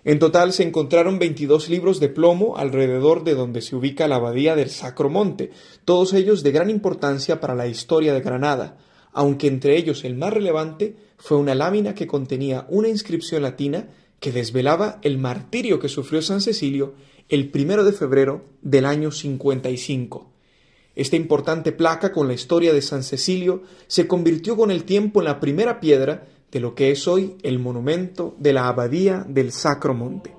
En 0.06 0.20
total 0.20 0.52
se 0.52 0.64
encontraron 0.64 1.18
22 1.18 1.70
libros 1.70 2.02
de 2.02 2.10
plomo 2.10 2.58
alrededor 2.58 3.24
de 3.24 3.36
donde 3.36 3.62
se 3.62 3.76
ubica 3.76 4.08
la 4.10 4.18
abadía 4.18 4.56
del 4.56 4.70
Sacro 4.70 5.10
Monte, 5.10 5.52
todos 5.86 6.14
ellos 6.14 6.44
de 6.44 6.52
gran 6.52 6.70
importancia 6.70 7.40
para 7.40 7.56
la 7.56 7.68
historia 7.68 8.14
de 8.14 8.20
Granada, 8.20 8.78
aunque 9.14 9.48
entre 9.48 9.78
ellos 9.78 10.04
el 10.04 10.16
más 10.16 10.34
relevante 10.34 10.96
fue 11.18 11.38
una 11.38 11.56
lámina 11.56 11.96
que 11.96 12.08
contenía 12.08 12.66
una 12.70 12.90
inscripción 12.90 13.44
latina 13.44 13.88
que 14.20 14.34
desvelaba 14.34 15.00
el 15.04 15.18
martirio 15.18 15.80
que 15.80 15.88
sufrió 15.88 16.22
San 16.22 16.42
Cecilio 16.42 16.96
el 17.30 17.50
primero 17.50 17.86
de 17.86 17.94
febrero 17.94 18.44
del 18.62 18.86
año 18.86 19.12
55. 19.12 20.32
Esta 20.96 21.16
importante 21.16 21.72
placa 21.72 22.12
con 22.12 22.28
la 22.28 22.34
historia 22.34 22.74
de 22.74 22.82
San 22.82 23.04
Cecilio 23.04 23.64
se 23.88 24.06
convirtió 24.06 24.58
con 24.58 24.70
el 24.70 24.84
tiempo 24.84 25.22
en 25.22 25.26
la 25.26 25.40
primera 25.40 25.80
piedra 25.80 26.28
de 26.54 26.60
lo 26.60 26.76
que 26.76 26.92
es 26.92 27.08
hoy 27.08 27.36
el 27.42 27.58
monumento 27.58 28.36
de 28.38 28.54
la 28.54 28.68
Abadía 28.68 29.26
del 29.28 29.52
Sacro 29.52 29.96
Monte. 29.96 30.36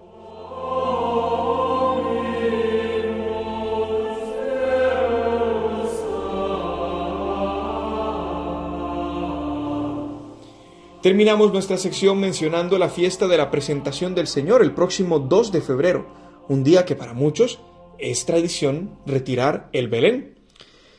Terminamos 11.03 11.53
nuestra 11.53 11.77
sección 11.79 12.19
mencionando 12.21 12.79
la 12.79 12.89
fiesta 12.89 13.27
de 13.27 13.37
la 13.37 13.51
presentación 13.51 14.15
del 14.15 14.29
Señor 14.29 14.63
el 14.63 14.73
próximo 14.73 15.19
2 15.19 15.51
de 15.51 15.61
febrero, 15.61 16.07
un 16.49 16.63
día 16.63 16.85
que 16.85 16.95
para 16.95 17.13
muchos 17.13 17.59
es 17.99 18.25
tradición 18.25 19.01
retirar 19.05 19.69
el 19.73 19.89
Belén. 19.89 20.39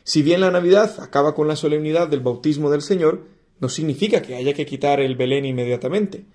Si 0.03 0.21
bien 0.21 0.41
la 0.41 0.51
Navidad 0.51 0.99
acaba 0.99 1.33
con 1.33 1.47
la 1.47 1.55
solemnidad 1.55 2.09
del 2.09 2.19
bautismo 2.19 2.69
del 2.69 2.81
Señor, 2.81 3.34
no 3.59 3.69
significa 3.69 4.21
que 4.21 4.35
haya 4.35 4.53
que 4.53 4.65
quitar 4.65 4.99
el 4.99 5.15
Belén 5.15 5.45
inmediatamente. 5.45 6.25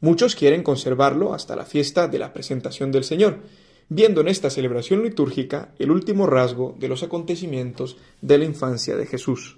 Muchos 0.00 0.34
quieren 0.34 0.62
conservarlo 0.62 1.34
hasta 1.34 1.56
la 1.56 1.64
fiesta 1.64 2.08
de 2.08 2.18
la 2.18 2.32
presentación 2.32 2.90
del 2.90 3.04
Señor, 3.04 3.40
viendo 3.88 4.20
en 4.20 4.28
esta 4.28 4.50
celebración 4.50 5.02
litúrgica 5.02 5.74
el 5.78 5.90
último 5.90 6.26
rasgo 6.26 6.76
de 6.78 6.88
los 6.88 7.02
acontecimientos 7.02 7.98
de 8.22 8.38
la 8.38 8.44
infancia 8.44 8.96
de 8.96 9.06
Jesús. 9.06 9.56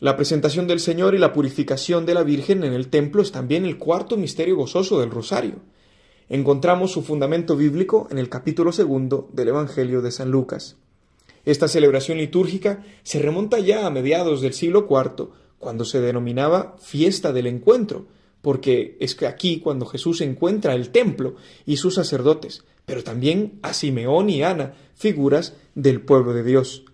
La 0.00 0.16
presentación 0.16 0.66
del 0.66 0.80
Señor 0.80 1.14
y 1.14 1.18
la 1.18 1.32
purificación 1.32 2.04
de 2.04 2.14
la 2.14 2.24
Virgen 2.24 2.64
en 2.64 2.72
el 2.72 2.88
templo 2.88 3.22
es 3.22 3.30
también 3.30 3.64
el 3.64 3.78
cuarto 3.78 4.16
misterio 4.16 4.56
gozoso 4.56 4.98
del 4.98 5.10
Rosario. 5.10 5.60
Encontramos 6.28 6.90
su 6.90 7.02
fundamento 7.02 7.54
bíblico 7.54 8.08
en 8.10 8.18
el 8.18 8.28
capítulo 8.28 8.72
segundo 8.72 9.28
del 9.32 9.48
Evangelio 9.48 10.02
de 10.02 10.10
San 10.10 10.30
Lucas. 10.30 10.78
Esta 11.44 11.68
celebración 11.68 12.18
litúrgica 12.18 12.82
se 13.02 13.20
remonta 13.20 13.58
ya 13.60 13.86
a 13.86 13.90
mediados 13.90 14.40
del 14.40 14.54
siglo 14.54 14.88
IV, 14.90 15.28
cuando 15.58 15.84
se 15.84 16.00
denominaba 16.00 16.76
fiesta 16.80 17.32
del 17.32 17.46
encuentro, 17.46 18.06
porque 18.42 18.96
es 19.00 19.14
que 19.14 19.26
aquí 19.26 19.58
cuando 19.58 19.86
Jesús 19.86 20.20
encuentra 20.20 20.74
el 20.74 20.90
templo 20.90 21.36
y 21.64 21.78
sus 21.78 21.94
sacerdotes, 21.94 22.64
pero 22.84 23.02
también 23.02 23.58
a 23.62 23.72
Simeón 23.72 24.28
y 24.28 24.42
Ana, 24.42 24.74
figuras 24.94 25.54
del 25.74 26.02
pueblo 26.02 26.34
de 26.34 26.42
Dios. 26.42 26.84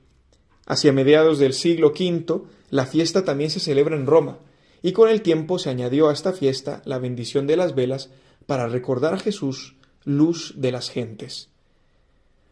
Hacia 0.66 0.92
mediados 0.92 1.38
del 1.38 1.52
siglo 1.52 1.88
V, 1.88 2.42
la 2.70 2.86
fiesta 2.86 3.24
también 3.24 3.50
se 3.50 3.58
celebra 3.58 3.96
en 3.96 4.06
Roma, 4.06 4.38
y 4.82 4.92
con 4.92 5.08
el 5.08 5.22
tiempo 5.22 5.58
se 5.58 5.70
añadió 5.70 6.08
a 6.08 6.12
esta 6.12 6.32
fiesta 6.32 6.82
la 6.84 6.98
bendición 6.98 7.46
de 7.46 7.56
las 7.56 7.74
velas 7.74 8.10
para 8.46 8.68
recordar 8.68 9.14
a 9.14 9.18
Jesús, 9.18 9.74
luz 10.04 10.54
de 10.56 10.72
las 10.72 10.88
gentes. 10.90 11.50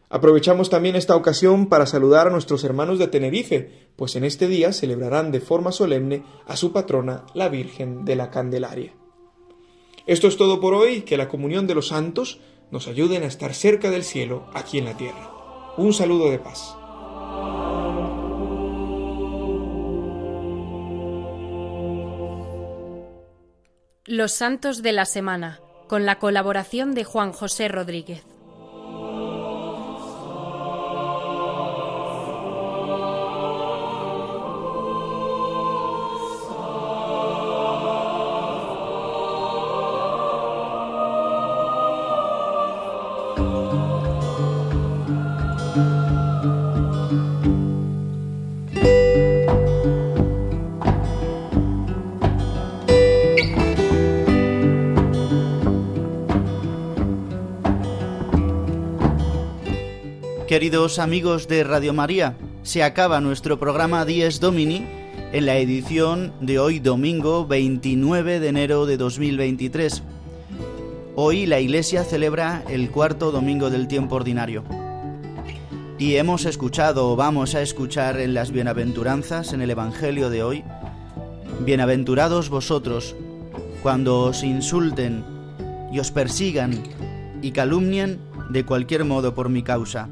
Aprovechamos 0.09 0.71
también 0.71 0.95
esta 0.95 1.15
ocasión 1.15 1.67
para 1.67 1.85
saludar 1.85 2.27
a 2.27 2.31
nuestros 2.31 2.63
hermanos 2.63 2.97
de 2.97 3.07
Tenerife, 3.07 3.89
pues 3.95 4.15
en 4.15 4.23
este 4.23 4.47
día 4.47 4.73
celebrarán 4.73 5.31
de 5.31 5.39
forma 5.39 5.71
solemne 5.71 6.23
a 6.47 6.55
su 6.55 6.71
patrona, 6.71 7.25
la 7.35 7.47
Virgen 7.47 8.05
de 8.05 8.15
la 8.15 8.31
Candelaria. 8.31 8.95
Esto 10.07 10.27
es 10.27 10.35
todo 10.35 10.59
por 10.59 10.73
hoy, 10.73 11.01
que 11.01 11.15
la 11.15 11.29
comunión 11.29 11.67
de 11.67 11.75
los 11.75 11.89
santos 11.89 12.39
nos 12.71 12.87
ayuden 12.87 13.21
a 13.21 13.27
estar 13.27 13.53
cerca 13.53 13.91
del 13.91 14.03
cielo 14.03 14.47
aquí 14.55 14.79
en 14.79 14.85
la 14.85 14.97
tierra. 14.97 15.31
Un 15.77 15.93
saludo 15.93 16.31
de 16.31 16.39
paz. 16.39 16.75
Los 24.05 24.31
Santos 24.31 24.81
de 24.81 24.91
la 24.91 25.05
Semana, 25.05 25.59
con 25.87 26.07
la 26.07 26.17
colaboración 26.17 26.95
de 26.95 27.03
Juan 27.03 27.31
José 27.31 27.67
Rodríguez. 27.67 28.28
Queridos 60.59 60.99
amigos 60.99 61.47
de 61.47 61.63
Radio 61.63 61.93
María, 61.93 62.35
se 62.63 62.83
acaba 62.83 63.21
nuestro 63.21 63.57
programa 63.59 64.03
Dies 64.03 64.41
Domini 64.41 64.85
en 65.31 65.45
la 65.45 65.55
edición 65.55 66.33
de 66.41 66.59
hoy 66.59 66.79
domingo 66.79 67.47
29 67.47 68.41
de 68.41 68.47
enero 68.49 68.85
de 68.85 68.97
2023. 68.97 70.03
Hoy 71.15 71.45
la 71.45 71.61
Iglesia 71.61 72.03
celebra 72.03 72.65
el 72.67 72.91
cuarto 72.91 73.31
domingo 73.31 73.69
del 73.69 73.87
tiempo 73.87 74.17
ordinario. 74.17 74.65
Y 75.97 76.15
hemos 76.15 76.43
escuchado 76.43 77.09
o 77.09 77.15
vamos 77.15 77.55
a 77.55 77.61
escuchar 77.61 78.19
en 78.19 78.33
las 78.33 78.51
bienaventuranzas 78.51 79.53
en 79.53 79.61
el 79.61 79.69
Evangelio 79.69 80.29
de 80.29 80.43
hoy, 80.43 80.65
Bienaventurados 81.61 82.49
vosotros 82.49 83.15
cuando 83.81 84.23
os 84.23 84.43
insulten 84.43 85.23
y 85.93 85.99
os 85.99 86.11
persigan 86.11 86.83
y 87.41 87.51
calumnien 87.51 88.19
de 88.49 88.65
cualquier 88.65 89.05
modo 89.05 89.33
por 89.33 89.47
mi 89.47 89.63
causa 89.63 90.09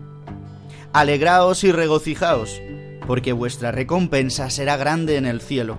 Alegraos 0.93 1.63
y 1.63 1.71
regocijaos, 1.71 2.61
porque 3.05 3.33
vuestra 3.33 3.71
recompensa 3.71 4.49
será 4.49 4.77
grande 4.77 5.17
en 5.17 5.25
el 5.25 5.41
cielo. 5.41 5.77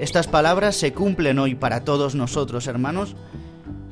Estas 0.00 0.26
palabras 0.28 0.76
se 0.76 0.92
cumplen 0.92 1.38
hoy 1.38 1.54
para 1.54 1.84
todos 1.84 2.14
nosotros, 2.14 2.66
hermanos, 2.66 3.16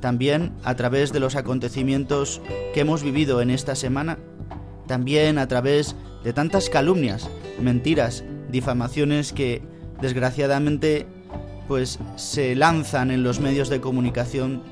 también 0.01 0.53
a 0.65 0.75
través 0.75 1.13
de 1.13 1.21
los 1.21 1.37
acontecimientos 1.37 2.41
que 2.75 2.81
hemos 2.81 3.03
vivido 3.03 3.41
en 3.41 3.51
esta 3.51 3.75
semana, 3.75 4.19
también 4.87 5.39
a 5.39 5.49
través 5.49 5.97
de 6.25 6.33
tantas 6.33 6.69
calumnias, 6.69 7.31
mentiras, 7.61 8.25
difamaciones 8.51 9.33
que 9.33 9.63
desgraciadamente 10.01 11.07
pues 11.69 11.99
se 12.17 12.55
lanzan 12.55 13.11
en 13.11 13.23
los 13.23 13.41
medios 13.41 13.69
de 13.69 13.81
comunicación 13.81 14.63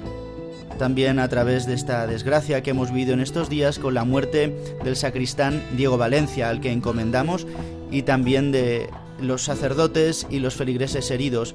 también 0.81 1.19
a 1.19 1.29
través 1.29 1.67
de 1.67 1.75
esta 1.75 2.07
desgracia 2.07 2.63
que 2.63 2.71
hemos 2.71 2.91
vivido 2.91 3.13
en 3.13 3.21
estos 3.21 3.51
días 3.51 3.79
con 3.79 3.93
la 3.93 4.05
muerte 4.05 4.57
del 4.83 4.97
sacristán 4.97 5.63
Diego 5.77 5.99
Valencia, 5.99 6.49
al 6.49 6.63
que 6.63 6.73
encomendamos, 6.73 7.47
y 7.91 8.01
también 8.01 8.51
de 8.51 8.89
los 9.21 9.43
sacerdotes 9.43 10.27
y 10.31 10.39
los 10.39 10.55
feligreses 10.55 11.11
heridos 11.11 11.55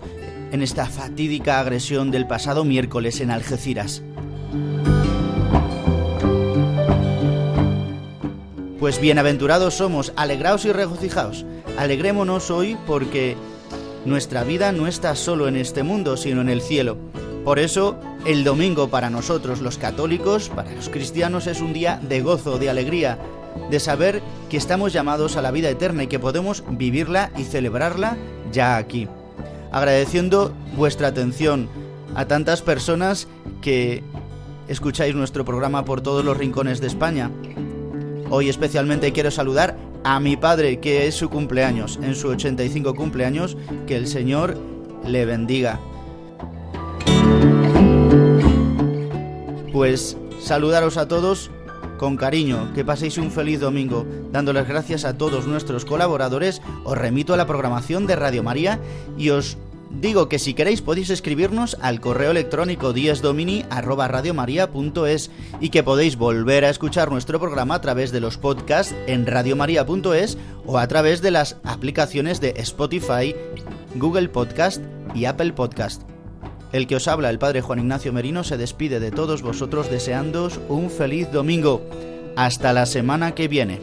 en 0.51 0.61
esta 0.61 0.85
fatídica 0.85 1.59
agresión 1.59 2.11
del 2.11 2.27
pasado 2.27 2.65
miércoles 2.65 3.19
en 3.19 3.31
Algeciras. 3.31 4.03
Pues 8.79 9.01
bienaventurados 9.01 9.73
somos, 9.73 10.13
alegraos 10.15 10.65
y 10.65 10.71
regocijaos. 10.71 11.47
Alegrémonos 11.79 12.51
hoy 12.51 12.77
porque 12.85 13.35
nuestra 14.05 14.43
vida 14.43 14.71
no 14.71 14.85
está 14.85 15.15
solo 15.15 15.47
en 15.47 15.55
este 15.55 15.81
mundo, 15.81 16.15
sino 16.15 16.41
en 16.41 16.49
el 16.49 16.61
cielo. 16.61 16.99
Por 17.45 17.59
eso, 17.59 17.95
el 18.25 18.43
domingo 18.43 18.89
para 18.89 19.11
nosotros 19.11 19.61
los 19.61 19.77
católicos, 19.77 20.49
para 20.49 20.73
los 20.73 20.89
cristianos, 20.89 21.45
es 21.45 21.61
un 21.61 21.73
día 21.73 21.99
de 22.01 22.21
gozo, 22.21 22.57
de 22.57 22.71
alegría, 22.71 23.19
de 23.69 23.79
saber 23.79 24.23
que 24.49 24.57
estamos 24.57 24.93
llamados 24.93 25.37
a 25.37 25.43
la 25.43 25.51
vida 25.51 25.69
eterna 25.69 26.03
y 26.03 26.07
que 26.07 26.17
podemos 26.17 26.63
vivirla 26.71 27.31
y 27.37 27.43
celebrarla 27.43 28.17
ya 28.51 28.77
aquí. 28.77 29.07
Agradeciendo 29.71 30.53
vuestra 30.75 31.09
atención 31.09 31.69
a 32.15 32.25
tantas 32.25 32.63
personas 32.63 33.27
que 33.61 34.03
escucháis 34.67 35.13
nuestro 35.13 35.45
programa 35.45 35.85
por 35.85 36.01
todos 36.01 36.25
los 36.25 36.35
rincones 36.35 36.81
de 36.81 36.87
España. 36.87 37.29
Hoy 38.31 38.49
especialmente 38.49 39.13
quiero 39.13 39.29
saludar 39.29 39.77
a 40.03 40.19
mi 40.19 40.35
padre, 40.35 40.79
que 40.79 41.05
es 41.05 41.13
su 41.13 41.29
cumpleaños, 41.29 41.99
en 42.01 42.15
su 42.15 42.29
85 42.29 42.95
cumpleaños, 42.95 43.55
que 43.85 43.97
el 43.97 44.07
Señor 44.07 44.57
le 45.05 45.25
bendiga. 45.25 45.79
Pues 49.75 50.17
saludaros 50.39 50.95
a 50.95 51.09
todos 51.09 51.51
con 51.97 52.15
cariño, 52.15 52.71
que 52.73 52.85
paséis 52.85 53.17
un 53.17 53.29
feliz 53.29 53.59
domingo. 53.59 54.05
Dándoles 54.31 54.69
gracias 54.69 55.03
a 55.03 55.17
todos 55.17 55.47
nuestros 55.47 55.83
colaboradores, 55.83 56.61
os 56.85 56.97
remito 56.97 57.33
a 57.33 57.37
la 57.37 57.45
programación 57.45 58.07
de 58.07 58.15
Radio 58.15 58.41
María 58.41 58.79
y 59.17 59.31
os 59.31 59.57
digo 59.91 60.29
que 60.29 60.39
si 60.39 60.53
queréis 60.53 60.81
podéis 60.81 61.09
escribirnos 61.09 61.75
al 61.81 61.99
correo 61.99 62.31
electrónico 62.31 62.93
diesdomini@radiomaria.es 62.93 65.29
y 65.59 65.71
que 65.71 65.83
podéis 65.83 66.15
volver 66.15 66.63
a 66.63 66.69
escuchar 66.69 67.11
nuestro 67.11 67.41
programa 67.41 67.75
a 67.75 67.81
través 67.81 68.13
de 68.13 68.21
los 68.21 68.37
podcasts 68.37 68.95
en 69.07 69.27
radiomaria.es 69.27 70.37
o 70.65 70.77
a 70.77 70.87
través 70.87 71.21
de 71.21 71.31
las 71.31 71.57
aplicaciones 71.65 72.39
de 72.39 72.53
Spotify, 72.59 73.35
Google 73.95 74.29
Podcast 74.29 74.81
y 75.13 75.25
Apple 75.25 75.51
Podcast. 75.51 76.14
El 76.75 76.87
que 76.87 76.97
os 76.97 77.07
habla, 77.07 77.29
el 77.29 77.39
padre 77.39 77.61
Juan 77.61 77.79
Ignacio 77.79 78.11
Merino, 78.11 78.43
se 78.43 78.57
despide 78.57 78.99
de 78.99 79.09
todos 79.09 79.41
vosotros 79.41 79.89
deseándoos 79.89 80.59
un 80.67 80.89
feliz 80.89 81.31
domingo. 81.31 81.81
Hasta 82.35 82.73
la 82.73 82.85
semana 82.85 83.33
que 83.33 83.47
viene. 83.47 83.79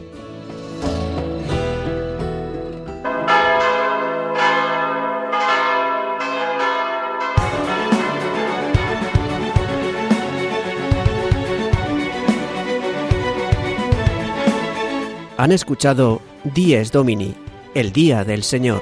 Han 15.37 15.51
escuchado 15.51 16.21
Dies 16.43 16.91
Domini, 16.91 17.33
el 17.73 17.91
Día 17.91 18.23
del 18.23 18.43
Señor. 18.43 18.81